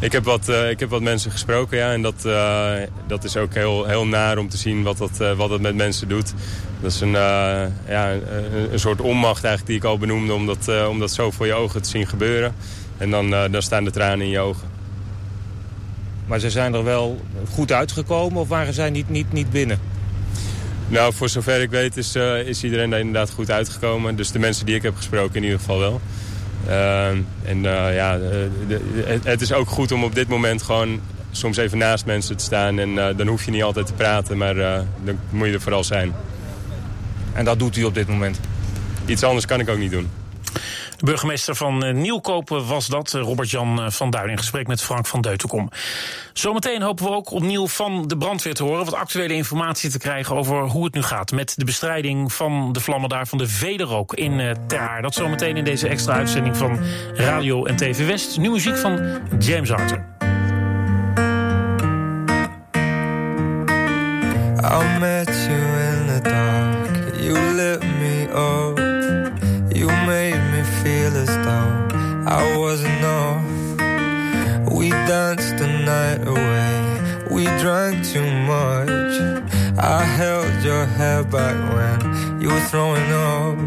Ik 0.00 0.12
heb 0.12 0.24
wat, 0.24 0.48
eh, 0.48 0.70
ik 0.70 0.80
heb 0.80 0.90
wat 0.90 1.02
mensen 1.02 1.30
gesproken, 1.30 1.78
ja. 1.78 1.92
En 1.92 2.02
dat, 2.02 2.24
eh, 2.24 2.72
dat 3.06 3.24
is 3.24 3.36
ook 3.36 3.54
heel, 3.54 3.86
heel 3.86 4.06
naar 4.06 4.38
om 4.38 4.48
te 4.48 4.56
zien 4.56 4.82
wat 4.82 4.98
dat, 4.98 5.20
eh, 5.20 5.32
wat 5.32 5.48
dat 5.48 5.60
met 5.60 5.74
mensen 5.74 6.08
doet. 6.08 6.32
Dat 6.80 6.92
is 6.92 7.00
een, 7.00 7.10
ja, 7.10 8.12
een, 8.12 8.72
een 8.72 8.80
soort 8.80 9.00
onmacht 9.00 9.44
eigenlijk 9.44 9.66
die 9.66 9.76
ik 9.76 9.84
al 9.84 9.98
benoemde... 9.98 10.32
om 10.32 10.46
dat, 10.46 10.86
om 10.88 10.98
dat 10.98 11.10
zo 11.12 11.30
voor 11.30 11.46
je 11.46 11.52
ogen 11.52 11.82
te 11.82 11.88
zien 11.88 12.06
gebeuren. 12.06 12.54
En 12.96 13.10
dan, 13.10 13.30
dan 13.30 13.62
staan 13.62 13.84
de 13.84 13.90
tranen 13.90 14.20
in 14.20 14.30
je 14.30 14.38
ogen. 14.38 14.68
Maar 16.26 16.38
ze 16.38 16.50
zijn 16.50 16.74
er 16.74 16.84
wel 16.84 17.20
goed 17.52 17.72
uitgekomen 17.72 18.40
of 18.40 18.48
waren 18.48 18.74
zij 18.74 18.90
niet, 18.90 19.08
niet, 19.08 19.32
niet 19.32 19.50
binnen? 19.50 19.80
Nou, 20.88 21.14
voor 21.14 21.28
zover 21.28 21.60
ik 21.60 21.70
weet 21.70 21.96
is, 21.96 22.16
is 22.46 22.64
iedereen 22.64 22.90
daar 22.90 22.98
inderdaad 22.98 23.30
goed 23.30 23.50
uitgekomen. 23.50 24.16
Dus 24.16 24.30
de 24.30 24.38
mensen 24.38 24.66
die 24.66 24.74
ik 24.74 24.82
heb 24.82 24.96
gesproken 24.96 25.36
in 25.36 25.42
ieder 25.42 25.58
geval 25.58 25.78
wel. 25.78 26.00
Eh, 26.66 27.08
en 27.08 27.24
eh, 27.64 27.94
ja, 27.94 28.14
eh, 28.14 28.20
de- 28.68 29.02
het, 29.06 29.24
het 29.24 29.40
is 29.40 29.52
ook 29.52 29.68
goed 29.68 29.92
om 29.92 30.04
op 30.04 30.14
dit 30.14 30.28
moment 30.28 30.62
gewoon 30.62 31.00
soms 31.30 31.56
even 31.56 31.78
naast 31.78 32.06
mensen 32.06 32.36
te 32.36 32.44
staan. 32.44 32.78
En 32.78 32.98
eh, 33.08 33.16
dan 33.16 33.26
hoef 33.26 33.44
je 33.44 33.50
niet 33.50 33.62
altijd 33.62 33.86
te 33.86 33.92
praten, 33.92 34.36
maar 34.38 34.54
dan 35.04 35.18
moet 35.30 35.46
je 35.46 35.52
er 35.54 35.60
vooral 35.60 35.84
zijn. 35.84 36.12
En 37.32 37.44
dat 37.44 37.58
doet 37.58 37.76
u 37.76 37.84
op 37.84 37.94
dit 37.94 38.08
moment? 38.08 38.40
Iets 39.06 39.22
anders 39.22 39.46
kan 39.46 39.60
ik 39.60 39.68
ook 39.68 39.78
niet 39.78 39.90
doen. 39.90 40.08
De 41.00 41.06
burgemeester 41.06 41.54
van 41.54 41.84
eh, 41.84 41.94
Nieuwkopen 41.94 42.66
was 42.66 42.86
dat, 42.86 43.14
eh, 43.14 43.20
Robert-Jan 43.20 43.80
eh, 43.80 43.90
van 43.90 44.10
Duin... 44.10 44.28
in 44.28 44.38
gesprek 44.38 44.66
met 44.66 44.82
Frank 44.82 45.06
van 45.06 45.20
Deutenkom. 45.20 45.68
Zometeen 46.32 46.82
hopen 46.82 47.04
we 47.04 47.10
ook 47.10 47.30
opnieuw 47.30 47.66
van 47.66 48.08
de 48.08 48.16
brandweer 48.16 48.54
te 48.54 48.62
horen... 48.62 48.84
wat 48.84 48.94
actuele 48.94 49.34
informatie 49.34 49.90
te 49.90 49.98
krijgen 49.98 50.36
over 50.36 50.62
hoe 50.62 50.84
het 50.84 50.94
nu 50.94 51.02
gaat... 51.02 51.32
met 51.32 51.52
de 51.56 51.64
bestrijding 51.64 52.32
van 52.32 52.72
de 52.72 52.80
vlammen 52.80 53.08
daar 53.08 53.26
van 53.26 53.38
de 53.38 53.48
Vederook 53.48 54.14
in 54.14 54.56
Ter. 54.66 55.02
Dat 55.02 55.14
zometeen 55.14 55.56
in 55.56 55.64
deze 55.64 55.88
extra 55.88 56.12
uitzending 56.12 56.56
van 56.56 56.78
Radio 57.14 57.64
en 57.64 57.76
TV 57.76 58.06
West. 58.06 58.38
Nu 58.38 58.50
muziek 58.50 58.76
van 58.76 59.20
James 59.38 59.72
Arthur. 59.72 60.04
You 65.26 65.60
in 65.92 66.06
the 66.06 66.20
dark. 66.22 67.20
You 67.20 67.34
me. 68.00 68.59
I 72.30 72.56
wasn't 72.56 72.94
enough. 72.98 73.44
We 74.72 74.90
danced 74.90 75.58
the 75.58 75.66
night 75.66 76.22
away. 76.28 77.26
We 77.28 77.44
drank 77.58 78.06
too 78.06 78.30
much. 78.46 78.88
I 79.76 80.04
held 80.04 80.62
your 80.62 80.86
hair 80.86 81.24
back 81.24 81.56
when 81.74 82.40
you 82.40 82.50
were 82.50 82.66
throwing 82.70 83.10
up. 83.10 83.58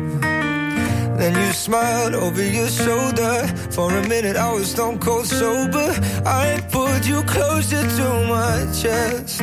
Then 1.18 1.36
you 1.36 1.51
smiled 1.51 2.16
over 2.16 2.41
your 2.41 2.70
shoulder. 2.70 3.47
For 3.72 3.91
a 3.91 4.07
minute, 4.07 4.38
I 4.38 4.53
was 4.53 4.72
stone 4.72 4.97
cold 4.97 5.28
sober. 5.28 5.89
I 6.26 6.61
pulled 6.72 7.05
you 7.05 7.22
closer 7.24 7.82
to 7.82 8.28
my 8.30 8.66
chest. 8.72 9.41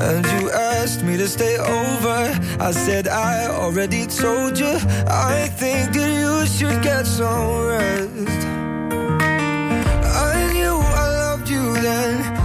And 0.00 0.24
you 0.26 0.50
asked 0.50 1.02
me 1.02 1.18
to 1.18 1.28
stay 1.28 1.58
over. 1.58 2.18
I 2.58 2.70
said, 2.70 3.06
I 3.06 3.48
already 3.48 4.06
told 4.06 4.58
you. 4.58 4.78
I 5.06 5.48
think 5.60 5.92
that 5.92 6.10
you 6.20 6.46
should 6.46 6.82
get 6.82 7.06
some 7.06 7.66
rest. 7.66 8.46
I 10.24 10.52
knew 10.54 10.76
I 11.02 11.06
loved 11.22 11.50
you 11.50 11.74
then, 11.74 12.39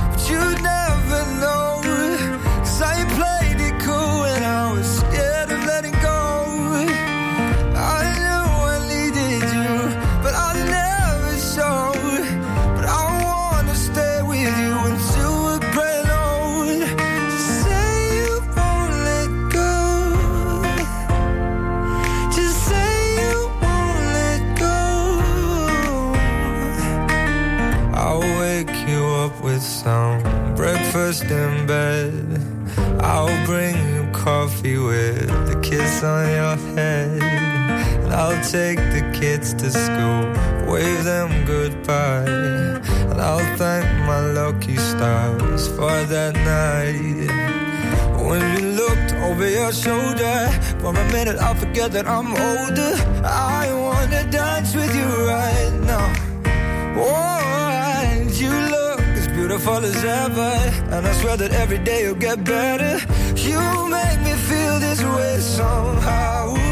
Forget 51.59 51.91
that 51.93 52.07
I'm 52.07 52.27
older. 52.27 52.93
I 53.23 53.71
wanna 53.73 54.23
dance 54.29 54.75
with 54.75 54.93
you 54.95 55.09
right 55.27 55.73
now. 55.91 56.07
Oh, 56.97 58.03
and 58.03 58.29
you 58.31 58.49
look 58.49 58.99
as 59.19 59.27
beautiful 59.29 59.77
as 59.91 60.03
ever. 60.03 60.53
And 60.93 61.07
I 61.07 61.13
swear 61.13 61.37
that 61.37 61.53
every 61.53 61.79
day 61.79 62.03
you'll 62.03 62.15
get 62.15 62.43
better. 62.43 62.99
You 63.35 63.61
make 63.89 64.19
me 64.27 64.33
feel 64.49 64.79
this 64.79 65.01
way 65.03 65.39
somehow. 65.39 66.64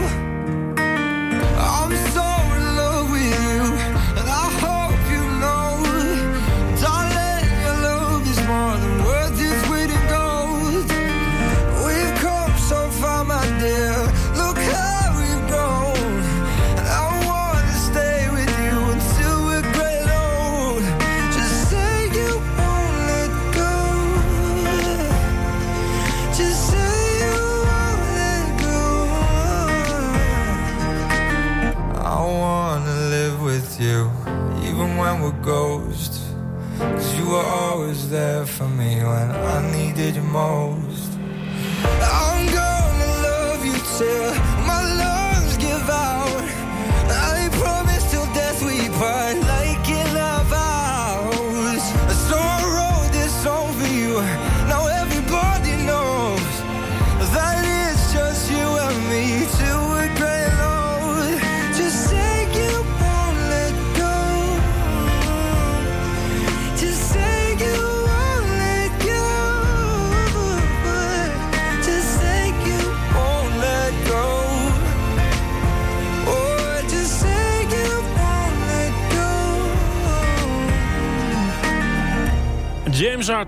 There 38.13 38.45
for 38.45 38.69
me 38.69 38.97
when 38.97 39.31
I 39.31 39.71
needed 39.71 40.15
you 40.15 40.21
most. 40.21 40.72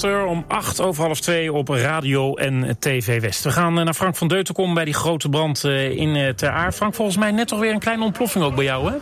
Om 0.04 0.46
8 0.48 0.82
over 0.82 1.04
half 1.04 1.20
2 1.20 1.54
op 1.54 1.70
radio 1.70 2.34
en 2.36 2.76
TV 2.80 3.22
West. 3.22 3.44
We 3.44 3.52
gaan 3.52 3.78
eh, 3.78 3.84
naar 3.84 3.94
Frank 3.94 4.16
van 4.16 4.28
Deutenkom 4.28 4.74
bij 4.74 4.86
die 4.86 4.94
grote 4.94 5.30
brand 5.30 5.64
eh, 5.64 5.90
in 5.90 6.16
eh, 6.16 6.30
Ter 6.30 6.50
Aar. 6.50 6.72
Frank, 6.72 6.94
volgens 6.94 7.18
mij 7.18 7.32
net 7.32 7.48
toch 7.48 7.60
weer 7.60 7.72
een 7.72 7.80
kleine 7.80 8.04
ontploffing 8.04 8.44
ook 8.44 8.56
bij 8.56 8.64
jou, 8.64 8.92
hè? 8.92 8.96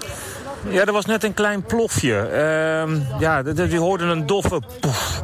Ja, 0.70 0.86
er 0.86 0.91
was 0.91 1.06
net 1.06 1.24
een 1.24 1.34
klein 1.34 1.64
plofje. 1.64 2.18
Ehm, 2.18 3.00
ja, 3.20 3.41
die 3.41 3.80
hoorden 3.80 4.08
een 4.08 4.26
doffe 4.26 4.62
poef. 4.80 5.22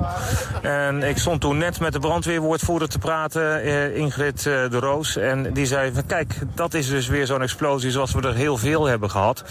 En 0.61 1.03
ik 1.03 1.17
stond 1.17 1.41
toen 1.41 1.57
net 1.57 1.79
met 1.79 1.93
de 1.93 1.99
brandweerwoordvoerder 1.99 2.89
te 2.89 2.99
praten, 2.99 3.63
Ingrid 3.95 4.43
de 4.43 4.79
Roos. 4.79 5.17
En 5.17 5.53
die 5.53 5.65
zei 5.65 5.91
van 5.93 6.05
kijk, 6.05 6.33
dat 6.55 6.73
is 6.73 6.87
dus 6.89 7.07
weer 7.07 7.25
zo'n 7.25 7.41
explosie 7.41 7.91
zoals 7.91 8.13
we 8.13 8.21
er 8.21 8.35
heel 8.35 8.57
veel 8.57 8.85
hebben 8.85 9.09
gehad. 9.09 9.43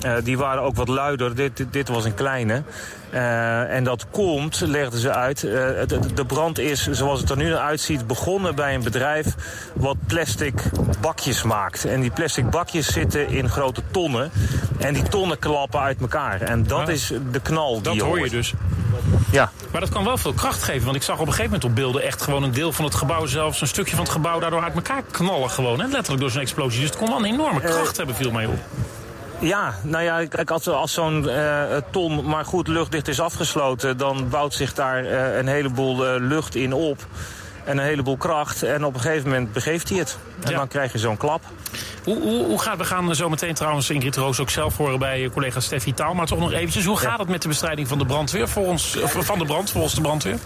Eh, 0.00 0.12
die 0.24 0.38
waren 0.38 0.62
ook 0.62 0.76
wat 0.76 0.88
luider. 0.88 1.34
Dit, 1.34 1.56
dit, 1.56 1.72
dit 1.72 1.88
was 1.88 2.04
een 2.04 2.14
kleine. 2.14 2.62
Eh, 3.10 3.74
en 3.74 3.84
dat 3.84 4.06
komt, 4.10 4.60
legden 4.60 4.98
ze 5.00 5.12
uit. 5.12 5.44
eh, 5.44 5.52
de 6.14 6.24
brand 6.26 6.58
is, 6.58 6.88
zoals 6.90 7.20
het 7.20 7.30
er 7.30 7.36
nu 7.36 7.54
uitziet, 7.54 8.06
begonnen 8.06 8.54
bij 8.54 8.74
een 8.74 8.82
bedrijf 8.82 9.26
wat 9.72 9.96
plastic 10.06 10.62
bakjes 11.00 11.42
maakt. 11.42 11.84
En 11.84 12.00
die 12.00 12.10
plastic 12.10 12.50
bakjes 12.50 12.92
zitten 12.92 13.28
in 13.28 13.48
grote 13.48 13.82
tonnen. 13.90 14.30
En 14.78 14.94
die 14.94 15.02
tonnen 15.02 15.38
klappen 15.38 15.80
uit 15.80 16.00
elkaar. 16.00 16.40
En 16.40 16.66
dat 16.66 16.88
is 16.88 17.12
de 17.30 17.40
knal 17.40 17.72
die 17.74 17.82
Dat 17.82 17.94
je 17.94 18.02
hoor 18.02 18.20
je 18.20 18.30
dus. 18.30 18.54
Ja. 19.30 19.50
Maar 19.72 19.80
dat 19.80 19.90
kan 19.90 20.04
wel 20.04 20.16
veel 20.16 20.32
kracht 20.32 20.62
geven. 20.62 20.84
Want 20.84 20.96
ik 20.96 21.02
zag 21.02 21.14
op 21.14 21.26
een 21.26 21.32
gegeven 21.32 21.50
moment 21.50 21.64
op 21.64 21.74
beelden 21.74 22.02
echt 22.02 22.22
gewoon 22.22 22.42
een 22.42 22.52
deel 22.52 22.72
van 22.72 22.84
het 22.84 22.94
gebouw, 22.94 23.26
zelfs 23.26 23.60
een 23.60 23.66
stukje 23.66 23.94
van 23.96 24.04
het 24.04 24.12
gebouw, 24.12 24.40
daardoor 24.40 24.62
uit 24.62 24.74
elkaar 24.74 25.02
knallen 25.10 25.50
gewoon. 25.50 25.80
Hè? 25.80 25.86
Letterlijk 25.86 26.20
door 26.20 26.30
zo'n 26.30 26.40
explosie. 26.40 26.80
Dus 26.80 26.88
het 26.88 26.98
kon 26.98 27.08
wel 27.08 27.18
een 27.18 27.24
enorme 27.24 27.60
kracht 27.60 27.96
hebben, 27.96 28.14
viel 28.14 28.30
mij 28.30 28.46
op. 28.46 28.58
Ja, 29.38 29.74
nou 29.82 30.04
ja, 30.04 30.26
kijk, 30.26 30.50
als, 30.50 30.68
als 30.68 30.92
zo'n 30.92 31.28
eh, 31.28 31.76
ton 31.90 32.24
maar 32.24 32.44
goed 32.44 32.68
luchtdicht 32.68 33.08
is 33.08 33.20
afgesloten... 33.20 33.96
dan 33.96 34.28
bouwt 34.28 34.54
zich 34.54 34.74
daar 34.74 35.04
eh, 35.04 35.36
een 35.36 35.46
heleboel 35.46 36.06
eh, 36.06 36.14
lucht 36.18 36.54
in 36.54 36.72
op 36.72 37.06
en 37.64 37.78
een 37.78 37.84
heleboel 37.84 38.16
kracht. 38.16 38.62
En 38.62 38.84
op 38.84 38.94
een 38.94 39.00
gegeven 39.00 39.28
moment 39.28 39.52
begeeft 39.52 39.88
hij 39.88 39.98
het. 39.98 40.18
En 40.44 40.50
Ja. 40.50 40.56
dan 40.56 40.68
krijg 40.68 40.92
je 40.92 40.98
zo'n 40.98 41.16
klap. 41.16 41.42
Hoe, 42.04 42.20
hoe, 42.20 42.44
hoe 42.44 42.60
gaat, 42.60 42.76
we 42.76 42.84
gaan 42.84 43.14
zo 43.14 43.28
meteen 43.28 43.54
trouwens 43.54 43.90
Ingrid 43.90 44.16
Roos 44.16 44.40
ook 44.40 44.50
zelf 44.50 44.76
horen 44.76 44.98
bij 44.98 45.30
collega 45.32 45.60
Steffi 45.60 45.94
Taal. 45.94 46.14
Maar 46.14 46.26
toch 46.26 46.38
nog 46.38 46.52
eventjes, 46.52 46.84
hoe 46.84 46.96
gaat 46.96 47.18
het 47.18 47.28
met 47.28 47.42
de 47.42 47.48
bestrijding 47.48 47.88
van 47.88 47.98
de 47.98 48.06
brandweer 48.06 48.48
volgens, 48.48 49.00
of 49.00 49.16
van 49.20 49.38
de 49.38 49.44
brand 49.44 49.70
volgens 49.70 49.94
de 49.94 50.00
brandweer? 50.00 50.38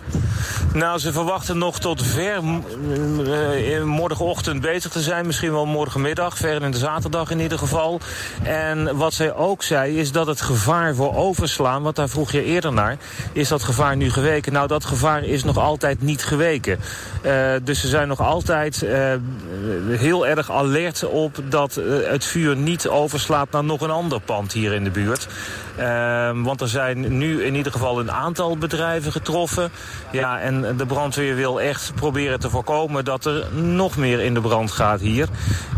Nou, 0.72 0.98
ze 0.98 1.12
verwachten 1.12 1.58
nog 1.58 1.80
tot 1.80 2.02
ver 2.02 2.42
eh, 2.44 3.82
morgenochtend 3.82 4.60
bezig 4.60 4.90
te 4.92 5.00
zijn. 5.00 5.26
Misschien 5.26 5.52
wel 5.52 5.66
morgenmiddag, 5.66 6.36
ver 6.36 6.62
in 6.62 6.70
de 6.70 6.78
zaterdag 6.78 7.30
in 7.30 7.40
ieder 7.40 7.58
geval. 7.58 8.00
En 8.42 8.96
wat 8.96 9.14
zij 9.14 9.34
ook 9.34 9.62
zei, 9.62 9.98
is 9.98 10.12
dat 10.12 10.26
het 10.26 10.40
gevaar 10.40 10.94
voor 10.94 11.14
overslaan... 11.16 11.82
want 11.82 11.96
daar 11.96 12.08
vroeg 12.08 12.32
je 12.32 12.44
eerder 12.44 12.72
naar, 12.72 12.96
is 13.32 13.48
dat 13.48 13.62
gevaar 13.62 13.96
nu 13.96 14.10
geweken? 14.10 14.52
Nou, 14.52 14.66
dat 14.68 14.84
gevaar 14.84 15.24
is 15.24 15.44
nog 15.44 15.56
altijd 15.58 16.02
niet 16.02 16.24
geweken. 16.24 16.78
Eh, 17.22 17.32
dus 17.62 17.80
ze 17.80 17.88
zijn 17.88 18.08
nog 18.08 18.20
altijd 18.20 18.82
eh, 18.82 19.12
heel 19.88 20.26
erg 20.26 20.50
alert 20.50 21.04
op 21.04 21.38
dat 21.48 21.76
eh, 21.76 21.84
het 22.10 22.24
vuur 22.24 22.56
niet 22.56 22.88
overslaat 22.88 23.50
naar 23.50 23.64
nog 23.64 23.80
een 23.80 23.90
ander 23.90 24.20
pand 24.20 24.52
hier 24.52 24.72
in 24.72 24.84
de 24.84 24.90
buurt. 24.90 25.28
Ehm, 25.76 26.42
want 26.42 26.60
er 26.60 26.68
zijn 26.68 27.18
nu 27.18 27.44
in 27.44 27.54
ieder 27.54 27.72
geval 27.72 28.00
een 28.00 28.10
aantal 28.10 28.56
bedrijven 28.56 29.12
getroffen. 29.12 29.70
Ja, 30.12 30.40
en 30.40 30.76
de 30.76 30.86
brandweer 30.86 31.34
wil 31.34 31.60
echt 31.60 31.92
proberen 31.94 32.40
te 32.40 32.50
voorkomen 32.50 33.04
dat 33.04 33.24
er 33.24 33.46
nog 33.54 33.96
meer 33.96 34.20
in 34.20 34.34
de 34.34 34.40
brand 34.40 34.70
gaat 34.70 35.00
hier. 35.00 35.28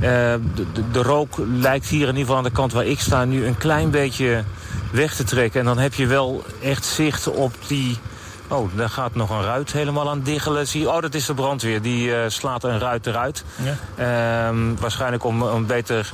Eh, 0.00 0.10
de, 0.54 0.72
de, 0.72 0.90
de 0.90 1.02
rook 1.02 1.34
lijkt 1.60 1.88
hier 1.88 2.00
in 2.00 2.06
ieder 2.06 2.20
geval 2.20 2.36
aan 2.36 2.44
de 2.44 2.50
kant 2.50 2.72
waar 2.72 2.86
ik 2.86 3.00
sta 3.00 3.24
nu 3.24 3.46
een 3.46 3.58
klein 3.58 3.90
beetje 3.90 4.44
weg 4.92 5.14
te 5.14 5.24
trekken. 5.24 5.60
En 5.60 5.66
dan 5.66 5.78
heb 5.78 5.94
je 5.94 6.06
wel 6.06 6.44
echt 6.62 6.84
zicht 6.84 7.26
op 7.26 7.52
die... 7.66 7.98
Oh, 8.50 8.76
daar 8.76 8.88
gaat 8.88 9.14
nog 9.14 9.30
een 9.30 9.42
ruit 9.42 9.72
helemaal 9.72 10.10
aan 10.10 10.22
diggelen. 10.22 10.66
Zie, 10.66 10.90
oh, 10.90 11.00
dat 11.00 11.14
is 11.14 11.26
de 11.26 11.34
brandweer. 11.34 11.82
Die 11.82 12.14
eh, 12.14 12.28
slaat 12.28 12.64
een 12.64 12.78
ruit 12.78 13.06
eruit. 13.06 13.44
Ja. 13.62 13.76
Ehm, 14.48 14.74
waarschijnlijk 14.74 15.24
om, 15.24 15.42
om 15.42 15.66
beter 15.66 16.12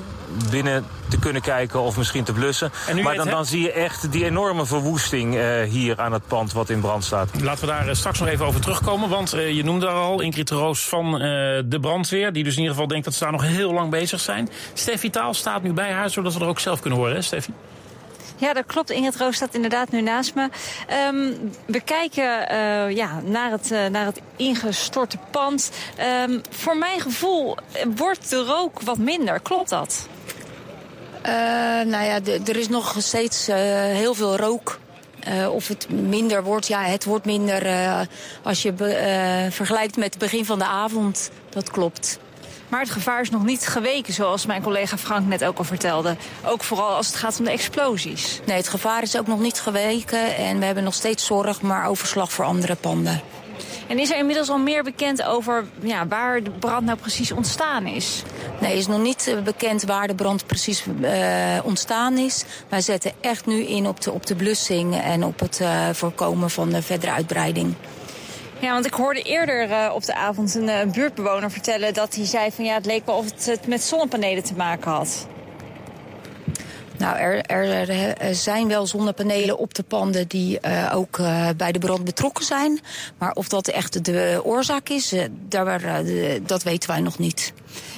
binnen 0.51 0.84
te 1.09 1.18
kunnen 1.18 1.43
kijken 1.43 1.80
of 1.80 1.97
misschien 1.97 2.24
te 2.24 2.32
blussen. 2.32 2.70
Maar 3.03 3.14
dan, 3.14 3.28
dan 3.28 3.47
zie 3.47 3.61
je 3.61 3.72
echt 3.72 4.12
die 4.12 4.24
enorme 4.24 4.66
verwoesting 4.66 5.37
eh, 5.37 5.62
hier 5.62 6.01
aan 6.01 6.12
het 6.12 6.26
pand 6.26 6.53
wat 6.53 6.70
in 6.70 6.80
brand 6.80 7.05
staat. 7.05 7.43
Laten 7.43 7.61
we 7.61 7.66
daar 7.66 7.89
eh, 7.89 7.95
straks 7.95 8.18
nog 8.18 8.28
even 8.28 8.47
over 8.47 8.61
terugkomen. 8.61 9.09
Want 9.09 9.32
eh, 9.32 9.51
je 9.51 9.64
noemde 9.64 9.87
daar 9.87 9.95
al 9.95 10.20
Ingrid 10.20 10.51
Roos 10.51 10.89
van 10.89 11.12
de 11.66 11.78
brandweer. 11.80 12.32
Die 12.32 12.45
dus 12.45 12.53
in 12.53 12.59
ieder 12.59 12.74
geval 12.74 12.89
denkt 12.89 13.05
dat 13.05 13.14
ze 13.14 13.22
daar 13.22 13.32
nog 13.32 13.43
heel 13.43 13.72
lang 13.72 13.91
bezig 13.91 14.20
zijn. 14.20 14.49
Steffi 14.74 15.11
Taal 15.11 15.34
staat 15.34 15.62
nu 15.62 15.72
bij 15.72 15.93
haar, 15.93 16.11
zodat 16.11 16.34
we 16.34 16.41
er 16.41 16.47
ook 16.47 16.61
zelf 16.61 16.80
kunnen 16.80 16.99
horen, 16.99 17.14
hè 17.14 17.22
Steffi? 17.22 17.53
Ja, 18.37 18.53
dat 18.53 18.66
klopt. 18.66 18.91
Ingrid 18.91 19.34
staat 19.34 19.55
inderdaad 19.55 19.91
nu 19.91 20.01
naast 20.01 20.34
me. 20.34 20.49
Ehm, 20.87 21.32
we 21.66 21.80
kijken 21.80 22.49
eh, 22.49 22.91
ja, 22.91 23.20
naar, 23.24 23.51
het, 23.51 23.70
eh, 23.70 23.87
naar 23.87 24.05
het 24.05 24.20
ingestorte 24.37 25.18
pand. 25.30 25.70
Ehm, 25.97 26.39
voor 26.51 26.76
mijn 26.76 27.01
gevoel 27.01 27.57
eh, 27.57 27.87
wordt 27.97 28.30
de 28.30 28.45
rook 28.45 28.80
wat 28.80 28.99
minder. 28.99 29.41
Klopt 29.41 29.68
dat? 29.68 30.09
Eh, 31.22 31.32
nou 31.87 32.05
ja, 32.05 32.20
er 32.47 32.57
is 32.57 32.68
nog 32.68 32.95
steeds 32.99 33.47
heel 33.47 34.14
veel 34.14 34.37
rook. 34.37 34.78
Of 35.51 35.68
het 35.68 35.91
minder 35.91 36.43
wordt, 36.45 36.66
ja, 36.66 36.82
het 36.82 37.05
wordt 37.05 37.24
minder 37.24 37.66
als 38.43 38.62
je 38.62 38.72
vergelijkt 39.51 39.97
met 39.97 40.14
het 40.14 40.18
begin 40.18 40.45
van 40.45 40.59
de 40.59 40.64
avond. 40.64 41.30
Dat 41.49 41.70
klopt. 41.70 42.18
Maar 42.68 42.80
het 42.80 42.90
gevaar 42.90 43.20
is 43.20 43.30
nog 43.30 43.44
niet 43.44 43.66
geweken, 43.66 44.12
zoals 44.12 44.46
mijn 44.46 44.62
collega 44.62 44.98
Frank 44.98 45.26
net 45.26 45.44
ook 45.44 45.58
al 45.58 45.64
vertelde. 45.64 46.16
Ook 46.44 46.62
vooral 46.62 46.94
als 46.94 47.06
het 47.06 47.16
gaat 47.16 47.38
om 47.38 47.44
de 47.44 47.50
explosies. 47.50 48.40
Nee, 48.46 48.56
het 48.56 48.68
gevaar 48.68 49.02
is 49.02 49.18
ook 49.18 49.26
nog 49.26 49.40
niet 49.40 49.60
geweken 49.60 50.36
en 50.36 50.58
we 50.58 50.64
hebben 50.64 50.84
nog 50.84 50.94
steeds 50.94 51.26
zorg, 51.26 51.60
maar 51.62 51.86
overslag 51.86 52.32
voor 52.32 52.44
andere 52.44 52.74
panden. 52.74 53.22
En 53.86 53.98
is 53.98 54.10
er 54.10 54.18
inmiddels 54.18 54.48
al 54.48 54.58
meer 54.58 54.82
bekend 54.82 55.22
over 55.22 55.64
ja, 55.80 56.06
waar 56.06 56.42
de 56.42 56.50
brand 56.50 56.84
nou 56.84 56.98
precies 56.98 57.32
ontstaan 57.32 57.86
is? 57.86 58.22
Nee, 58.60 58.76
is 58.76 58.86
nog 58.86 59.02
niet 59.02 59.26
eh, 59.26 59.42
bekend 59.42 59.82
waar 59.82 60.06
de 60.06 60.14
brand 60.14 60.46
precies 60.46 60.84
eh, 61.02 61.58
ontstaan 61.62 62.18
is. 62.18 62.44
Wij 62.68 62.80
zetten 62.80 63.12
echt 63.20 63.46
nu 63.46 63.62
in 63.62 63.86
op 63.86 64.00
de, 64.00 64.12
op 64.12 64.26
de 64.26 64.34
blussing 64.34 65.00
en 65.00 65.24
op 65.24 65.40
het 65.40 65.60
eh, 65.60 65.88
voorkomen 65.92 66.50
van 66.50 66.68
de 66.68 66.82
verdere 66.82 67.12
uitbreiding. 67.12 67.74
Ja, 68.61 68.72
want 68.72 68.86
ik 68.86 68.94
hoorde 68.94 69.22
eerder 69.22 69.70
eh, 69.70 69.92
op 69.94 70.04
de 70.04 70.14
avond 70.14 70.54
een 70.54 70.68
eh, 70.68 70.86
buurtbewoner 70.86 71.50
vertellen 71.50 71.94
dat 71.94 72.14
hij 72.14 72.24
zei 72.24 72.50
van 72.50 72.64
ja, 72.64 72.74
het 72.74 72.86
leek 72.86 73.07
wel 73.07 73.16
of 73.16 73.24
het, 73.24 73.46
het 73.46 73.66
met 73.66 73.82
zonnepanelen 73.82 74.42
te 74.42 74.54
maken 74.54 74.90
had. 74.90 75.26
Nou, 76.99 77.16
er, 77.18 77.51
er, 78.18 78.34
zijn 78.34 78.68
wel 78.68 78.86
zonnepanelen 78.86 79.59
op 79.59 79.74
de 79.74 79.82
panden 79.82 80.28
die 80.28 80.61
eh, 80.61 80.92
ook 80.94 81.18
eh, 81.18 81.49
bij 81.57 81.72
de 81.72 81.78
brand 81.78 82.05
betrokken 82.05 82.44
zijn. 82.44 82.80
Maar 83.18 83.32
of 83.32 83.49
dat 83.49 83.68
echt 83.68 84.05
de 84.05 84.40
oorzaak 84.44 84.88
is, 84.88 85.12
eh, 85.12 85.22
dat 86.42 86.62
weten 86.62 86.90
wij 86.90 87.01
nog 87.01 87.18
niet. 87.18 87.53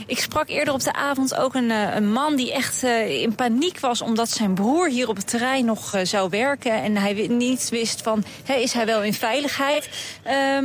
Ik 0.06 0.20
sprak 0.20 0.48
eerder 0.48 0.74
op 0.74 0.82
de 0.82 0.92
avond 0.92 1.34
ook 1.36 1.54
een, 1.54 1.70
een 1.70 2.12
man 2.12 2.36
die 2.36 2.52
echt 2.52 2.82
in 3.08 3.34
paniek 3.34 3.80
was 3.80 4.02
omdat 4.02 4.30
zijn 4.30 4.54
broer 4.54 4.88
hier 4.88 5.08
op 5.08 5.16
het 5.16 5.26
terrein 5.26 5.64
nog 5.64 5.94
zou 6.02 6.30
werken 6.30 6.82
en 6.82 6.96
hij 6.96 7.26
niet 7.28 7.68
wist 7.68 8.02
van 8.02 8.24
hè, 8.44 8.54
is 8.54 8.72
hij 8.72 8.86
wel 8.86 9.02
in 9.02 9.14
veiligheid. 9.14 9.88
Eh, 10.22 10.58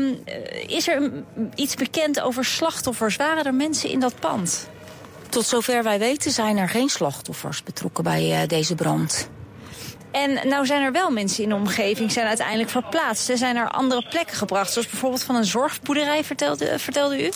is 0.68 0.88
er 0.88 1.12
iets 1.56 1.76
bekend 1.76 2.22
over 2.22 2.46
slachtoffers? 2.46 3.16
Waren 3.16 3.44
er 3.44 3.54
mensen 3.54 3.90
in 3.90 4.00
dat 4.00 4.20
pand? 4.20 4.70
Tot 5.34 5.46
zover 5.46 5.84
wij 5.84 6.00
weten 6.00 6.32
zijn 6.32 6.58
er 6.58 6.70
geen 6.70 6.90
slachtoffers 6.90 7.64
betrokken 7.64 8.04
bij 8.04 8.42
eh, 8.42 8.48
deze 8.48 8.76
brand. 8.76 9.30
En 10.12 10.48
nou 10.48 10.66
zijn 10.66 10.82
er 10.82 10.92
wel 10.92 11.12
mensen 11.12 11.44
in 11.44 11.50
de 11.50 11.56
omgeving 11.56 12.12
zijn 12.12 12.28
uiteindelijk 12.28 12.70
verplaatst. 12.70 13.30
Er 13.30 13.38
zijn 13.38 13.56
naar 13.56 13.70
andere 13.70 14.08
plekken 14.10 14.38
gebracht, 14.38 14.72
zoals 14.72 14.88
bijvoorbeeld 14.88 15.24
van 15.24 15.36
een 15.36 15.46
zorgboerderij, 15.46 16.24
vertelde, 16.24 16.80
vertelde 16.80 17.26
u? 17.26 17.32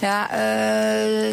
Ja, 0.00 0.30
eh, 0.30 1.30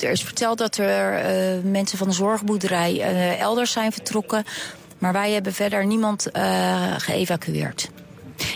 er 0.00 0.10
is 0.10 0.22
verteld 0.22 0.58
dat 0.58 0.76
er 0.76 1.14
eh, 1.14 1.62
mensen 1.62 1.98
van 1.98 2.08
de 2.08 2.14
zorgboerderij 2.14 3.00
eh, 3.00 3.40
elders 3.40 3.72
zijn 3.72 3.92
vertrokken. 3.92 4.44
Maar 4.98 5.12
wij 5.12 5.32
hebben 5.32 5.52
verder 5.52 5.86
niemand 5.86 6.30
eh, 6.30 6.94
geëvacueerd. 6.98 7.90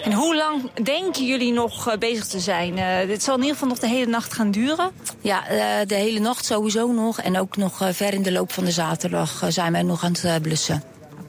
En 0.02 0.12
hoe 0.12 0.36
lang 0.36 0.70
denken 0.82 1.26
jullie 1.26 1.52
nog 1.52 1.88
eh, 1.88 1.98
bezig 1.98 2.26
te 2.26 2.40
zijn? 2.40 2.78
Eh, 2.78 3.06
dit 3.06 3.22
zal 3.22 3.34
in 3.34 3.40
ieder 3.40 3.54
geval 3.54 3.68
nog 3.68 3.78
de 3.78 3.88
hele 3.88 4.06
nacht 4.10 4.34
gaan 4.34 4.50
duren. 4.50 4.90
Ja, 5.20 5.46
eh, 5.48 5.86
de 5.86 5.94
hele 5.94 6.18
nacht 6.18 6.44
sowieso 6.44 6.92
nog. 6.92 7.20
En 7.20 7.38
ook 7.38 7.56
nog 7.56 7.80
eh, 7.82 7.88
ver 7.92 8.14
in 8.14 8.22
de 8.22 8.32
loop 8.32 8.52
van 8.52 8.64
de 8.64 8.70
zaterdag 8.70 9.42
eh, 9.42 9.48
zijn 9.50 9.72
wij 9.72 9.82
nog 9.82 10.04
aan 10.04 10.12
het 10.12 10.24
eh, 10.24 10.34
blussen. 10.42 10.82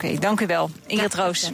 Oké, 0.04 0.20
dank 0.20 0.40
u 0.42 0.46
wel. 0.46 0.70
Ingrid 0.88 1.16
Roos. 1.16 1.52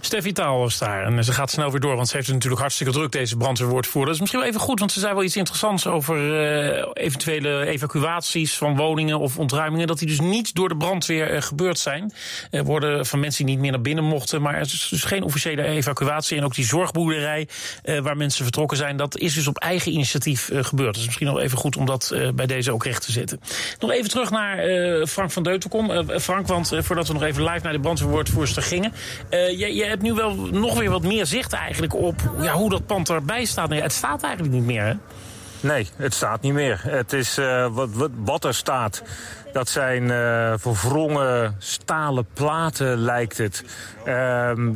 Steffi 0.00 0.32
Taal 0.32 0.58
was 0.58 0.78
daar. 0.78 1.04
En 1.04 1.24
ze 1.24 1.32
gaat 1.32 1.50
snel 1.50 1.70
weer 1.70 1.80
door, 1.80 1.96
want 1.96 2.08
ze 2.08 2.14
heeft 2.14 2.26
het 2.26 2.34
natuurlijk 2.34 2.60
hartstikke 2.60 2.92
druk, 2.92 3.12
deze 3.12 3.36
brandweerwoordvoerder. 3.36 4.04
Dat 4.06 4.14
is 4.14 4.20
misschien 4.20 4.40
wel 4.40 4.48
even 4.48 4.60
goed, 4.60 4.78
want 4.78 4.92
ze 4.92 5.00
zei 5.00 5.14
wel 5.14 5.22
iets 5.22 5.36
interessants 5.36 5.86
over 5.86 6.44
eh, 6.44 6.88
eventuele 6.92 7.66
evacuaties 7.66 8.56
van 8.56 8.76
woningen 8.76 9.18
of 9.18 9.38
ontruimingen. 9.38 9.86
Dat 9.86 9.98
die 9.98 10.08
dus 10.08 10.20
niet 10.20 10.54
door 10.54 10.68
de 10.68 10.76
brandweer 10.76 11.30
eh, 11.30 11.42
gebeurd 11.42 11.78
zijn. 11.78 12.12
Er 12.50 12.64
worden 12.64 13.06
van 13.06 13.20
mensen 13.20 13.44
die 13.44 13.54
niet 13.54 13.62
meer 13.62 13.72
naar 13.72 13.80
binnen 13.80 14.04
mochten. 14.04 14.42
Maar 14.42 14.54
er 14.54 14.60
is 14.60 14.88
dus 14.90 15.04
geen 15.04 15.22
officiële 15.22 15.62
evacuatie. 15.62 16.36
En 16.36 16.44
ook 16.44 16.54
die 16.54 16.64
zorgboerderij 16.64 17.48
eh, 17.82 17.98
waar 17.98 18.16
mensen 18.16 18.42
vertrokken 18.42 18.76
zijn, 18.76 18.96
dat 18.96 19.18
is 19.18 19.34
dus 19.34 19.46
op 19.46 19.58
eigen 19.58 19.92
initiatief 19.92 20.50
gebeurd. 20.52 20.94
Dus 20.94 21.04
misschien 21.04 21.26
nog 21.26 21.38
even 21.38 21.58
goed 21.58 21.76
om 21.76 21.86
dat 21.86 22.10
eh, 22.10 22.28
bij 22.34 22.46
deze 22.46 22.72
ook 22.72 22.84
recht 22.84 23.04
te 23.04 23.12
zetten. 23.12 23.40
Nog 23.78 23.90
even 23.90 24.10
terug 24.10 24.30
naar 24.30 24.58
eh, 24.58 25.06
Frank 25.06 25.30
van 25.30 25.42
Deutenkom. 25.42 26.18
Frank, 26.20 26.46
want 26.46 26.72
eh, 26.72 26.82
voordat 26.82 27.06
we 27.06 27.12
nog 27.12 27.22
even 27.22 27.44
live 27.44 27.59
naar 27.62 27.72
de 27.72 27.80
brandweerwoordvoerster 27.80 28.62
gingen. 28.62 28.92
eh 29.28 29.58
je, 29.58 29.74
je 29.74 29.84
hebt 29.84 30.02
nu 30.02 30.12
wel 30.12 30.34
nog 30.34 30.78
weer 30.78 30.90
wat 30.90 31.02
meer 31.02 31.26
zicht 31.26 31.52
eigenlijk 31.52 31.94
op 31.94 32.20
ja, 32.40 32.52
hoe 32.52 32.70
dat 32.70 32.86
pand 32.86 33.08
erbij 33.08 33.44
staat. 33.44 33.74
Ja, 33.74 33.82
het 33.82 33.92
staat 33.92 34.22
eigenlijk 34.22 34.54
niet 34.54 34.64
meer, 34.64 34.82
hè? 34.84 34.92
Nee, 35.62 35.88
het 35.96 36.14
staat 36.14 36.40
niet 36.40 36.52
meer. 36.52 36.80
Het 36.86 37.12
is 37.12 37.38
eh, 37.38 37.66
wat, 37.70 38.10
wat, 38.24 38.44
er 38.44 38.54
staat. 38.54 39.02
Dat 39.52 39.68
zijn 39.68 40.10
eh, 40.10 40.52
verwrongen 40.56 41.56
stalen 41.58 42.26
platen, 42.32 42.96
lijkt 42.96 43.38
het. 43.38 43.64
Ehm, 44.04 44.72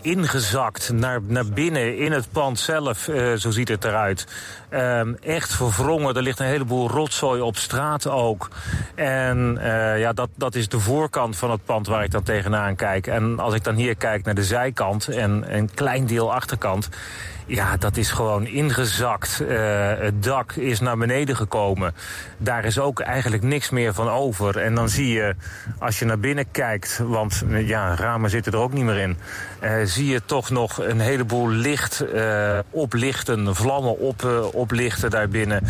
ingezakt 0.00 0.92
naar, 0.92 1.20
naar 1.22 1.46
binnen 1.46 1.98
in 1.98 2.12
het 2.12 2.26
pand 2.32 2.58
zelf, 2.58 3.08
eh, 3.08 3.32
zo 3.32 3.50
ziet 3.50 3.68
het 3.68 3.84
eruit. 3.84 4.26
Ehm, 4.68 5.12
echt 5.22 5.52
verwrongen. 5.54 6.14
Er 6.14 6.22
ligt 6.22 6.38
een 6.38 6.46
heleboel 6.46 6.88
rotzooi 6.88 7.40
op 7.40 7.56
straat 7.56 8.06
ook. 8.06 8.48
En 8.94 9.58
ja, 9.96 10.12
dat, 10.12 10.28
dat 10.34 10.54
is 10.54 10.68
de 10.68 10.80
voorkant 10.80 11.36
van 11.36 11.50
het 11.50 11.64
pand 11.64 11.86
waar 11.86 12.04
ik 12.04 12.10
dan 12.10 12.22
tegenaan 12.22 12.76
kijk. 12.76 13.06
En 13.06 13.38
als 13.38 13.54
ik 13.54 13.64
dan 13.64 13.74
hier 13.74 13.96
kijk 13.96 14.24
naar 14.24 14.34
de 14.34 14.44
zijkant 14.44 15.08
en 15.08 15.44
een 15.56 15.74
klein 15.74 16.06
deel 16.06 16.34
achterkant. 16.34 16.88
Ja, 17.54 17.76
dat 17.76 17.96
is 17.96 18.10
gewoon 18.10 18.46
ingezakt. 18.46 19.40
Eh, 19.48 19.56
het 19.98 20.22
dak 20.22 20.52
is 20.52 20.80
naar 20.80 20.96
beneden 20.96 21.36
gekomen. 21.36 21.94
Daar 22.38 22.64
is 22.64 22.78
ook 22.78 23.00
eigenlijk 23.00 23.42
niks 23.42 23.70
meer 23.70 23.94
van 23.94 24.08
over. 24.08 24.58
En 24.58 24.74
dan 24.74 24.88
zie 24.88 25.08
je, 25.12 25.34
als 25.78 25.98
je 25.98 26.04
naar 26.04 26.18
binnen 26.18 26.50
kijkt, 26.50 27.00
want 27.04 27.44
ja, 27.48 27.94
ramen 27.94 28.30
zitten 28.30 28.52
er 28.52 28.58
ook 28.58 28.72
niet 28.72 28.84
meer 28.84 28.98
in. 28.98 29.16
eh, 29.60 29.72
zie 29.84 30.06
je 30.06 30.22
toch 30.24 30.50
nog 30.50 30.78
een 30.80 31.00
heleboel 31.00 31.48
licht 31.48 32.00
eh, 32.00 32.58
oplichten, 32.70 33.54
vlammen 33.56 33.98
op, 33.98 34.50
oplichten 34.52 35.10
daarbinnen. 35.10 35.66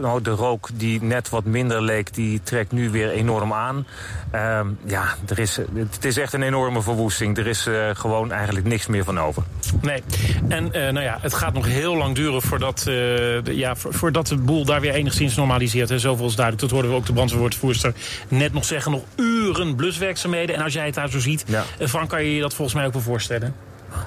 Nou, 0.00 0.22
de 0.22 0.30
rook 0.30 0.68
die 0.74 1.02
net 1.02 1.28
wat 1.28 1.44
minder 1.44 1.82
leek, 1.82 2.14
die 2.14 2.40
trekt 2.42 2.72
nu 2.72 2.90
weer 2.90 3.10
enorm 3.10 3.52
aan. 3.52 3.86
Ehm, 4.30 4.66
ja, 4.84 5.04
er 5.28 5.38
is, 5.38 5.56
het 5.74 6.04
is 6.04 6.16
echt 6.16 6.32
een 6.32 6.42
enorme 6.42 6.82
verwoesting. 6.82 7.38
Er 7.38 7.46
is 7.46 7.68
gewoon 7.92 8.32
eigenlijk 8.32 8.66
niks 8.66 8.86
meer 8.86 9.04
van 9.04 9.20
over. 9.20 9.42
Nee. 9.80 10.02
En 10.48 10.72
nou 10.92 11.04
ja, 11.06 11.18
het 11.20 11.34
gaat 11.34 11.52
nog 11.52 11.66
heel 11.66 11.96
lang 11.96 12.14
duren 12.14 12.42
voordat, 12.42 12.78
eh, 12.78 12.84
de, 12.84 13.42
ja, 13.44 13.76
vo- 13.76 13.90
voordat 13.92 14.26
de 14.26 14.36
boel 14.36 14.64
daar 14.64 14.80
weer 14.80 14.92
enigszins 14.94 15.34
normaliseert. 15.36 15.88
Hè. 15.88 15.98
Zoveel 15.98 16.26
is 16.26 16.34
duidelijk. 16.34 16.62
Dat 16.62 16.70
hoorden 16.72 16.90
we 16.90 16.96
ook 16.96 17.06
de 17.06 17.12
brandweerwoordvoerster 17.12 17.94
net 18.28 18.52
nog 18.52 18.64
zeggen. 18.64 18.92
Nog 18.92 19.02
uren 19.16 19.74
bluswerkzaamheden. 19.76 20.56
En 20.56 20.62
als 20.62 20.72
jij 20.72 20.84
het 20.86 20.94
daar 20.94 21.10
zo 21.10 21.18
ziet, 21.18 21.44
Ja. 21.46 21.64
eh, 21.78 21.88
Frank, 21.88 22.08
kan 22.08 22.24
je 22.24 22.34
je 22.34 22.40
dat 22.40 22.54
volgens 22.54 22.76
mij 22.76 22.86
ook 22.86 22.92
wel 22.92 23.02
voorstellen? 23.02 23.54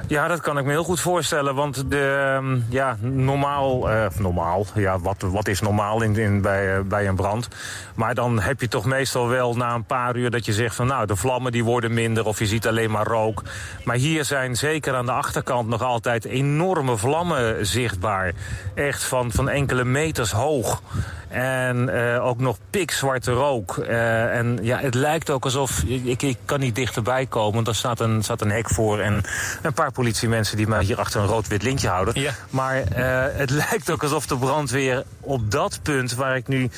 Ja, 0.08 0.28
dat 0.28 0.42
kan 0.42 0.58
ik 0.58 0.66
me 0.66 0.72
heel 0.72 0.84
goed 0.84 1.00
voorstellen. 1.00 1.56
Want 1.56 1.92
de, 1.92 2.32
ehm, 2.36 2.60
ja, 2.70 2.98
normaal, 3.02 3.92
eh, 3.92 4.06
normaal, 4.18 4.66
ja, 4.76 5.00
wat, 5.00 5.22
wat 5.22 5.48
is 5.48 5.62
normaal 5.62 6.02
in, 6.02 6.16
in, 6.16 6.42
bij, 6.42 6.76
eh, 6.76 6.82
bij 6.84 7.08
een 7.08 7.16
brand? 7.16 7.48
Maar 7.96 8.16
dan 8.16 8.40
heb 8.40 8.62
je 8.62 8.68
toch 8.68 8.86
meestal 8.86 9.28
wel 9.28 9.56
na 9.56 9.74
een 9.74 9.86
paar 9.86 10.16
uur 10.16 10.30
dat 10.30 10.46
je 10.46 10.54
zegt 10.54 10.76
van 10.76 10.88
nou, 10.88 11.06
de 11.06 11.16
vlammen 11.16 11.52
die 11.52 11.64
worden 11.64 11.94
minder 11.94 12.26
of 12.26 12.40
je 12.40 12.46
ziet 12.46 12.68
alleen 12.68 12.92
maar 12.92 13.08
rook. 13.08 13.44
Maar 13.84 13.96
hier 13.96 14.26
zijn 14.26 14.56
zeker 14.56 14.96
aan 14.96 15.06
de 15.06 15.12
achterkant 15.12 15.68
nog 15.68 15.82
altijd 15.82 16.26
enorme 16.26 16.98
vlammen 16.98 17.66
zichtbaar. 17.66 18.34
Echt 18.76 19.04
van, 19.04 19.32
van 19.32 19.50
enkele 19.50 19.84
meters 19.84 20.32
hoog. 20.32 20.82
En 21.30 21.90
eh, 21.90 22.26
ook 22.26 22.40
nog 22.40 22.58
pikzwarte 22.70 23.32
rook. 23.32 23.78
Eh, 23.78 24.38
en 24.38 24.60
ja, 24.62 24.78
het 24.78 24.94
lijkt 24.94 25.30
ook 25.30 25.44
alsof. 25.44 25.84
Ik, 25.84 26.22
ik 26.22 26.38
kan 26.46 26.60
niet 26.60 26.76
dichterbij 26.76 27.26
komen, 27.26 27.54
want 27.54 27.68
er 27.68 27.76
staat 27.76 28.00
een, 28.00 28.24
staat 28.24 28.42
een 28.42 28.52
hek 28.52 28.70
voor. 28.70 29.00
En 29.00 29.22
een 29.62 29.74
paar 29.80 29.92
politiemensen 29.92 30.58
die 30.58 30.68
mij 30.68 30.84
hier 30.84 31.00
achter 31.00 31.22
een 31.22 31.28
rood-wit 31.28 31.64
lintje 31.64 31.88
houden. 31.88 32.22
Ja. 32.22 32.32
Maar 32.50 32.82
eh, 32.82 33.38
het 33.38 33.50
lijkt 33.70 33.92
ook 33.92 34.04
alsof 34.04 34.28
de 34.28 34.38
brandweer 34.38 35.04
op 35.20 35.52
dat 35.52 35.80
punt 35.84 36.14
waar 36.16 36.36
ik 36.36 36.48
nu. 36.48 36.70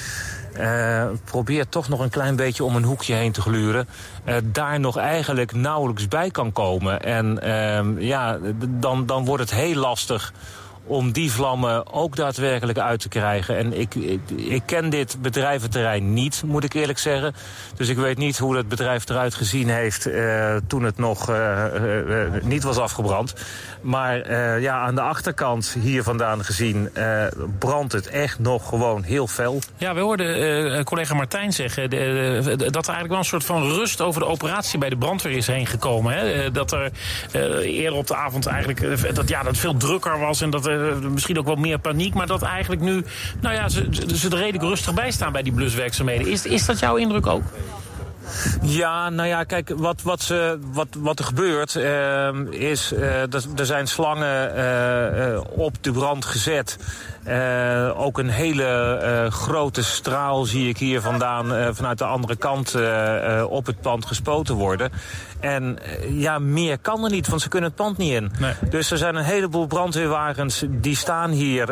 eh, 0.54 1.08
probeer 1.24 1.70
toch 1.70 1.89
nog 1.89 1.99
een 1.99 2.10
klein 2.10 2.36
beetje 2.36 2.64
om 2.64 2.76
een 2.76 2.84
hoekje 2.84 3.14
heen 3.14 3.32
te 3.32 3.41
gluren. 3.41 3.88
eh, 4.24 4.36
daar 4.43 4.80
nog 4.80 4.97
eigenlijk 4.97 5.54
nauwelijks 5.54 6.08
bij 6.08 6.32
kan 6.32 6.52
komen. 6.52 7.02
En 7.02 7.41
ehm, 7.41 7.99
ja, 7.99 8.38
dan, 8.68 9.06
dan 9.06 9.26
wordt 9.26 9.43
het 9.43 9.52
heel 9.52 9.76
lastig 9.76 10.34
om 10.86 11.12
die 11.12 11.32
vlammen 11.32 11.94
ook 11.94 12.16
daadwerkelijk 12.16 12.80
uit 12.80 13.00
te 13.00 13.10
krijgen. 13.10 13.58
En 13.58 13.80
ik, 13.80 13.96
ik, 13.96 14.30
ik 14.36 14.62
ken 14.66 14.90
dit 14.90 15.18
bedrijventerrein 15.22 16.14
niet, 16.14 16.44
moet 16.46 16.64
ik 16.64 16.74
eerlijk 16.74 17.00
zeggen. 17.00 17.34
Dus 17.76 17.90
ik 17.90 17.98
weet 17.98 18.18
niet 18.18 18.38
hoe 18.38 18.56
het 18.56 18.68
bedrijf 18.68 19.10
eruit 19.10 19.36
gezien 19.36 19.70
heeft 19.70 20.06
eh, 20.06 20.56
toen 20.68 20.84
het 20.84 20.98
nog 20.98 21.30
eh, 21.30 22.26
eh, 22.26 22.44
niet 22.44 22.64
was 22.64 22.78
afgebrand. 22.78 23.34
Maar 23.82 24.32
ja, 24.62 24.80
aan 24.80 24.96
de 24.96 25.02
achterkant 25.02 25.76
hier 25.82 26.04
vandaan 26.04 26.44
gezien 26.44 26.90
brandt 27.60 27.94
het 27.94 28.08
echt 28.08 28.40
nog 28.40 28.70
gewoon 28.70 29.04
heel 29.04 29.28
fel. 29.28 29.60
Ja, 29.78 29.94
we 29.94 30.00
hoorden 30.00 30.84
collega 30.84 31.14
Martijn 31.14 31.54
zeggen 31.54 31.90
dat 31.90 31.98
er 31.98 32.74
eigenlijk 32.74 33.08
wel 33.08 33.18
een 33.18 33.26
soort 33.26 33.44
van 33.44 33.64
rust 33.64 34.02
over 34.02 34.22
de 34.22 34.28
operatie 34.28 34.80
bij 34.80 34.90
de 34.90 34.98
brandweer 34.98 35.38
is 35.38 35.48
heen 35.48 35.66
gekomen. 35.66 36.14
Hè? 36.14 36.52
Dat 36.52 36.72
er 36.72 36.92
eerder 37.62 38.00
op 38.00 38.08
de 38.08 38.16
avond 38.16 38.46
eigenlijk 38.46 39.16
dat, 39.16 39.30
ja, 39.30 39.44
dat 39.44 39.58
veel 39.58 39.78
drukker 39.78 40.20
was 40.20 40.42
en 40.42 40.50
dat 40.50 40.66
misschien 41.10 41.40
ook 41.40 41.46
wat 41.46 41.58
meer 41.58 41.80
paniek. 41.80 42.14
Maar 42.14 42.28
dat 42.28 42.42
eigenlijk 42.42 42.82
nu, 42.82 43.04
nou 43.42 43.56
ja, 43.56 43.70
ze, 43.70 43.88
ze 44.16 44.30
er 44.30 44.38
redelijk 44.38 44.64
rustig 44.64 44.94
bij 44.94 45.12
staan 45.12 45.32
bij 45.32 45.44
die 45.44 45.54
bluswerkzaamheden. 45.54 46.28
Is, 46.28 46.46
is 46.46 46.66
dat 46.66 46.80
jouw 46.80 46.96
indruk 46.96 47.28
ook? 47.28 47.44
Ja, 48.62 49.10
nou 49.10 49.28
ja, 49.28 49.44
kijk, 49.44 49.74
wat, 49.76 50.02
wat, 50.02 50.22
ze, 50.22 50.60
wat, 50.72 50.88
wat 50.98 51.20
er 51.20 51.26
gebeurt 51.26 51.76
ehm, 51.76 52.48
is, 52.48 52.94
eh, 52.94 53.22
dat 53.30 53.48
er 53.56 53.66
zijn 53.66 53.88
slangen 53.88 54.56
eh, 54.56 55.34
eh, 55.34 55.42
op 55.50 55.84
de 55.84 55.92
brand 55.92 56.26
gezet. 56.26 56.78
Eh, 57.24 58.02
ook 58.02 58.18
een 58.18 58.30
hele 58.30 58.98
eh, 58.98 59.32
grote 59.32 59.84
straal 59.84 60.46
zie 60.46 60.70
ik 60.70 60.78
hier 60.78 61.02
vandaan 61.02 61.54
eh, 61.54 61.68
vanuit 61.72 61.98
de 61.98 62.04
andere 62.04 62.36
kant 62.36 62.76
op 63.50 63.66
het 63.66 63.82
pand 63.82 64.06
gespoten 64.06 64.56
worden. 64.56 64.92
En 65.40 65.78
ja, 66.10 66.40
meer 66.40 66.78
kan 66.80 67.04
er 67.04 67.12
niet, 67.12 67.28
want 67.28 67.42
ze 67.42 67.50
kunnen 67.50 67.70
het 67.70 67.78
pand 67.78 67.98
niet 67.98 68.14
in. 68.14 68.32
Nee. 68.40 68.54
Dus 68.70 68.92
er 68.92 68.98
zijn 68.98 69.16
een 69.16 69.24
heleboel 69.24 69.68
brandweerwagens 69.68 70.66
die 70.70 70.96
staan 70.96 71.30
hier. 71.30 71.68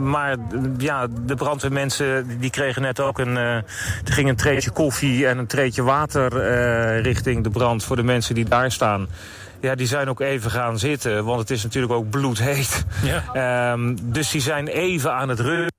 Maar 0.00 0.36
ja, 0.78 1.06
de 1.26 1.34
brandweermensen 1.34 2.38
die 2.40 2.50
kregen 2.50 2.82
net 2.82 3.00
ook 3.00 3.18
een... 3.18 3.36
er 3.36 3.64
ging 4.04 4.28
een 4.28 4.36
treetje 4.36 4.70
koffie 4.70 5.26
en 5.26 5.38
een 5.38 5.46
treetje 5.46 5.82
water 5.82 6.30
richting 7.00 7.44
de 7.44 7.50
brand 7.50 7.84
voor 7.84 7.96
de 7.96 8.02
mensen 8.02 8.34
die 8.34 8.48
daar 8.48 8.72
staan. 8.72 9.08
Ja, 9.66 9.74
die 9.74 9.86
zijn 9.86 10.08
ook 10.08 10.20
even 10.20 10.50
gaan 10.50 10.78
zitten, 10.78 11.24
want 11.24 11.40
het 11.40 11.50
is 11.50 11.62
natuurlijk 11.62 11.92
ook 11.92 12.10
bloedheet. 12.10 12.84
Ja. 13.02 13.22
Ehm, 13.72 13.96
dus 14.02 14.30
die 14.30 14.40
zijn 14.40 14.66
even 14.66 15.12
aan 15.12 15.28
het 15.28 15.40
reuren. 15.40 15.74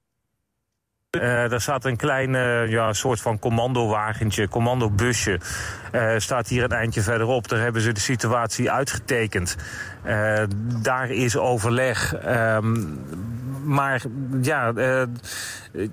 Eh 1.10 1.52
er 1.52 1.62
staat 1.62 1.86
een 1.86 1.98
klein 1.98 2.36
eh, 2.36 2.70
ja, 2.70 2.94
soort 2.94 3.22
van 3.22 3.40
commandowagentje, 3.40 4.48
commandobusje. 4.50 5.40
eh 5.92 6.14
staat 6.18 6.48
hier 6.48 6.64
een 6.64 6.72
eindje 6.72 7.02
verderop. 7.02 7.48
Daar 7.48 7.60
hebben 7.60 7.82
ze 7.82 7.92
de 7.92 8.00
situatie 8.00 8.72
uitgetekend. 8.72 9.56
Daar 10.82 11.10
is 11.10 11.38
overleg. 11.38 12.16
Ehm, 12.16 12.76
maar 13.68 14.02
ja, 14.42 14.74
eh, 14.76 15.02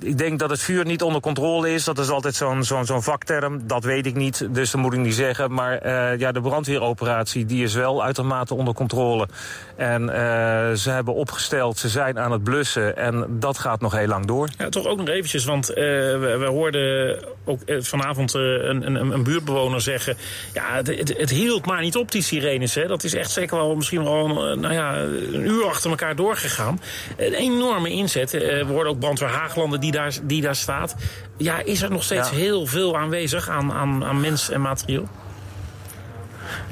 ik 0.00 0.18
denk 0.18 0.38
dat 0.38 0.50
het 0.50 0.60
vuur 0.60 0.84
niet 0.84 1.02
onder 1.02 1.20
controle 1.20 1.72
is. 1.72 1.84
Dat 1.84 1.98
is 1.98 2.08
altijd 2.08 2.34
zo'n 2.34 2.64
zo'n 2.64 2.84
zo'n 2.84 3.02
vakterm. 3.02 3.66
Dat 3.66 3.84
weet 3.84 4.06
ik 4.06 4.14
niet, 4.14 4.48
dus 4.50 4.70
dat 4.70 4.80
moet 4.80 4.92
ik 4.92 4.98
niet 4.98 5.14
zeggen. 5.14 5.52
Maar 5.52 5.78
eh, 5.78 6.18
ja, 6.18 6.32
de 6.32 6.40
brandweeroperatie 6.40 7.46
die 7.46 7.64
is 7.64 7.74
wel 7.74 8.04
uitermate 8.04 8.54
onder 8.54 8.74
controle. 8.74 9.28
En 9.76 10.08
eh, 10.08 10.72
ze 10.72 10.90
hebben 10.90 11.14
opgesteld, 11.14 11.78
ze 11.78 11.88
zijn 11.88 12.18
aan 12.18 12.32
het 12.32 12.42
blussen. 12.44 12.96
En 12.96 13.26
dat 13.30 13.58
gaat 13.58 13.80
nog 13.80 13.92
heel 13.92 14.06
lang 14.06 14.26
door. 14.26 14.48
Ja, 14.58 14.68
toch 14.68 14.86
ook 14.86 14.98
nog 14.98 15.08
eventjes, 15.08 15.44
want 15.44 15.66
we, 15.66 16.36
we 16.38 16.46
hoorden 16.46 17.18
ook 17.44 17.60
vanavond 17.66 18.34
een, 18.34 18.86
een, 18.86 19.12
een 19.12 19.22
buurtbewoner 19.22 19.80
zeggen... 19.80 20.16
ja, 20.52 20.74
het, 20.74 21.18
het, 21.18 21.30
hield 21.30 21.66
maar 21.66 21.80
niet 21.80 21.96
op, 21.96 22.12
die 22.12 22.22
sirenes. 22.22 22.74
Hè. 22.74 22.86
Dat 22.86 23.04
is 23.04 23.14
echt 23.14 23.30
zeker 23.30 23.56
wel 23.56 23.74
misschien 23.74 24.04
wel 24.04 24.26
nou 24.56 24.72
ja, 24.72 24.96
een 24.96 25.46
uur 25.46 25.64
achter 25.64 25.90
elkaar 25.90 26.16
doorgegaan. 26.16 26.80
Een 27.16 27.56
enorme 27.64 27.90
inzet. 27.90 28.34
Eh, 28.34 28.40
we 28.40 28.72
hoorden 28.72 28.92
ook 28.92 28.98
brandweer 28.98 29.28
Haaglanden 29.28 29.80
die 29.80 29.92
daar, 29.92 30.12
die 30.22 30.42
daar 30.42 30.56
staat. 30.56 30.96
Ja, 31.36 31.58
is 31.64 31.82
er 31.82 31.90
nog 31.90 32.02
steeds 32.02 32.30
Ja. 32.30 32.36
heel 32.36 32.66
veel 32.66 32.98
aanwezig 32.98 33.48
aan, 33.48 33.72
aan, 33.72 34.04
aan 34.04 34.20
mens 34.20 34.50
en 34.50 34.60
materieel? 34.60 35.08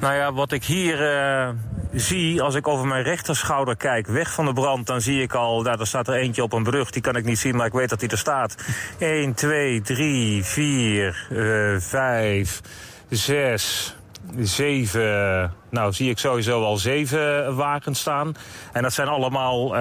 Nou 0.00 0.14
ja, 0.14 0.32
wat 0.32 0.52
ik 0.52 0.64
hier 0.64 1.10
eh, 1.16 1.48
zie, 1.92 2.42
als 2.42 2.54
ik 2.54 2.68
over 2.68 2.86
mijn 2.86 3.02
rechterschouder 3.02 3.76
kijk, 3.76 4.06
weg 4.06 4.32
van 4.32 4.44
de 4.44 4.52
brand, 4.52 4.86
dan 4.86 5.00
zie 5.00 5.22
ik 5.22 5.34
al, 5.34 5.62
daar, 5.62 5.76
daar 5.76 5.86
staat 5.86 6.08
er 6.08 6.14
eentje 6.14 6.42
op 6.42 6.52
een 6.52 6.62
brug, 6.62 6.90
die 6.90 7.02
kan 7.02 7.16
ik 7.16 7.24
niet 7.24 7.38
zien, 7.38 7.56
maar 7.56 7.66
ik 7.66 7.72
weet 7.72 7.88
dat 7.88 8.00
die 8.00 8.08
er 8.08 8.18
staat. 8.18 8.54
1, 8.98 9.34
2, 9.34 9.80
3, 9.82 10.44
4, 10.44 11.26
uh, 11.30 11.80
5, 11.80 12.60
6, 13.08 13.96
zeven, 14.38 15.54
nou 15.70 15.92
zie 15.92 16.10
ik 16.10 16.18
sowieso 16.18 16.64
al 16.64 16.76
zeven 16.76 17.56
wagens 17.56 18.00
staan. 18.00 18.34
En 18.72 18.82
dat 18.82 18.92
zijn 18.92 19.08
allemaal, 19.08 19.76
uh, 19.76 19.80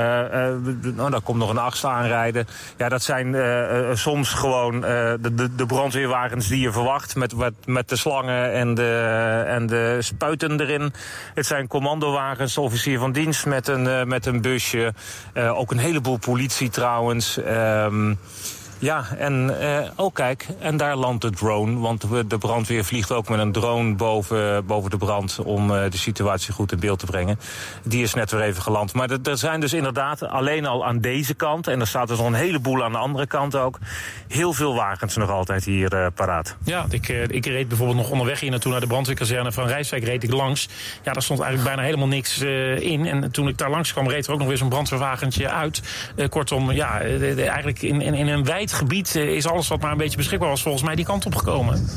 nou 0.95 1.11
daar 1.11 1.21
komt 1.21 1.37
nog 1.37 1.49
een 1.49 1.57
achtste 1.57 1.87
aanrijden. 1.87 2.47
Ja, 2.77 2.89
dat 2.89 3.03
zijn 3.03 3.27
uh, 3.33 3.89
soms 3.93 4.29
gewoon 4.29 4.81
de, 4.81 5.33
de, 5.33 5.55
de, 5.55 5.65
brandweerwagens 5.65 6.47
die 6.47 6.59
je 6.59 6.71
verwacht. 6.71 7.15
Met, 7.15 7.35
met, 7.35 7.53
met 7.65 7.89
de 7.89 7.95
slangen 7.95 8.53
en 8.53 8.73
de, 8.73 9.43
en 9.47 9.67
de 9.67 9.97
spuiten 9.99 10.59
erin. 10.59 10.93
Het 11.33 11.45
zijn 11.45 11.67
commandowagens, 11.67 12.57
officier 12.57 12.99
van 12.99 13.11
dienst 13.11 13.45
met 13.45 13.67
een, 13.67 14.07
met 14.07 14.25
een 14.25 14.41
busje. 14.41 14.93
ook 15.35 15.71
een 15.71 15.77
heleboel 15.77 16.17
politie 16.17 16.69
trouwens. 16.69 17.37
Um, 17.37 18.17
ja, 18.81 19.05
en 19.17 19.55
uh, 19.61 19.79
oh 19.95 20.13
kijk, 20.13 20.47
en 20.59 20.77
daar 20.77 20.95
landt 20.95 21.21
de 21.21 21.29
drone. 21.29 21.79
Want 21.79 22.05
de 22.27 22.37
brandweer 22.37 22.83
vliegt 22.83 23.11
ook 23.11 23.29
met 23.29 23.39
een 23.39 23.51
drone 23.51 23.93
boven, 23.95 24.65
boven 24.65 24.89
de 24.89 24.97
brand... 24.97 25.39
om 25.43 25.71
uh, 25.71 25.83
de 25.89 25.97
situatie 25.97 26.53
goed 26.53 26.71
in 26.71 26.79
beeld 26.79 26.99
te 26.99 27.05
brengen. 27.05 27.39
Die 27.83 28.03
is 28.03 28.13
net 28.13 28.31
weer 28.31 28.41
even 28.41 28.61
geland. 28.61 28.93
Maar 28.93 29.09
er 29.23 29.37
zijn 29.37 29.59
dus 29.59 29.73
inderdaad 29.73 30.23
alleen 30.23 30.65
al 30.65 30.85
aan 30.85 30.99
deze 30.99 31.33
kant... 31.33 31.67
en 31.67 31.79
er 31.79 31.87
staat 31.87 32.07
dus 32.07 32.17
nog 32.17 32.27
een 32.27 32.33
heleboel 32.33 32.83
aan 32.83 32.91
de 32.91 32.97
andere 32.97 33.27
kant 33.27 33.55
ook... 33.55 33.77
heel 34.27 34.53
veel 34.53 34.75
wagens 34.75 35.15
nog 35.15 35.29
altijd 35.29 35.65
hier 35.65 35.93
uh, 35.93 36.05
paraat. 36.15 36.55
Ja, 36.63 36.85
ik, 36.89 37.07
ik 37.07 37.45
reed 37.45 37.67
bijvoorbeeld 37.67 37.97
nog 37.97 38.09
onderweg 38.09 38.39
hier 38.39 38.51
naartoe... 38.51 38.71
naar 38.71 38.81
de 38.81 38.87
brandweerkazerne 38.87 39.51
van 39.51 39.67
Rijswijk 39.67 40.03
reed 40.03 40.23
ik 40.23 40.33
langs. 40.33 40.69
Ja, 41.03 41.13
daar 41.13 41.23
stond 41.23 41.39
eigenlijk 41.39 41.69
bijna 41.69 41.87
helemaal 41.87 42.07
niks 42.07 42.41
in. 42.79 43.05
En 43.05 43.31
toen 43.31 43.47
ik 43.47 43.57
daar 43.57 43.69
langs 43.69 43.91
kwam, 43.91 44.09
reed 44.09 44.25
er 44.25 44.33
ook 44.33 44.39
nog 44.39 44.47
weer 44.47 44.57
zo'n 44.57 44.69
brandweerwagentje 44.69 45.49
uit. 45.49 45.81
kortom, 46.29 46.71
ja, 46.71 46.99
eigenlijk 47.01 47.81
in, 47.81 48.01
in, 48.01 48.13
in 48.13 48.27
een 48.27 48.43
wijd 48.43 48.70
gebied 48.73 49.15
is 49.15 49.47
alles 49.47 49.67
wat 49.67 49.81
maar 49.81 49.91
een 49.91 49.97
beetje 49.97 50.17
beschikbaar 50.17 50.49
was 50.49 50.61
volgens 50.61 50.83
mij 50.83 50.95
die 50.95 51.05
kant 51.05 51.25
op 51.25 51.35
gekomen. 51.35 51.87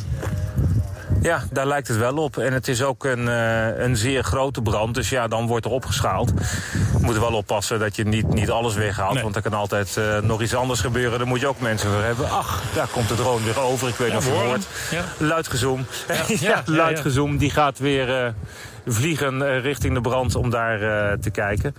Ja, 1.24 1.42
daar 1.50 1.66
lijkt 1.66 1.88
het 1.88 1.96
wel 1.96 2.16
op. 2.16 2.38
En 2.38 2.52
het 2.52 2.68
is 2.68 2.82
ook 2.82 3.04
een, 3.04 3.26
uh, 3.26 3.78
een 3.78 3.96
zeer 3.96 4.24
grote 4.24 4.62
brand. 4.62 4.94
Dus 4.94 5.08
ja, 5.08 5.28
dan 5.28 5.46
wordt 5.46 5.64
er 5.64 5.70
opgeschaald. 5.70 6.32
Je 6.98 7.04
moet 7.04 7.18
wel 7.18 7.32
oppassen 7.32 7.78
dat 7.78 7.96
je 7.96 8.04
niet, 8.04 8.34
niet 8.34 8.50
alles 8.50 8.74
weghaalt. 8.74 9.14
Nee. 9.14 9.22
Want 9.22 9.36
er 9.36 9.42
kan 9.42 9.54
altijd 9.54 9.96
uh, 9.98 10.18
nog 10.18 10.42
iets 10.42 10.54
anders 10.54 10.80
gebeuren. 10.80 11.18
Daar 11.18 11.28
moet 11.28 11.40
je 11.40 11.46
ook 11.46 11.60
mensen 11.60 11.90
voor 11.90 12.02
hebben. 12.02 12.30
Ach, 12.30 12.62
daar 12.74 12.88
komt 12.88 13.08
de 13.08 13.14
drone 13.14 13.44
weer 13.44 13.60
over. 13.60 13.88
Ik 13.88 13.94
weet 13.94 14.08
ja, 14.08 14.14
niet 14.14 14.26
of 14.26 14.32
je 14.32 14.46
hoort. 14.46 14.66
Ja. 14.90 15.04
Luidgezoom. 15.18 15.86
Ja, 16.08 16.14
ja, 16.28 16.36
ja, 16.40 16.62
luidgezoom. 16.66 17.36
Die 17.36 17.50
gaat 17.50 17.78
weer... 17.78 18.24
Uh, 18.24 18.28
vliegen 18.86 19.34
uh, 19.40 19.60
richting 19.60 19.94
de 19.94 20.00
brand 20.00 20.34
om 20.34 20.50
daar 20.50 20.82
uh, 20.82 21.12
te 21.12 21.30
kijken. 21.30 21.74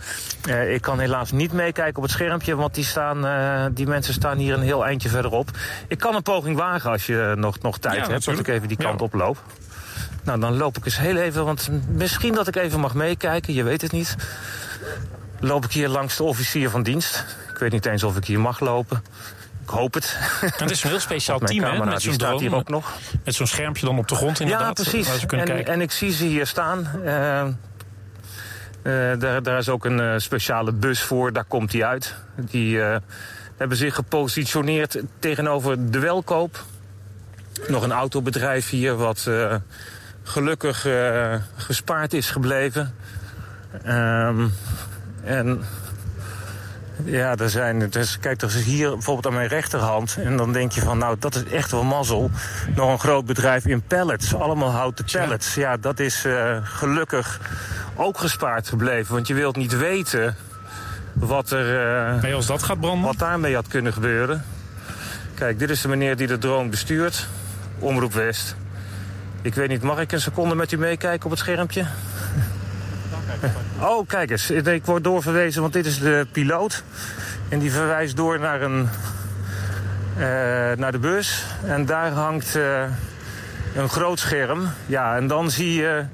Uh, 0.49 0.73
ik 0.73 0.81
kan 0.81 0.99
helaas 0.99 1.31
niet 1.31 1.53
meekijken 1.53 1.95
op 1.95 2.03
het 2.03 2.11
schermpje, 2.11 2.55
want 2.55 2.73
die, 2.73 2.83
staan, 2.83 3.73
die 3.73 3.87
mensen 3.87 4.13
staan 4.13 4.37
hier 4.37 4.53
een 4.53 4.61
heel 4.61 4.85
eindje 4.85 5.09
verderop. 5.09 5.49
Ik 5.87 5.97
kan 5.97 6.15
een 6.15 6.21
poging 6.21 6.57
wagen 6.57 6.91
als 6.91 7.05
je 7.05 7.33
nog, 7.37 7.59
nog 7.61 7.77
tijd 7.77 7.93
Ja, 7.95 7.99
hebt, 7.99 8.11
dat 8.11 8.21
ik 8.21 8.25
natuurlijk. 8.27 8.55
even 8.55 8.67
die 8.67 8.77
kant 8.77 8.99
Ja. 8.99 9.05
op 9.05 9.13
loop. 9.13 9.37
Nou, 10.23 10.39
dan 10.39 10.57
loop 10.57 10.77
ik 10.77 10.85
eens 10.85 10.97
heel 10.97 11.17
even, 11.17 11.45
want 11.45 11.69
misschien 11.87 12.33
dat 12.33 12.47
ik 12.47 12.55
even 12.55 12.79
mag 12.79 12.93
meekijken, 12.93 13.53
je 13.53 13.63
weet 13.63 13.81
het 13.81 13.91
niet. 13.91 14.15
Loop 15.39 15.65
ik 15.65 15.71
hier 15.71 15.87
langs 15.87 16.17
de 16.17 16.23
officier 16.23 16.69
van 16.69 16.83
dienst. 16.83 17.25
Ik 17.51 17.57
weet 17.57 17.71
niet 17.71 17.85
eens 17.85 18.03
of 18.03 18.17
ik 18.17 18.25
hier 18.25 18.39
mag 18.39 18.59
lopen. 18.59 19.03
Ik 19.65 19.71
hoop 19.71 19.93
het. 19.93 20.17
En 20.41 20.49
het 20.57 20.71
is 20.71 20.83
een 20.83 20.89
heel 20.89 20.99
speciaal 20.99 21.39
team, 21.39 21.63
hè? 21.63 21.85
Met 21.85 22.01
zo'n 22.01 22.17
drone. 22.17 22.39
hier 22.39 22.55
ook 22.55 22.69
nog. 22.69 22.91
Met 23.23 23.35
zo'n 23.35 23.47
schermpje 23.47 23.85
dan 23.85 23.97
op 23.97 24.07
de 24.07 24.15
grond 24.15 24.37
Ja, 24.37 24.43
inderdaad. 24.43 24.73
precies. 24.73 25.07
Waar 25.07 25.17
ze 25.17 25.25
kunnen 25.25 25.47
En, 25.47 25.53
kijken. 25.53 25.73
en 25.73 25.81
ik 25.81 25.91
zie 25.91 26.11
ze 26.11 26.25
hier 26.25 26.47
staan. 26.47 26.87
Eh, 27.03 27.41
eh, 27.41 27.53
daar, 29.19 29.43
daar 29.43 29.57
is 29.57 29.69
ook 29.69 29.85
een 29.85 29.99
eh, 29.99 30.13
speciale 30.17 30.71
bus 30.71 31.01
voor, 31.01 31.33
daar 31.33 31.43
komt 31.43 31.71
hij 31.71 31.85
uit. 31.85 32.15
Die 32.35 32.79
hebben 33.57 33.77
zich 33.77 33.95
gepositioneerd 33.95 35.01
tegenover 35.19 35.91
de 35.91 35.99
welkoop. 35.99 36.63
Nog 37.67 37.83
een 37.83 37.91
autobedrijf 37.91 38.69
hier 38.69 38.95
wat 38.95 39.29
gelukkig 40.23 40.87
gespaard 41.55 42.13
is 42.13 42.29
gebleven. 42.29 42.95
Ehm, 43.83 44.47
en 45.23 45.63
ja, 47.03 47.35
er 47.35 47.49
zijn. 47.49 47.89
Dus 47.89 48.19
kijk, 48.19 48.41
er 48.41 48.47
is 48.47 48.63
hier 48.63 48.89
bijvoorbeeld 48.89 49.25
aan 49.27 49.33
mijn 49.33 49.47
rechterhand. 49.47 50.17
En 50.23 50.37
dan 50.37 50.53
denk 50.53 50.71
je 50.71 50.81
van, 50.81 50.97
nou, 50.97 51.15
dat 51.19 51.35
is 51.35 51.43
echt 51.43 51.71
wel 51.71 51.83
mazzel. 51.83 52.31
Nog 52.75 52.91
een 52.91 52.99
groot 52.99 53.25
bedrijf 53.25 53.65
in 53.65 53.81
pallets. 53.81 54.35
Allemaal 54.35 54.71
houten 54.71 55.05
pallets. 55.11 55.55
Ja, 55.55 55.77
dat 55.77 55.99
is 55.99 56.25
eh, 56.25 56.57
gelukkig 56.63 57.39
ook 57.95 58.17
gespaard 58.17 58.67
gebleven. 58.69 59.13
Want 59.13 59.27
je 59.27 59.33
wilt 59.33 59.55
niet 59.55 59.77
weten 59.77 60.35
wat 61.13 61.51
er. 61.51 61.79
eh, 62.15 62.21
Nee, 62.21 62.33
als 62.33 62.45
dat 62.45 62.63
gaat 62.63 62.79
branden. 62.79 63.05
Wat 63.05 63.17
daarmee 63.19 63.55
had 63.55 63.67
kunnen 63.67 63.93
gebeuren. 63.93 64.43
Kijk, 65.33 65.59
dit 65.59 65.69
is 65.69 65.81
de 65.81 65.87
meneer 65.87 66.15
die 66.17 66.27
de 66.27 66.37
drone 66.37 66.69
bestuurt. 66.69 67.27
Omroep 67.79 68.13
West. 68.13 68.55
Ik 69.41 69.53
weet 69.55 69.67
niet, 69.69 69.81
mag 69.81 69.99
ik 69.99 70.11
een 70.11 70.21
seconde 70.21 70.55
met 70.55 70.71
u 70.71 70.77
meekijken 70.77 71.25
op 71.25 71.31
het 71.31 71.39
schermpje? 71.39 71.85
Oh, 73.81 74.07
kijk 74.07 74.31
eens. 74.31 74.51
Ik 74.51 74.85
word 74.85 75.03
doorverwezen, 75.03 75.61
want 75.61 75.73
dit 75.73 75.85
is 75.85 75.99
de 75.99 76.27
piloot. 76.31 76.83
En 77.49 77.59
die 77.59 77.71
verwijst 77.71 78.15
door 78.15 78.39
naar, 78.39 78.61
een, 78.61 78.89
eh, 80.17 80.77
naar 80.77 80.91
de 80.91 80.99
bus. 80.99 81.45
En 81.63 81.85
daar 81.85 82.11
hangt 82.11 82.55
eh, 82.55 82.83
een 83.75 83.89
groot 83.89 84.19
scherm. 84.19 84.69
Ja, 84.85 85.15
en 85.15 85.27
dan 85.27 85.51
zie 85.51 85.73
je... 85.73 86.05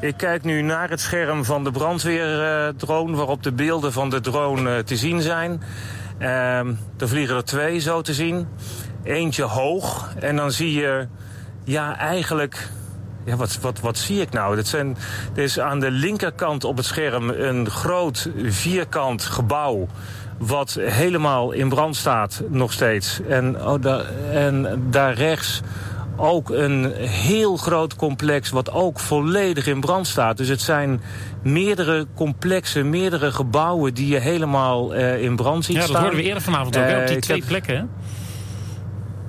Ik 0.00 0.16
kijk 0.16 0.44
nu 0.44 0.62
naar 0.62 0.90
het 0.90 1.00
scherm 1.00 1.44
van 1.44 1.64
de 1.64 1.70
brandweerdrone... 1.70 3.16
waarop 3.16 3.42
de 3.42 3.52
beelden 3.52 3.92
van 3.92 4.10
de 4.10 4.20
drone 4.20 4.76
eh, 4.76 4.82
te 4.82 4.96
zien 4.96 5.22
zijn. 5.22 5.62
Ehm 6.18 6.74
er 6.98 7.08
vliegen 7.08 7.36
er 7.36 7.44
twee 7.44 7.78
zo 7.78 8.00
te 8.00 8.14
zien. 8.14 8.48
Eentje 9.02 9.42
hoog. 9.42 10.14
En 10.20 10.36
dan 10.36 10.52
zie 10.52 10.72
je... 10.72 11.06
Ja, 11.64 11.96
eigenlijk... 11.98 12.68
Ja, 13.28 13.36
wat, 13.36 13.58
wat, 13.60 13.80
wat 13.80 13.98
zie 13.98 14.20
ik 14.20 14.30
nou? 14.30 14.56
Dat 14.56 14.66
zijn, 14.66 14.96
er 15.34 15.42
is 15.42 15.60
aan 15.60 15.80
de 15.80 15.90
linkerkant 15.90 16.64
op 16.64 16.76
het 16.76 16.86
scherm 16.86 17.28
een 17.30 17.70
groot 17.70 18.28
vierkant 18.44 19.22
gebouw. 19.24 19.86
Wat 20.38 20.78
helemaal 20.80 21.52
in 21.52 21.68
brand 21.68 21.96
staat, 21.96 22.42
nog 22.48 22.72
steeds. 22.72 23.20
En, 23.28 23.66
oh, 23.66 23.82
daar, 23.82 24.04
en 24.32 24.82
daar 24.90 25.14
rechts 25.14 25.60
ook 26.16 26.50
een 26.50 26.92
heel 27.06 27.56
groot 27.56 27.96
complex. 27.96 28.50
wat 28.50 28.70
ook 28.72 28.98
volledig 28.98 29.66
in 29.66 29.80
brand 29.80 30.06
staat. 30.06 30.36
Dus 30.36 30.48
het 30.48 30.60
zijn 30.60 31.00
meerdere 31.42 32.06
complexen, 32.14 32.90
meerdere 32.90 33.32
gebouwen. 33.32 33.94
die 33.94 34.06
je 34.06 34.18
helemaal 34.18 34.94
eh, 34.94 35.22
in 35.22 35.36
brand 35.36 35.64
ziet 35.64 35.74
Ja, 35.74 35.80
dat 35.80 35.88
staan. 35.90 36.00
hoorden 36.02 36.20
we 36.20 36.26
eerder 36.26 36.42
vanavond 36.42 36.76
ook, 36.76 36.82
op 36.82 36.88
Eh, 36.88 37.06
die 37.06 37.16
ik 37.16 37.22
twee 37.22 37.38
heb- 37.38 37.48
plekken. 37.48 37.90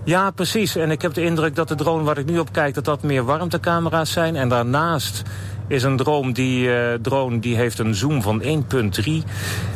Ja, 0.09 0.31
precies. 0.31 0.75
En 0.75 0.91
ik 0.91 1.01
heb 1.01 1.13
de 1.13 1.23
indruk 1.23 1.55
dat 1.55 1.67
de 1.67 1.75
drone 1.75 2.03
waar 2.03 2.17
ik 2.17 2.25
nu 2.25 2.39
op 2.39 2.51
kijk... 2.51 2.73
dat 2.73 2.85
dat 2.85 3.03
meer 3.03 3.25
warmtecamera's 3.25 4.11
zijn. 4.11 4.35
En 4.35 4.49
daarnaast 4.49 5.23
is 5.67 5.83
een 5.83 5.97
drone 5.97 6.31
die, 6.31 6.73
eh, 6.73 6.93
drone 7.01 7.39
die 7.39 7.55
heeft 7.55 7.79
een 7.79 7.95
zoom 7.95 8.21
van 8.21 8.41
1.3. 8.41 9.23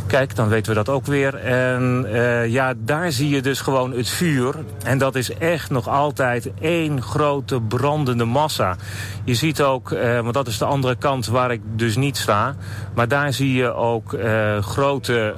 Kijk, 0.07 0.35
dan 0.35 0.47
weten 0.47 0.71
we 0.71 0.83
dat 0.83 0.89
ook 0.89 1.05
weer. 1.05 1.35
En 1.35 2.05
eh, 2.11 2.47
ja, 2.47 2.73
daar 2.77 3.11
zie 3.11 3.29
je 3.29 3.41
dus 3.41 3.61
gewoon 3.61 3.91
het 3.91 4.09
vuur. 4.09 4.55
En 4.83 4.97
dat 4.97 5.15
is 5.15 5.33
echt 5.33 5.69
nog 5.69 5.89
altijd 5.89 6.51
één 6.59 7.01
grote 7.01 7.61
brandende 7.61 8.25
massa. 8.25 8.75
Je 9.23 9.35
ziet 9.35 9.61
ook, 9.61 9.91
eh, 9.91 10.19
want 10.19 10.33
dat 10.33 10.47
is 10.47 10.57
de 10.57 10.65
andere 10.65 10.95
kant 10.95 11.27
waar 11.27 11.51
ik 11.51 11.61
dus 11.75 11.95
niet 11.95 12.17
sta... 12.17 12.55
maar 12.95 13.07
daar 13.07 13.33
zie 13.33 13.53
je 13.53 13.73
ook 13.73 14.17
grote 14.61 15.35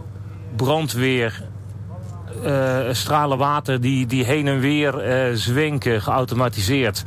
brandweer 0.56 1.54
stralen 2.92 3.38
water 3.38 3.82
die, 3.82 4.06
die 4.06 4.26
heen 4.26 4.48
en 4.48 4.60
weer 4.60 5.00
eh, 5.00 5.34
zwenken, 5.34 6.02
geautomatiseerd. 6.02 7.04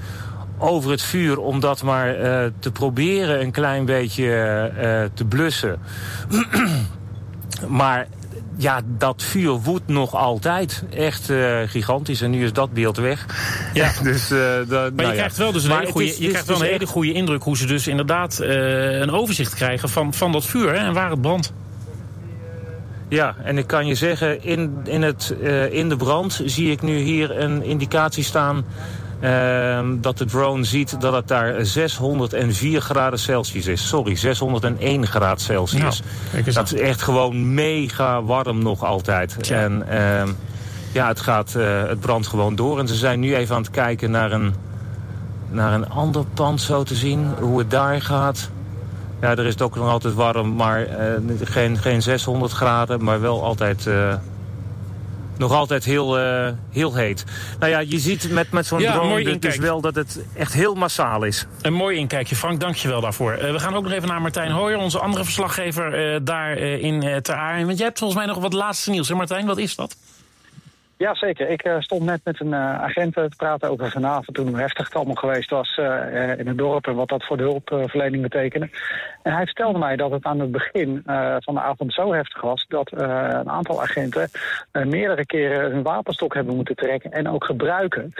Over 0.58 0.90
het 0.90 1.02
vuur 1.02 1.38
om 1.38 1.60
dat 1.60 1.82
maar 1.82 2.14
eh, 2.14 2.50
te 2.58 2.70
proberen 2.72 3.40
een 3.40 3.50
klein 3.50 3.84
beetje 3.84 4.30
eh, 4.76 5.04
te 5.14 5.24
blussen. 5.24 5.78
maar 7.68 8.06
ja, 8.56 8.80
dat 8.86 9.22
vuur 9.22 9.50
woedt 9.50 9.86
nog 9.88 10.14
altijd. 10.14 10.84
Echt 10.94 11.30
eh, 11.30 11.58
gigantisch. 11.66 12.20
En 12.20 12.30
nu 12.30 12.44
is 12.44 12.52
dat 12.52 12.72
beeld 12.72 12.96
weg. 12.96 13.26
Ja. 13.74 13.90
dus, 14.02 14.30
eh, 14.30 14.38
dat, 14.38 14.68
Maar 14.68 14.78
nou 14.78 14.96
je 14.96 15.02
ja. 15.06 15.12
krijgt 15.12 15.36
wel 15.36 15.52
dus 15.52 15.64
een 15.64 15.70
hele 15.70 15.82
het 15.82 15.90
goede, 15.90 16.06
is- 16.08 16.16
je 16.16 16.22
het 16.22 16.30
krijgt 16.30 16.48
is 16.48 16.54
wel 16.54 16.62
een 16.62 16.68
dus 16.70 16.78
hele 16.78 16.90
goede 16.92 17.12
indruk 17.12 17.42
hoe 17.42 17.56
ze 17.56 17.66
dus 17.66 17.86
inderdaad 17.86 18.38
eh, 18.38 18.98
een 18.98 19.10
overzicht 19.10 19.54
krijgen 19.54 19.88
van, 19.88 20.14
van 20.14 20.32
dat 20.32 20.44
vuur 20.46 20.68
hè, 20.72 20.78
en 20.78 20.92
waar 20.92 21.10
het 21.10 21.20
brandt. 21.20 21.52
Ja, 23.08 23.34
en 23.42 23.58
ik 23.58 23.66
kan 23.66 23.86
je 23.86 23.94
zeggen, 23.94 24.44
in, 24.44 24.76
in, 24.84 25.02
het, 25.02 25.34
eh, 25.42 25.72
in 25.72 25.88
de 25.88 25.96
brand 25.96 26.40
zie 26.44 26.70
ik 26.70 26.82
nu 26.82 26.98
hier 26.98 27.40
een 27.40 27.62
indicatie 27.62 28.24
staan... 28.24 28.64
ehm, 29.20 30.00
dat 30.00 30.18
de 30.18 30.24
drone 30.24 30.64
ziet 30.64 31.00
dat 31.00 31.12
het 31.12 31.28
daar 31.28 31.66
604 31.66 32.80
graden 32.80 33.18
Celsius 33.18 33.66
is. 33.66 33.88
Sorry, 33.88 34.16
601 34.16 35.06
graden 35.06 35.40
Celsius. 35.44 36.02
eens 36.44 36.54
dat 36.54 36.72
is 36.72 36.80
echt 36.80 37.02
gewoon 37.02 37.54
mega 37.54 38.22
warm 38.22 38.62
nog 38.62 38.84
altijd. 38.84 39.50
En 39.50 39.88
ehm, 39.88 40.28
ja, 40.92 41.08
het, 41.08 41.20
gaat, 41.20 41.54
eh, 41.54 41.82
het 41.82 42.00
brandt 42.00 42.26
gewoon 42.26 42.54
door. 42.54 42.78
En 42.78 42.88
ze 42.88 42.94
zijn 42.94 43.20
nu 43.20 43.34
even 43.34 43.54
aan 43.54 43.62
het 43.62 43.70
kijken 43.70 44.10
naar 44.10 44.32
een 44.32 44.54
naar 45.50 45.72
een 45.72 45.88
ander 45.88 46.24
pand 46.34 46.60
zo 46.60 46.82
te 46.82 46.94
zien, 46.94 47.34
hoe 47.40 47.58
het 47.58 47.70
daar 47.70 48.02
gaat. 48.02 48.50
Ja, 49.20 49.30
er 49.30 49.44
is 49.46 49.52
het 49.52 49.62
ook 49.62 49.76
nog 49.76 49.88
altijd 49.88 50.14
warm, 50.14 50.54
maar 50.54 50.82
eh, 50.86 51.12
geen, 51.42 51.78
geen 51.78 52.02
600 52.02 52.52
graden, 52.52 53.04
maar 53.04 53.20
wel 53.20 53.44
altijd... 53.44 53.86
eh, 53.86 54.14
nog 55.36 55.52
altijd 55.52 55.84
heel, 55.84 56.18
eh, 56.18 56.52
heel 56.70 56.94
heet. 56.94 57.24
Nou 57.58 57.70
ja, 57.72 57.78
je 57.78 57.98
ziet 57.98 58.30
met, 58.30 58.50
met 58.50 58.66
zo'n 58.66 58.80
Ja, 58.80 58.92
drone 58.92 59.22
dus 59.24 59.32
inkijk. 59.32 59.60
wel 59.60 59.80
dat 59.80 59.94
het 59.94 60.20
echt 60.34 60.52
heel 60.52 60.74
massaal 60.74 61.22
is. 61.24 61.46
Een 61.62 61.72
mooi 61.72 61.96
inkijkje, 61.98 62.36
Frank. 62.36 62.60
Dank 62.60 62.74
je 62.74 62.88
wel 62.88 63.00
daarvoor. 63.00 63.36
We 63.40 63.58
gaan 63.58 63.74
ook 63.74 63.82
nog 63.82 63.92
even 63.92 64.08
naar 64.08 64.20
Martijn 64.20 64.50
Hooyer, 64.50 64.78
onze 64.78 64.98
andere 64.98 65.24
verslaggever 65.24 66.24
daar 66.24 66.56
in 66.56 67.22
Ter 67.22 67.34
Aar. 67.34 67.64
Want 67.66 67.76
jij 67.78 67.86
hebt 67.86 67.98
volgens 67.98 68.18
mij 68.18 68.28
nog 68.28 68.38
wat 68.42 68.52
laatste 68.52 68.90
nieuws. 68.90 69.08
Hè 69.08 69.14
Martijn, 69.14 69.46
wat 69.46 69.58
is 69.58 69.76
dat? 69.76 69.96
Ja, 70.98 71.14
zeker. 71.14 71.48
Ik 71.48 71.62
eh, 71.62 71.80
stond 71.80 72.02
net 72.02 72.20
met 72.24 72.40
een 72.40 72.52
eh, 72.52 72.82
agent 72.82 73.14
te 73.14 73.28
praten 73.36 73.70
over 73.70 73.90
vanavond 73.90 74.36
toen 74.36 74.48
hoe 74.48 74.58
heftig 74.58 74.86
het 74.86 74.94
allemaal 74.96 75.14
geweest 75.14 75.50
was 75.50 75.76
eh, 75.76 76.38
in 76.38 76.46
het 76.46 76.58
dorp 76.58 76.86
en 76.86 76.94
wat 76.94 77.08
dat 77.08 77.24
voor 77.24 77.36
de 77.36 77.42
hulpverlening 77.42 78.22
betekende. 78.22 78.70
En 79.22 79.32
hij 79.32 79.44
vertelde 79.44 79.78
mij 79.78 79.96
dat 79.96 80.10
het 80.10 80.24
aan 80.24 80.40
het 80.40 80.50
begin 80.50 81.02
van 81.38 81.54
de 81.54 81.60
avond 81.60 81.92
zo 81.92 82.12
heftig 82.12 82.40
was 82.40 82.64
dat 82.68 82.90
een 82.92 83.50
aantal 83.50 83.82
agenten 83.82 84.30
meerdere 84.72 85.26
keren 85.26 85.70
hun 85.70 85.82
wapenstok 85.82 86.34
hebben 86.34 86.56
moeten 86.56 86.76
trekken 86.76 87.12
en 87.12 87.28
ook 87.28 87.44
gebruiken. 87.44 88.14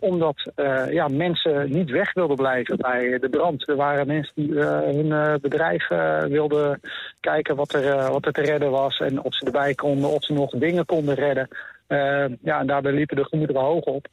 omdat 0.00 0.52
ja, 0.90 1.08
mensen 1.08 1.70
niet 1.70 1.90
weg 1.90 2.12
wilden 2.12 2.36
blijven 2.36 2.76
bij 2.76 3.18
de 3.18 3.28
brand. 3.28 3.68
Er 3.68 3.76
waren 3.76 4.06
mensen 4.06 4.32
die 4.34 4.54
hun 4.58 5.38
bedrijf 5.40 5.88
wilden 6.28 6.80
kijken 7.20 7.56
wat 7.56 7.72
er, 7.72 8.12
wat 8.12 8.26
er 8.26 8.32
te 8.32 8.42
redden 8.42 8.70
was 8.70 9.00
en 9.00 9.22
of 9.22 9.34
ze 9.34 9.44
erbij 9.44 9.74
konden, 9.74 10.10
of 10.10 10.24
ze 10.24 10.32
nog 10.32 10.50
dingen 10.50 10.86
konden 10.86 11.14
redden. 11.14 11.48
Eh, 11.86 12.24
ja, 12.42 12.60
en 12.60 12.66
daarbij 12.66 12.92
liepen 12.92 13.16
de 13.16 13.24
gemoederen 13.24 13.62
hoog 13.62 13.84
op. 13.84 14.06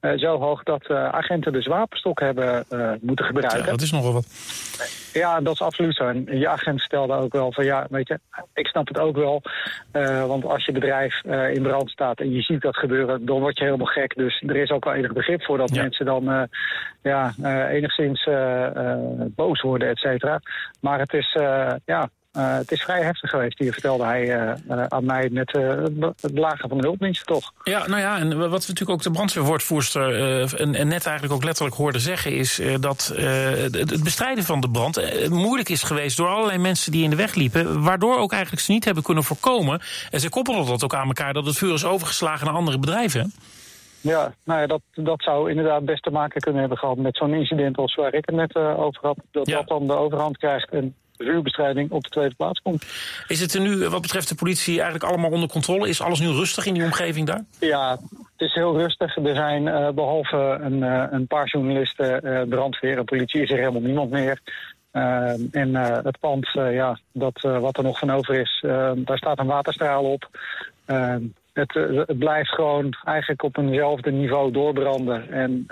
Eh, 0.00 0.12
zo 0.16 0.38
hoog 0.38 0.62
dat 0.62 0.86
eh, 0.86 1.08
agenten 1.08 1.52
dus 1.52 1.66
wapenstok 1.66 2.20
hebben 2.20 2.64
moeten 3.00 3.24
gebruiken. 3.24 3.64
Ja, 3.64 3.70
dat 3.70 3.80
is 3.80 3.90
nogal 3.92 4.12
wat. 4.12 4.26
Ja, 5.12 5.40
dat 5.40 5.52
is 5.52 5.60
absoluut 5.62 5.96
zo. 5.96 6.08
En 6.08 6.38
je 6.38 6.48
agent 6.48 6.80
stelde 6.80 7.14
ook 7.14 7.32
wel 7.32 7.52
van 7.52 7.64
ja, 7.64 7.86
weet 7.90 8.08
je, 8.08 8.20
ik 8.54 8.66
snap 8.66 8.88
het 8.88 8.98
ook 8.98 9.16
wel. 9.16 9.42
Want 10.26 10.44
als 10.44 10.64
je 10.64 10.72
bedrijf 10.72 11.24
in 11.24 11.62
brand 11.62 11.90
staat 11.90 12.20
en 12.20 12.32
je 12.32 12.42
ziet 12.42 12.60
dat 12.60 12.76
gebeuren, 12.76 13.26
dan 13.26 13.40
word 13.40 13.58
je 13.58 13.64
helemaal 13.64 13.86
gek. 13.86 14.14
Dus 14.14 14.42
er 14.46 14.56
is 14.56 14.70
ook 14.70 14.84
wel 14.84 14.94
enig 14.94 15.12
begrip 15.12 15.42
voor 15.42 15.58
dat 15.58 15.74
Ja. 15.74 15.82
mensen 15.82 16.06
dan 16.06 16.48
ja, 17.02 17.34
enigszins 17.68 18.28
boos 19.34 19.60
worden, 19.60 19.88
et 19.88 19.98
cetera. 19.98 20.40
Maar 20.80 20.98
het 20.98 21.12
is, 21.12 21.36
ja, 21.84 22.10
eh, 22.36 22.56
het 22.56 22.72
is 22.72 22.82
vrij 22.82 23.02
heftig 23.02 23.30
geweest, 23.30 23.58
hier 23.58 23.72
vertelde 23.72 24.04
hij 24.04 24.22
eh, 24.22 24.50
eh, 24.68 24.84
aan 24.88 25.04
mij 25.04 25.28
met 25.32 25.52
het 26.20 26.34
belagen 26.34 26.68
van 26.68 26.78
de 26.78 26.86
hulpdiensten 26.86 27.26
toch. 27.26 27.52
Ja, 27.62 27.86
nou 27.86 28.00
ja, 28.00 28.18
en 28.18 28.28
wat 28.28 28.48
we 28.48 28.68
natuurlijk 28.68 28.90
ook 28.90 29.02
de 29.02 29.10
brandweerwoordvoerster 29.10 30.20
en, 30.60 30.74
en 30.74 30.88
net 30.88 31.06
eigenlijk 31.06 31.32
ook 31.32 31.44
letterlijk 31.44 31.76
hoorden 31.76 32.00
zeggen... 32.00 32.32
is 32.32 32.60
dat 32.80 33.12
het 33.16 34.02
bestrijden 34.04 34.44
van 34.44 34.60
de 34.60 34.70
brand 34.70 35.28
moeilijk 35.30 35.68
is 35.68 35.82
geweest... 35.82 36.16
door 36.16 36.28
allerlei 36.28 36.58
mensen 36.58 36.92
die 36.92 37.04
in 37.04 37.10
de 37.10 37.16
weg 37.16 37.34
liepen... 37.34 37.82
waardoor 37.82 38.18
ook 38.18 38.32
eigenlijk 38.32 38.62
ze 38.62 38.72
niet 38.72 38.84
hebben 38.84 39.02
kunnen 39.02 39.24
voorkomen. 39.24 39.80
En 40.10 40.20
ze 40.20 40.28
koppelen 40.28 40.66
dat 40.66 40.84
ook 40.84 40.94
aan 40.94 41.06
elkaar 41.06 41.32
dat 41.32 41.46
het 41.46 41.56
vuur 41.56 41.74
is 41.74 41.84
overgeslagen 41.84 42.46
naar 42.46 42.54
andere 42.54 42.78
bedrijven. 42.78 43.32
Ja, 44.00 44.34
nou 44.44 44.60
ja, 44.60 44.66
dat, 44.66 44.80
dat 44.94 45.22
zou 45.22 45.50
inderdaad 45.50 45.84
best 45.84 46.02
te 46.02 46.10
maken 46.10 46.40
kunnen 46.40 46.60
hebben 46.60 46.78
gehad 46.78 46.96
met 46.96 47.16
zo'n 47.16 47.34
incident 47.34 47.76
als 47.76 47.94
waar 47.94 48.14
ik 48.14 48.26
het 48.26 48.34
net 48.34 48.56
over 48.56 49.00
had. 49.02 49.18
Dat 49.30 49.46
dat 49.46 49.68
dan 49.68 49.86
de 49.86 49.96
overhand 49.96 50.36
krijgt 50.36 50.70
en 50.70 50.94
vuurbestrijding 51.18 51.90
op 51.90 52.02
de 52.02 52.10
tweede 52.10 52.34
plaats 52.34 52.60
komt. 52.60 52.84
Is 53.26 53.40
het 53.40 53.54
er 53.54 53.60
nu, 53.60 53.84
eh, 53.84 53.90
wat 53.90 54.02
betreft 54.02 54.28
de 54.28 54.34
politie, 54.34 54.74
eigenlijk 54.74 55.04
allemaal 55.04 55.30
onder 55.30 55.48
controle? 55.48 55.88
Is 55.88 56.00
alles 56.00 56.20
nu 56.20 56.28
rustig 56.28 56.66
in 56.66 56.74
die 56.74 56.84
omgeving 56.84 57.26
daar? 57.26 57.44
Ja, 57.60 57.98
het 58.36 58.48
is 58.48 58.54
heel 58.54 58.78
rustig. 58.78 59.16
Er 59.16 59.34
zijn 59.34 59.68
eh, 59.68 59.88
behalve 59.90 60.58
een, 60.60 60.82
eh, 60.82 61.04
een 61.10 61.26
paar 61.26 61.46
journalisten, 61.46 62.22
eh, 62.22 62.48
brandweer 62.48 62.98
en 62.98 63.04
politie 63.04 63.42
is 63.42 63.50
er 63.50 63.58
helemaal 63.58 63.80
niemand 63.80 64.10
meer. 64.10 64.40
En 65.50 65.74
het 65.74 66.18
pand, 66.20 66.48
ja, 66.52 66.98
dat, 67.12 67.40
wat 67.40 67.76
er 67.76 67.82
nog 67.82 67.98
van 67.98 68.10
over 68.10 68.34
is, 68.34 68.58
daar 68.96 69.16
staat 69.16 69.38
een 69.38 69.46
waterstraal 69.46 70.04
op. 70.04 70.28
Het, 71.52 71.74
het 72.06 72.18
blijft 72.18 72.50
gewoon 72.50 72.96
eigenlijk 73.04 73.42
op 73.42 73.56
eenzelfde 73.56 74.10
niveau 74.10 74.52
doorbranden. 74.52 75.30
En 75.30 75.66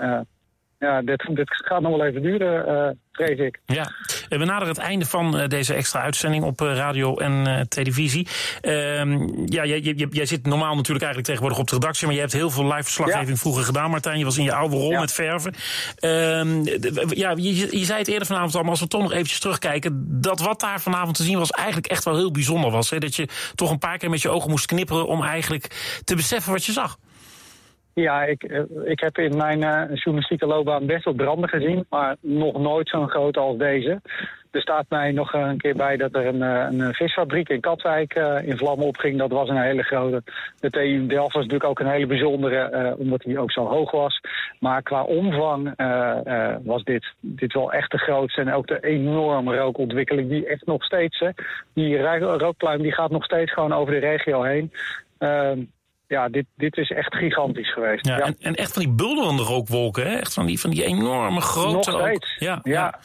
ja, 0.85 1.01
dit, 1.01 1.35
dit 1.35 1.49
gaat 1.65 1.81
nog 1.81 1.97
wel 1.97 2.05
even 2.05 2.21
duren, 2.21 2.67
eh, 2.67 2.89
vrees 3.11 3.39
ik. 3.39 3.59
Ja, 3.65 3.91
Eh, 4.29 4.39
we 4.39 4.45
naderen 4.45 4.73
het 4.73 4.83
einde 4.83 5.05
van 5.05 5.37
eh, 5.37 5.47
deze 5.47 5.73
extra 5.73 6.01
uitzending 6.01 6.43
op 6.43 6.59
radio 6.59 7.17
en 7.17 7.65
televisie. 7.69 8.27
Ehm, 8.61 9.27
ja, 9.45 9.65
jij, 9.65 9.79
jij, 9.79 10.07
jij 10.09 10.25
zit 10.25 10.45
normaal 10.45 10.75
natuurlijk 10.75 11.05
eigenlijk 11.05 11.25
tegenwoordig 11.25 11.59
op 11.59 11.67
de 11.67 11.73
redactie, 11.73 12.05
maar 12.05 12.15
je 12.15 12.21
hebt 12.21 12.33
heel 12.33 12.49
veel 12.49 12.63
live 12.63 12.83
verslaggeving 12.83 13.39
vroeger 13.39 13.63
gedaan, 13.63 13.89
Martijn. 13.89 14.17
Je 14.17 14.23
was 14.25 14.37
in 14.37 14.43
je 14.43 14.53
oude 14.53 14.75
rol 14.75 14.99
met 14.99 15.11
verven. 15.11 15.53
Ehm, 15.99 16.63
ja, 17.09 17.29
je, 17.35 17.77
je 17.79 17.85
zei 17.85 17.99
het 17.99 18.07
eerder 18.07 18.27
vanavond 18.27 18.55
al, 18.55 18.61
maar 18.61 18.69
als 18.69 18.79
we 18.79 18.87
toch 18.87 19.01
nog 19.01 19.11
eventjes 19.11 19.39
terugkijken, 19.39 20.05
dat 20.21 20.39
wat 20.39 20.59
daar 20.59 20.81
vanavond 20.81 21.15
te 21.15 21.23
zien 21.23 21.37
was 21.37 21.51
eigenlijk 21.51 21.87
echt 21.87 22.03
wel 22.03 22.15
heel 22.15 22.31
bijzonder 22.31 22.71
was. 22.71 22.89
Hè? 22.89 22.97
Dat 22.97 23.15
je 23.15 23.27
toch 23.55 23.71
een 23.71 23.77
paar 23.77 23.97
keer 23.97 24.09
met 24.09 24.21
je 24.21 24.29
ogen 24.29 24.49
moest 24.49 24.65
knipperen 24.65 25.07
om 25.07 25.23
eigenlijk 25.23 25.99
te 26.03 26.15
beseffen 26.15 26.51
wat 26.51 26.65
je 26.65 26.71
zag. 26.71 26.97
Ja, 27.95 28.23
ik, 28.23 28.43
eh, 28.43 28.61
ik 28.83 28.99
heb 28.99 29.17
in 29.17 29.37
mijn 29.37 29.63
eh, 29.63 29.95
journalistieke 29.95 30.45
loopbaan 30.45 30.85
best 30.85 31.05
wel 31.05 31.13
branden 31.13 31.49
gezien, 31.49 31.85
maar 31.89 32.15
nog 32.19 32.59
nooit 32.59 32.89
zo'n 32.89 33.09
grote 33.09 33.39
als 33.39 33.57
deze. 33.57 34.01
Er 34.51 34.61
staat 34.61 34.85
mij 34.89 35.11
nog 35.11 35.33
een 35.33 35.57
keer 35.57 35.75
bij 35.75 35.97
dat 35.97 36.15
er 36.15 36.25
een, 36.25 36.41
eh, 36.41 36.67
een 36.69 36.93
visfabriek 36.93 37.49
in 37.49 37.59
Katwijk 37.59 38.13
in 38.43 38.57
vlammen 38.57 38.85
opging. 38.87 39.17
Dat 39.17 39.31
was 39.31 39.49
een 39.49 39.61
hele 39.61 39.83
grote. 39.83 40.23
De 40.59 40.69
TU 40.69 41.05
Delft 41.07 41.33
was 41.33 41.43
natuurlijk 41.43 41.69
ook 41.69 41.79
een 41.79 41.91
hele 41.91 42.05
bijzondere, 42.05 42.95
omdat 42.97 43.23
hij 43.23 43.37
ook 43.37 43.51
zo 43.51 43.65
hoog 43.65 43.91
was. 43.91 44.19
Maar 44.59 44.81
qua 44.81 45.03
omvang 45.03 45.73
was 46.63 46.83
dit, 46.83 47.05
dit 47.19 47.53
wel 47.53 47.71
echt 47.71 47.91
de 47.91 47.97
grootste. 47.97 48.41
En 48.41 48.53
ook 48.53 48.67
de 48.67 48.79
enorme 48.79 49.57
rookontwikkeling 49.57 50.29
die 50.29 50.47
echt 50.47 50.65
nog 50.65 50.83
steeds... 50.83 51.19
Hè, 51.19 51.29
die 51.73 51.97
ro- 51.97 52.37
rookpluim 52.37 52.81
die 52.81 52.93
gaat 52.93 53.11
nog 53.11 53.23
steeds 53.23 53.53
gewoon 53.53 53.73
over 53.73 53.93
de 53.93 53.99
regio 53.99 54.41
heen. 54.43 54.71
Ja, 56.07 56.29
dit, 56.29 56.45
dit 56.55 56.77
is 56.77 56.89
echt 56.89 57.15
gigantisch 57.15 57.73
geweest. 57.73 58.05
Ja, 58.05 58.19
En, 58.19 58.35
en 58.39 58.55
echt 58.55 58.73
van 58.73 58.81
die 58.81 58.91
bulderende 58.91 59.43
rookwolken, 59.43 60.03
hè? 60.07 60.15
Echt 60.15 60.33
van 60.33 60.45
die, 60.45 60.59
van 60.59 60.69
die 60.69 60.83
enorme 60.83 61.41
grote... 61.41 61.91
Nog 61.91 62.01
steeds. 62.01 62.35
Ja, 62.39 62.59
Ja, 62.63 62.99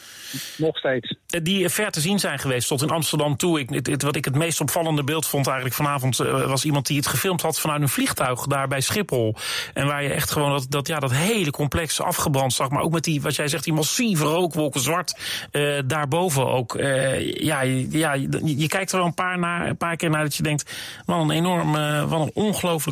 nog 0.57 0.77
steeds. 0.77 1.15
Die 1.25 1.69
ver 1.69 1.91
te 1.91 1.99
zien 2.01 2.19
zijn 2.19 2.39
geweest 2.39 2.67
tot 2.67 2.81
in 2.81 2.89
Amsterdam 2.89 3.35
toe. 3.37 3.59
Ik, 3.59 3.69
het, 3.69 3.87
het- 3.87 4.01
wat 4.01 4.15
ik 4.15 4.25
het 4.25 4.35
meest 4.35 4.61
opvallende 4.61 5.03
beeld 5.03 5.27
vond 5.27 5.45
eigenlijk 5.45 5.75
vanavond... 5.75 6.19
eh, 6.19 6.45
was 6.47 6.65
iemand 6.65 6.87
die 6.87 6.97
het 6.97 7.07
gefilmd 7.07 7.41
had 7.41 7.59
vanuit 7.59 7.81
een 7.81 7.89
vliegtuig 7.89 8.41
daar 8.45 8.67
bij 8.67 8.81
Schiphol. 8.81 9.35
En 9.73 9.87
waar 9.87 10.03
je 10.03 10.09
echt 10.13 10.31
gewoon 10.31 10.51
dat, 10.51 10.65
dat, 10.69 10.87
ja, 10.87 10.99
dat 10.99 11.11
hele 11.11 11.51
complex 11.51 12.01
afgebrand 12.01 12.53
zag. 12.53 12.69
Maar 12.69 12.81
ook 12.83 12.91
met 12.93 13.03
die, 13.03 13.21
wat 13.21 13.35
jij 13.35 13.47
zegt, 13.47 13.63
die 13.63 13.73
massieve 13.73 14.23
rookwolken 14.23 14.81
zwart 14.81 15.19
eh, 15.51 15.79
daarboven 15.85 16.47
ook. 16.47 16.75
Eh, 16.75 17.33
ja, 17.35 17.61
je- 17.61 17.87
ja, 17.91 18.13
je, 18.13 18.57
je 18.59 18.67
kijkt 18.67 18.91
er 18.91 18.97
wel 18.97 19.05
een 19.07 19.13
paar, 19.13 19.39
naar, 19.39 19.67
een 19.67 19.77
paar 19.77 19.95
keer 19.95 20.09
naar 20.09 20.23
dat 20.23 20.35
je 20.35 20.43
denkt... 20.43 20.75
wat 21.05 21.19
een 21.21 21.31
enorm, 21.31 21.75
eh, 21.75 22.09
wat 22.09 22.21
een 22.21 22.31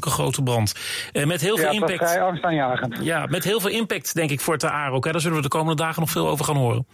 ongelofelijke 0.05 0.09
grote 0.09 0.43
brand. 0.43 0.73
Eh, 1.11 1.25
met 1.25 1.41
heel 1.41 1.55
ja, 1.55 1.61
veel 1.61 1.71
impact. 1.71 2.11
vrij 2.11 2.21
angstaanjagend. 2.21 2.97
Ja, 3.01 3.25
met 3.25 3.43
heel 3.43 3.59
veel 3.59 3.69
impact 3.69 4.15
denk 4.15 4.29
ik 4.29 4.39
voor 4.39 4.57
Ter 4.57 4.69
Aar 4.69 4.91
ook. 4.91 5.05
Hè. 5.05 5.11
Daar 5.11 5.21
zullen 5.21 5.37
we 5.37 5.43
de 5.43 5.49
komende 5.49 5.83
dagen 5.83 5.99
nog 6.01 6.09
veel 6.09 6.27
over 6.27 6.45
gaan 6.45 6.55
horen. 6.55 6.85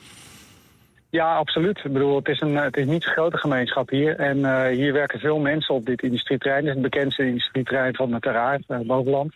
Ja, 1.09 1.35
absoluut. 1.35 1.77
Ik 1.83 1.93
bedoel, 1.93 2.15
het 2.15 2.27
is, 2.27 2.41
een, 2.41 2.55
het 2.55 2.77
is 2.77 2.85
niet 2.85 3.03
zo'n 3.03 3.13
grote 3.13 3.37
gemeenschap 3.37 3.89
hier. 3.89 4.15
En 4.15 4.45
eh, 4.45 4.75
hier 4.75 4.93
werken 4.93 5.19
veel 5.19 5.39
mensen 5.39 5.75
op 5.75 5.85
dit 5.85 6.01
industrieterrein. 6.01 6.65
Het 6.65 6.75
is 6.75 6.81
het 6.81 6.91
bekendste 6.91 7.27
industrieterrein 7.27 7.95
van 7.95 8.13
het 8.13 8.21
Terraar, 8.21 8.59
uh, 8.67 8.79
Bovenland. 8.79 9.33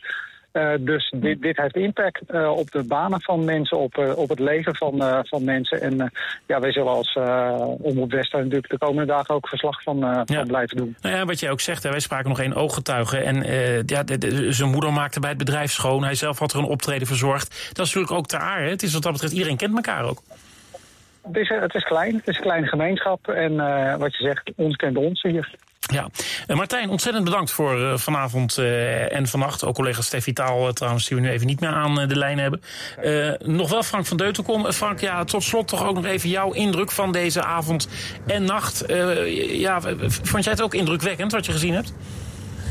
Eh, 0.51 0.71
dus 0.79 1.13
dit, 1.15 1.41
dit 1.41 1.57
heeft 1.57 1.75
impact 1.75 2.21
eh, 2.27 2.51
op 2.51 2.71
de 2.71 2.83
banen 2.83 3.21
van 3.21 3.45
mensen, 3.45 3.77
op, 3.77 3.97
eh, 3.97 4.17
op 4.17 4.29
het 4.29 4.39
leven 4.39 4.75
van, 4.75 5.23
van 5.27 5.43
mensen. 5.43 5.81
En 5.81 6.11
ja, 6.45 6.59
wij 6.59 6.71
zullen 6.71 6.91
als 6.91 7.17
Omroep 7.81 8.11
West 8.11 8.31
daar 8.31 8.41
natuurlijk 8.41 8.69
de 8.69 8.77
komende 8.77 9.05
dagen 9.05 9.35
ook 9.35 9.47
verslag 9.47 9.83
van, 9.83 10.25
van 10.25 10.47
blijven 10.47 10.77
doen. 10.77 10.95
Nou 11.01 11.15
ja, 11.15 11.25
wat 11.25 11.39
jij 11.39 11.51
ook 11.51 11.59
zegt, 11.59 11.83
hè, 11.83 11.89
wij 11.89 11.99
spraken 11.99 12.29
nog 12.29 12.39
één 12.39 12.53
ooggetuige. 12.53 13.17
En 13.17 13.35
ja, 13.85 14.03
zijn 14.51 14.69
moeder 14.69 14.93
maakte 14.93 15.19
bij 15.19 15.29
het 15.29 15.37
bedrijf 15.37 15.71
schoon. 15.71 16.03
Hij 16.03 16.15
zelf 16.15 16.39
had 16.39 16.53
er 16.53 16.59
een 16.59 16.65
optreden 16.65 17.07
verzorgd. 17.07 17.49
Dat 17.73 17.85
is 17.85 17.93
natuurlijk 17.93 18.11
ook 18.11 18.27
Ter 18.27 18.39
Aar. 18.39 18.61
Hè. 18.61 18.69
Het 18.69 18.83
is 18.83 18.93
wat 18.93 19.03
dat 19.03 19.11
betreft, 19.11 19.33
iedereen 19.33 19.57
kent 19.57 19.75
elkaar 19.75 20.03
ook. 20.03 20.21
Het 21.21 21.37
is, 21.37 21.49
het 21.49 21.75
is 21.75 21.83
klein, 21.83 22.15
het 22.15 22.27
is 22.27 22.35
een 22.35 22.43
kleine 22.43 22.67
gemeenschap. 22.67 23.27
En 23.27 23.55
wat 23.99 24.15
je 24.15 24.23
zegt, 24.23 24.51
ons 24.55 24.75
kent 24.75 24.97
ons 24.97 25.21
hier. 25.21 25.57
Ja, 25.91 26.09
uh, 26.47 26.57
Martijn, 26.57 26.89
ontzettend 26.89 27.25
bedankt 27.25 27.51
voor 27.51 27.79
uh, 27.79 27.97
vanavond 27.97 28.57
uh, 28.57 29.15
en 29.15 29.27
vannacht. 29.27 29.65
Ook 29.65 29.75
collega 29.75 30.01
Steffi 30.01 30.33
Taal 30.33 30.73
trouwens, 30.73 31.07
die 31.07 31.17
we 31.17 31.23
nu 31.23 31.29
even 31.29 31.47
niet 31.47 31.59
meer 31.59 31.69
aan 31.69 32.07
de 32.07 32.15
lijn 32.15 32.39
hebben. 32.39 32.61
nog 33.55 33.69
wel 33.69 33.83
Frank 33.83 34.05
van 34.05 34.17
Deutenkom. 34.17 34.71
Frank, 34.71 34.99
ja, 34.99 35.23
tot 35.23 35.43
slot 35.43 35.67
toch 35.67 35.87
ook 35.87 35.95
nog 35.95 36.05
even 36.05 36.29
jouw 36.29 36.51
indruk 36.51 36.91
van 36.91 37.11
deze 37.11 37.43
avond 37.43 37.87
en 38.27 38.43
nacht. 38.43 38.83
ja, 39.51 39.81
vond 40.07 40.43
jij 40.43 40.53
het 40.53 40.61
ook 40.61 40.73
indrukwekkend 40.73 41.31
wat 41.31 41.45
je 41.45 41.51
gezien 41.51 41.73
hebt? 41.73 41.93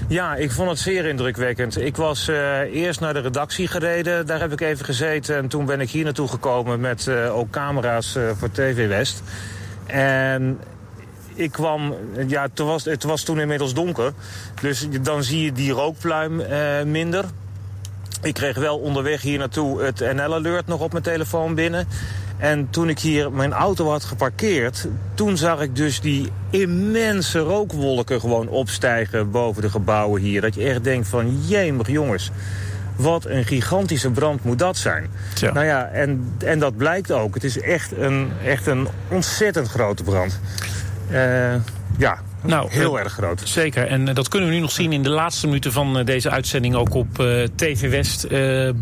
Ja, 0.08 0.34
ik 0.34 0.52
vond 0.52 0.68
het 0.70 0.78
zeer 0.78 1.06
indrukwekkend. 1.06 1.80
Ik 1.80 1.96
was 1.96 2.28
eerst 2.72 3.00
naar 3.00 3.14
de 3.14 3.20
redactie 3.20 3.68
gereden, 3.68 4.26
daar 4.26 4.40
heb 4.40 4.52
ik 4.52 4.60
even 4.60 4.84
gezeten. 4.84 5.36
En 5.36 5.48
toen 5.48 5.66
ben 5.66 5.80
ik 5.80 5.90
hier 5.90 6.04
naartoe 6.04 6.28
gekomen 6.28 6.80
met 6.80 7.08
ook 7.08 7.50
camera's 7.50 8.16
voor 8.38 8.50
TV 8.50 8.88
West. 8.88 9.22
En 9.86 10.58
ik 11.38 11.52
kwam, 11.52 11.94
ja, 12.26 12.42
het 12.42 12.58
was, 12.58 12.84
het 12.84 13.02
was 13.02 13.22
toen 13.22 13.40
inmiddels 13.40 13.74
donker. 13.74 14.12
Dus 14.60 14.88
dan 15.02 15.22
zie 15.22 15.42
je 15.42 15.52
die 15.52 15.72
rookpluim 15.72 16.42
minder. 16.90 17.24
Ik 18.22 18.34
kreeg 18.34 18.56
wel 18.56 18.78
onderweg 18.78 19.22
hier 19.22 19.38
naartoe 19.38 19.82
het 19.82 19.98
NL-alert 19.98 20.66
nog 20.66 20.80
op 20.80 20.92
mijn 20.92 21.04
telefoon 21.04 21.54
binnen. 21.54 21.86
En 22.38 22.70
toen 22.70 22.88
ik 22.88 22.98
hier 22.98 23.32
mijn 23.32 23.52
auto 23.52 23.90
had 23.90 24.04
geparkeerd, 24.04 24.88
toen 25.14 25.36
zag 25.36 25.60
ik 25.60 25.76
dus 25.76 26.00
die 26.00 26.32
immense 26.50 27.38
rookwolken 27.38 28.20
gewoon 28.20 28.48
opstijgen 28.48 29.30
boven 29.30 29.62
de 29.62 29.70
gebouwen 29.70 30.20
hier. 30.20 30.40
Dat 30.40 30.54
je 30.54 30.62
echt 30.62 30.84
denkt 30.84 31.08
van, 31.08 31.40
jemig 31.46 31.88
jongens, 31.88 32.30
wat 32.96 33.26
een 33.26 33.44
gigantische 33.44 34.10
brand 34.10 34.44
moet 34.44 34.58
dat 34.58 34.76
zijn. 34.76 35.06
Nou 35.40 35.66
ja, 35.66 35.86
en, 35.86 36.32
en 36.38 36.58
dat 36.58 36.76
blijkt 36.76 37.12
ook. 37.12 37.34
Het 37.34 37.44
is 37.44 37.60
echt 37.60 37.96
een, 37.96 38.30
echt 38.44 38.66
een 38.66 38.88
ontzettend 39.08 39.68
grote 39.68 40.02
brand. 40.02 40.40
Uh, 41.08 41.62
ja, 41.98 42.18
nou, 42.42 42.70
heel 42.70 42.96
uh, 42.96 43.02
erg 43.02 43.12
groot. 43.12 43.40
Zeker. 43.44 43.86
En 43.86 44.08
uh, 44.08 44.14
dat 44.14 44.28
kunnen 44.28 44.48
we 44.48 44.54
nu 44.54 44.60
nog 44.60 44.70
zien 44.70 44.92
in 44.92 45.02
de 45.02 45.08
laatste 45.08 45.46
minuten 45.46 45.72
van 45.72 45.98
uh, 45.98 46.04
deze 46.04 46.30
uitzending. 46.30 46.74
Ook 46.74 46.94
op 46.94 47.06
TV 47.54 47.90
West. 47.90 48.26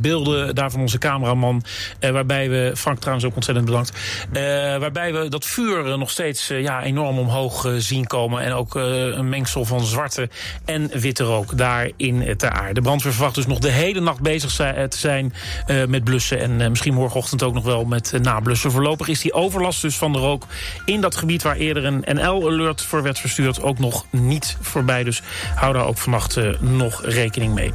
beelden 0.00 0.54
daar 0.54 0.70
van 0.70 0.80
onze 0.80 0.98
cameraman. 0.98 1.62
waarbij 2.00 2.50
we, 2.50 2.72
Frank 2.76 2.98
trouwens 2.98 3.26
ook 3.26 3.34
ontzettend 3.34 3.66
bedankt. 3.66 3.92
waarbij 4.80 5.12
we 5.12 5.28
dat 5.28 5.44
vuur 5.44 5.98
nog 5.98 6.11
steeds 6.11 6.46
ja, 6.46 6.82
enorm 6.82 7.18
omhoog 7.18 7.68
zien 7.78 8.07
komen. 8.07 8.42
En 8.42 8.52
ook 8.52 8.74
een 8.74 9.28
mengsel 9.28 9.64
van 9.64 9.84
zwarte 9.84 10.28
en 10.64 10.90
witte 10.98 11.24
rook 11.24 11.59
daar 11.59 11.90
in 11.96 12.36
Ter 12.36 12.50
Aar. 12.50 12.74
De 12.74 12.80
brandweer 12.80 13.12
verwacht 13.12 13.34
dus 13.34 13.46
nog 13.46 13.59
de 13.59 13.70
hele 13.70 14.00
nacht 14.00 14.20
bezig 14.20 14.54
te 14.54 14.86
zijn 14.88 15.32
met 15.88 16.04
blussen. 16.04 16.40
En 16.40 16.70
misschien 16.70 16.94
morgenochtend 16.94 17.42
ook 17.42 17.54
nog 17.54 17.64
wel 17.64 17.84
met 17.84 18.12
nablussen. 18.22 18.70
Voorlopig 18.70 19.09
is 19.09 19.20
die 19.20 19.32
overlast 19.32 19.82
dus 19.82 19.96
van 19.96 20.12
de 20.12 20.18
rook 20.18 20.46
in 20.84 21.00
dat 21.00 21.16
gebied 21.16 21.42
waar 21.42 21.57
eerder 21.57 21.84
een 21.84 22.04
NL-alert 22.12 22.82
voor 22.82 23.02
werd 23.02 23.18
verstuurd 23.18 23.45
ook 23.61 23.78
nog 23.78 24.07
niet 24.11 24.57
voorbij. 24.61 25.05
Dus 25.05 25.22
hou 25.55 25.72
daar 25.72 25.86
ook 25.86 25.99
vannacht 25.99 26.36
uh, 26.36 26.61
nog 26.61 27.05
rekening 27.05 27.55
mee. 27.55 27.72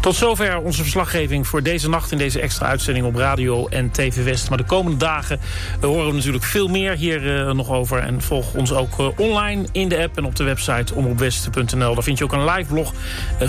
Tot 0.00 0.14
zover 0.14 0.58
onze 0.58 0.82
verslaggeving 0.82 1.46
voor 1.46 1.62
deze 1.62 1.88
nacht... 1.88 2.12
in 2.12 2.18
deze 2.18 2.40
extra 2.40 2.66
uitzending 2.66 3.06
op 3.06 3.14
radio 3.14 3.68
en 3.68 3.90
TV 3.90 4.24
West. 4.24 4.48
Maar 4.48 4.58
de 4.58 4.64
komende 4.64 4.96
dagen 4.96 5.40
uh, 5.80 5.84
horen 5.84 6.06
we 6.06 6.12
natuurlijk 6.12 6.44
veel 6.44 6.68
meer 6.68 6.96
hier 6.96 7.46
uh, 7.46 7.52
nog 7.52 7.70
over. 7.70 7.98
En 7.98 8.22
volg 8.22 8.54
ons 8.54 8.72
ook 8.72 9.18
online 9.18 9.66
in 9.72 9.88
de 9.88 10.02
app 10.02 10.16
en 10.16 10.24
op 10.24 10.36
de 10.36 10.44
website 10.44 10.94
omroepwest.nl. 10.94 11.94
Daar 11.94 12.02
vind 12.02 12.18
je 12.18 12.24
ook 12.24 12.32
een 12.32 12.44
live 12.44 12.72
blog, 12.72 12.92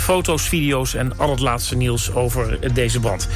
foto's, 0.00 0.42
video's... 0.42 0.94
en 0.94 1.18
al 1.18 1.30
het 1.30 1.40
laatste 1.40 1.76
nieuws 1.76 2.12
over 2.12 2.74
deze 2.74 3.00
brand. 3.00 3.28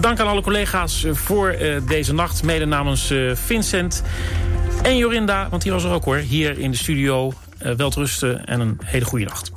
dank 0.00 0.20
aan 0.20 0.26
alle 0.26 0.42
collega's 0.42 1.06
voor 1.12 1.56
deze 1.86 2.14
nacht. 2.14 2.42
Mede 2.42 2.64
namens 2.66 3.12
Vincent 3.34 4.02
en 4.84 4.96
Jorinda, 4.96 5.48
want 5.50 5.62
die 5.62 5.72
was 5.72 5.84
er 5.84 5.90
ook 5.90 6.04
hoor, 6.04 6.16
hier 6.16 6.58
in 6.58 6.70
de 6.70 6.76
studio. 6.76 7.32
Uh, 7.64 7.72
welterusten 7.72 8.46
en 8.46 8.60
een 8.60 8.78
hele 8.84 9.04
goede 9.04 9.24
nacht. 9.24 9.52